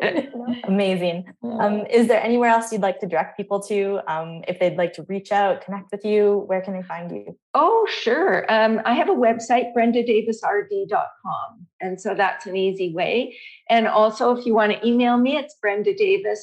Amazing. 0.64 1.26
Um, 1.42 1.84
is 1.86 2.08
there 2.08 2.22
anywhere 2.22 2.50
else 2.50 2.72
you'd 2.72 2.80
like 2.80 3.00
to 3.00 3.06
direct 3.06 3.36
people 3.36 3.60
to 3.62 4.00
um, 4.06 4.42
if 4.48 4.58
they'd 4.58 4.76
like 4.76 4.92
to 4.94 5.02
reach 5.04 5.32
out, 5.32 5.62
connect 5.62 5.90
with 5.92 6.04
you? 6.04 6.44
Where 6.46 6.60
can 6.60 6.74
they 6.74 6.82
find 6.82 7.10
you? 7.10 7.36
Oh, 7.54 7.86
sure. 7.90 8.50
Um, 8.52 8.80
I 8.84 8.94
have 8.94 9.08
a 9.08 9.14
website, 9.14 9.74
brendadavisrd.com. 9.76 11.66
And 11.80 12.00
so 12.00 12.14
that's 12.14 12.46
an 12.46 12.56
easy 12.56 12.92
way. 12.94 13.36
And 13.68 13.86
also, 13.86 14.36
if 14.36 14.46
you 14.46 14.54
want 14.54 14.72
to 14.72 14.86
email 14.86 15.16
me, 15.16 15.36
it's 15.36 15.56
brendadavis 15.64 16.38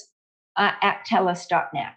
uh, 0.55 0.71
at 0.81 1.05
telus.net. 1.07 1.95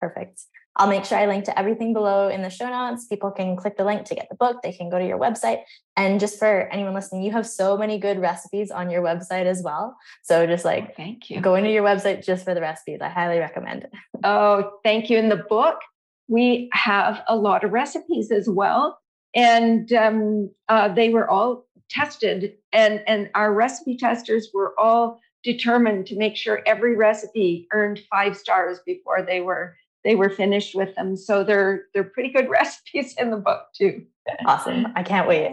Perfect. 0.00 0.42
I'll 0.76 0.88
make 0.88 1.04
sure 1.04 1.18
I 1.18 1.26
link 1.26 1.44
to 1.44 1.56
everything 1.56 1.92
below 1.92 2.28
in 2.28 2.42
the 2.42 2.50
show 2.50 2.68
notes. 2.68 3.06
People 3.06 3.30
can 3.30 3.56
click 3.56 3.76
the 3.76 3.84
link 3.84 4.04
to 4.06 4.14
get 4.14 4.28
the 4.28 4.34
book. 4.34 4.60
They 4.62 4.72
can 4.72 4.90
go 4.90 4.98
to 4.98 5.06
your 5.06 5.18
website. 5.18 5.62
And 5.96 6.18
just 6.18 6.38
for 6.38 6.68
anyone 6.72 6.94
listening, 6.94 7.22
you 7.22 7.30
have 7.30 7.46
so 7.46 7.76
many 7.76 7.98
good 7.98 8.18
recipes 8.18 8.72
on 8.72 8.90
your 8.90 9.02
website 9.02 9.46
as 9.46 9.62
well. 9.62 9.96
So 10.22 10.46
just 10.46 10.64
like 10.64 10.88
oh, 10.90 10.94
thank 10.96 11.30
you. 11.30 11.40
Going 11.40 11.62
to 11.64 11.72
your 11.72 11.84
website 11.84 12.24
just 12.24 12.44
for 12.44 12.54
the 12.54 12.60
recipes. 12.60 12.98
I 13.00 13.08
highly 13.08 13.38
recommend 13.38 13.84
it. 13.84 13.92
Oh, 14.26 14.78
thank 14.82 15.10
you. 15.10 15.18
In 15.18 15.28
the 15.28 15.44
book, 15.50 15.80
we 16.28 16.70
have 16.72 17.22
a 17.28 17.36
lot 17.36 17.62
of 17.62 17.72
recipes 17.72 18.30
as 18.30 18.48
well. 18.48 18.98
And 19.34 19.92
um, 19.92 20.50
uh, 20.70 20.88
they 20.88 21.10
were 21.10 21.28
all 21.28 21.66
tested, 21.90 22.54
and, 22.72 23.02
and 23.06 23.28
our 23.34 23.52
recipe 23.52 23.98
testers 23.98 24.48
were 24.54 24.72
all 24.80 25.20
determined 25.42 26.06
to 26.06 26.16
make 26.16 26.36
sure 26.36 26.62
every 26.66 26.96
recipe 26.96 27.68
earned 27.72 28.00
five 28.10 28.36
stars 28.36 28.78
before 28.86 29.22
they 29.22 29.40
were 29.40 29.76
they 30.04 30.14
were 30.14 30.30
finished 30.30 30.74
with 30.74 30.94
them. 30.94 31.16
So 31.16 31.44
they're 31.44 31.84
they're 31.92 32.04
pretty 32.04 32.30
good 32.30 32.48
recipes 32.50 33.14
in 33.18 33.30
the 33.30 33.36
book 33.36 33.66
too. 33.74 34.04
Awesome. 34.46 34.86
I 34.94 35.02
can't 35.02 35.28
wait. 35.28 35.50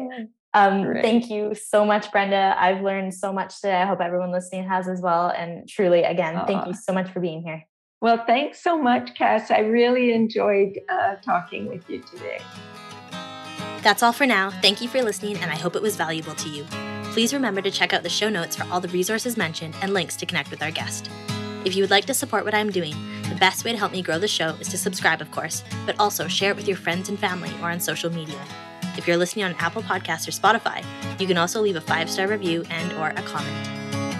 Um, 0.53 0.93
Thank 1.01 1.29
you 1.29 1.55
so 1.55 1.85
much, 1.85 2.11
Brenda. 2.11 2.55
I've 2.57 2.81
learned 2.81 3.13
so 3.13 3.31
much 3.31 3.55
today. 3.61 3.75
I 3.75 3.85
hope 3.85 4.01
everyone 4.01 4.31
listening 4.31 4.67
has 4.67 4.87
as 4.87 5.01
well. 5.01 5.29
And 5.29 5.67
truly, 5.67 6.03
again, 6.03 6.35
uh, 6.35 6.45
thank 6.45 6.67
you 6.67 6.73
so 6.73 6.91
much 6.93 7.09
for 7.09 7.21
being 7.21 7.41
here. 7.41 7.63
Well, 8.01 8.23
thanks 8.25 8.61
so 8.61 8.77
much, 8.81 9.15
Cass. 9.15 9.51
I 9.51 9.59
really 9.59 10.11
enjoyed 10.11 10.79
uh, 10.89 11.15
talking 11.17 11.67
with 11.67 11.89
you 11.89 12.01
today. 12.01 12.41
That's 13.81 14.03
all 14.03 14.11
for 14.11 14.25
now. 14.25 14.49
Thank 14.49 14.81
you 14.81 14.87
for 14.87 15.01
listening, 15.01 15.37
and 15.37 15.51
I 15.51 15.55
hope 15.55 15.75
it 15.75 15.81
was 15.81 15.95
valuable 15.95 16.35
to 16.35 16.49
you. 16.49 16.65
Please 17.11 17.33
remember 17.33 17.61
to 17.61 17.71
check 17.71 17.93
out 17.93 18.03
the 18.03 18.09
show 18.09 18.29
notes 18.29 18.55
for 18.55 18.65
all 18.71 18.79
the 18.79 18.87
resources 18.89 19.37
mentioned 19.37 19.75
and 19.81 19.93
links 19.93 20.15
to 20.17 20.25
connect 20.25 20.49
with 20.51 20.61
our 20.63 20.71
guest. 20.71 21.09
If 21.63 21.75
you 21.75 21.83
would 21.83 21.91
like 21.91 22.05
to 22.05 22.13
support 22.13 22.43
what 22.43 22.55
I'm 22.55 22.71
doing, 22.71 22.95
the 23.29 23.35
best 23.35 23.63
way 23.63 23.71
to 23.71 23.77
help 23.77 23.91
me 23.91 24.01
grow 24.01 24.17
the 24.17 24.27
show 24.27 24.55
is 24.59 24.67
to 24.69 24.77
subscribe, 24.77 25.21
of 25.21 25.31
course, 25.31 25.63
but 25.85 25.99
also 25.99 26.27
share 26.27 26.51
it 26.51 26.57
with 26.57 26.67
your 26.67 26.77
friends 26.77 27.07
and 27.07 27.19
family 27.19 27.51
or 27.61 27.69
on 27.69 27.79
social 27.79 28.11
media. 28.11 28.39
If 28.97 29.07
you're 29.07 29.17
listening 29.17 29.45
on 29.45 29.53
Apple 29.55 29.83
Podcasts 29.83 30.27
or 30.27 30.31
Spotify, 30.31 30.83
you 31.19 31.27
can 31.27 31.37
also 31.37 31.61
leave 31.61 31.75
a 31.75 31.81
five-star 31.81 32.27
review 32.27 32.63
and 32.69 32.91
or 32.93 33.09
a 33.09 33.21
comment. 33.21 33.69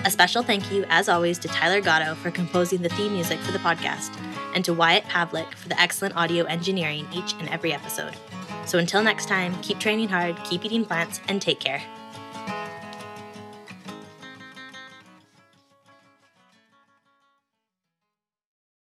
A 0.06 0.12
special 0.12 0.44
thank 0.44 0.72
you, 0.72 0.86
as 0.90 1.10
always, 1.10 1.38
to 1.40 1.48
Tyler 1.48 1.82
Gaudon 1.82 2.16
for 2.16 2.32
composing 2.32 2.82
the 2.82 2.90
theme 2.90 3.14
music 3.14 3.40
for 3.40 3.52
the 3.52 3.60
podcast, 3.60 4.16
and 4.56 4.64
to 4.66 4.74
Wyatt 4.74 5.04
Pavlik 5.06 5.52
for 5.56 5.68
the 5.68 5.80
excellent 5.80 6.16
audio 6.16 6.46
engineering 6.46 7.08
each 7.14 7.34
and 7.34 7.50
every 7.50 7.74
episode. 7.74 8.16
So 8.66 8.78
until 8.78 9.04
next 9.04 9.28
time, 9.28 9.60
keep 9.62 9.80
training 9.80 10.10
hard, 10.10 10.42
keep 10.44 10.64
eating 10.64 10.86
plants, 10.86 11.22
and 11.28 11.42
take 11.42 11.60
care. 11.60 11.84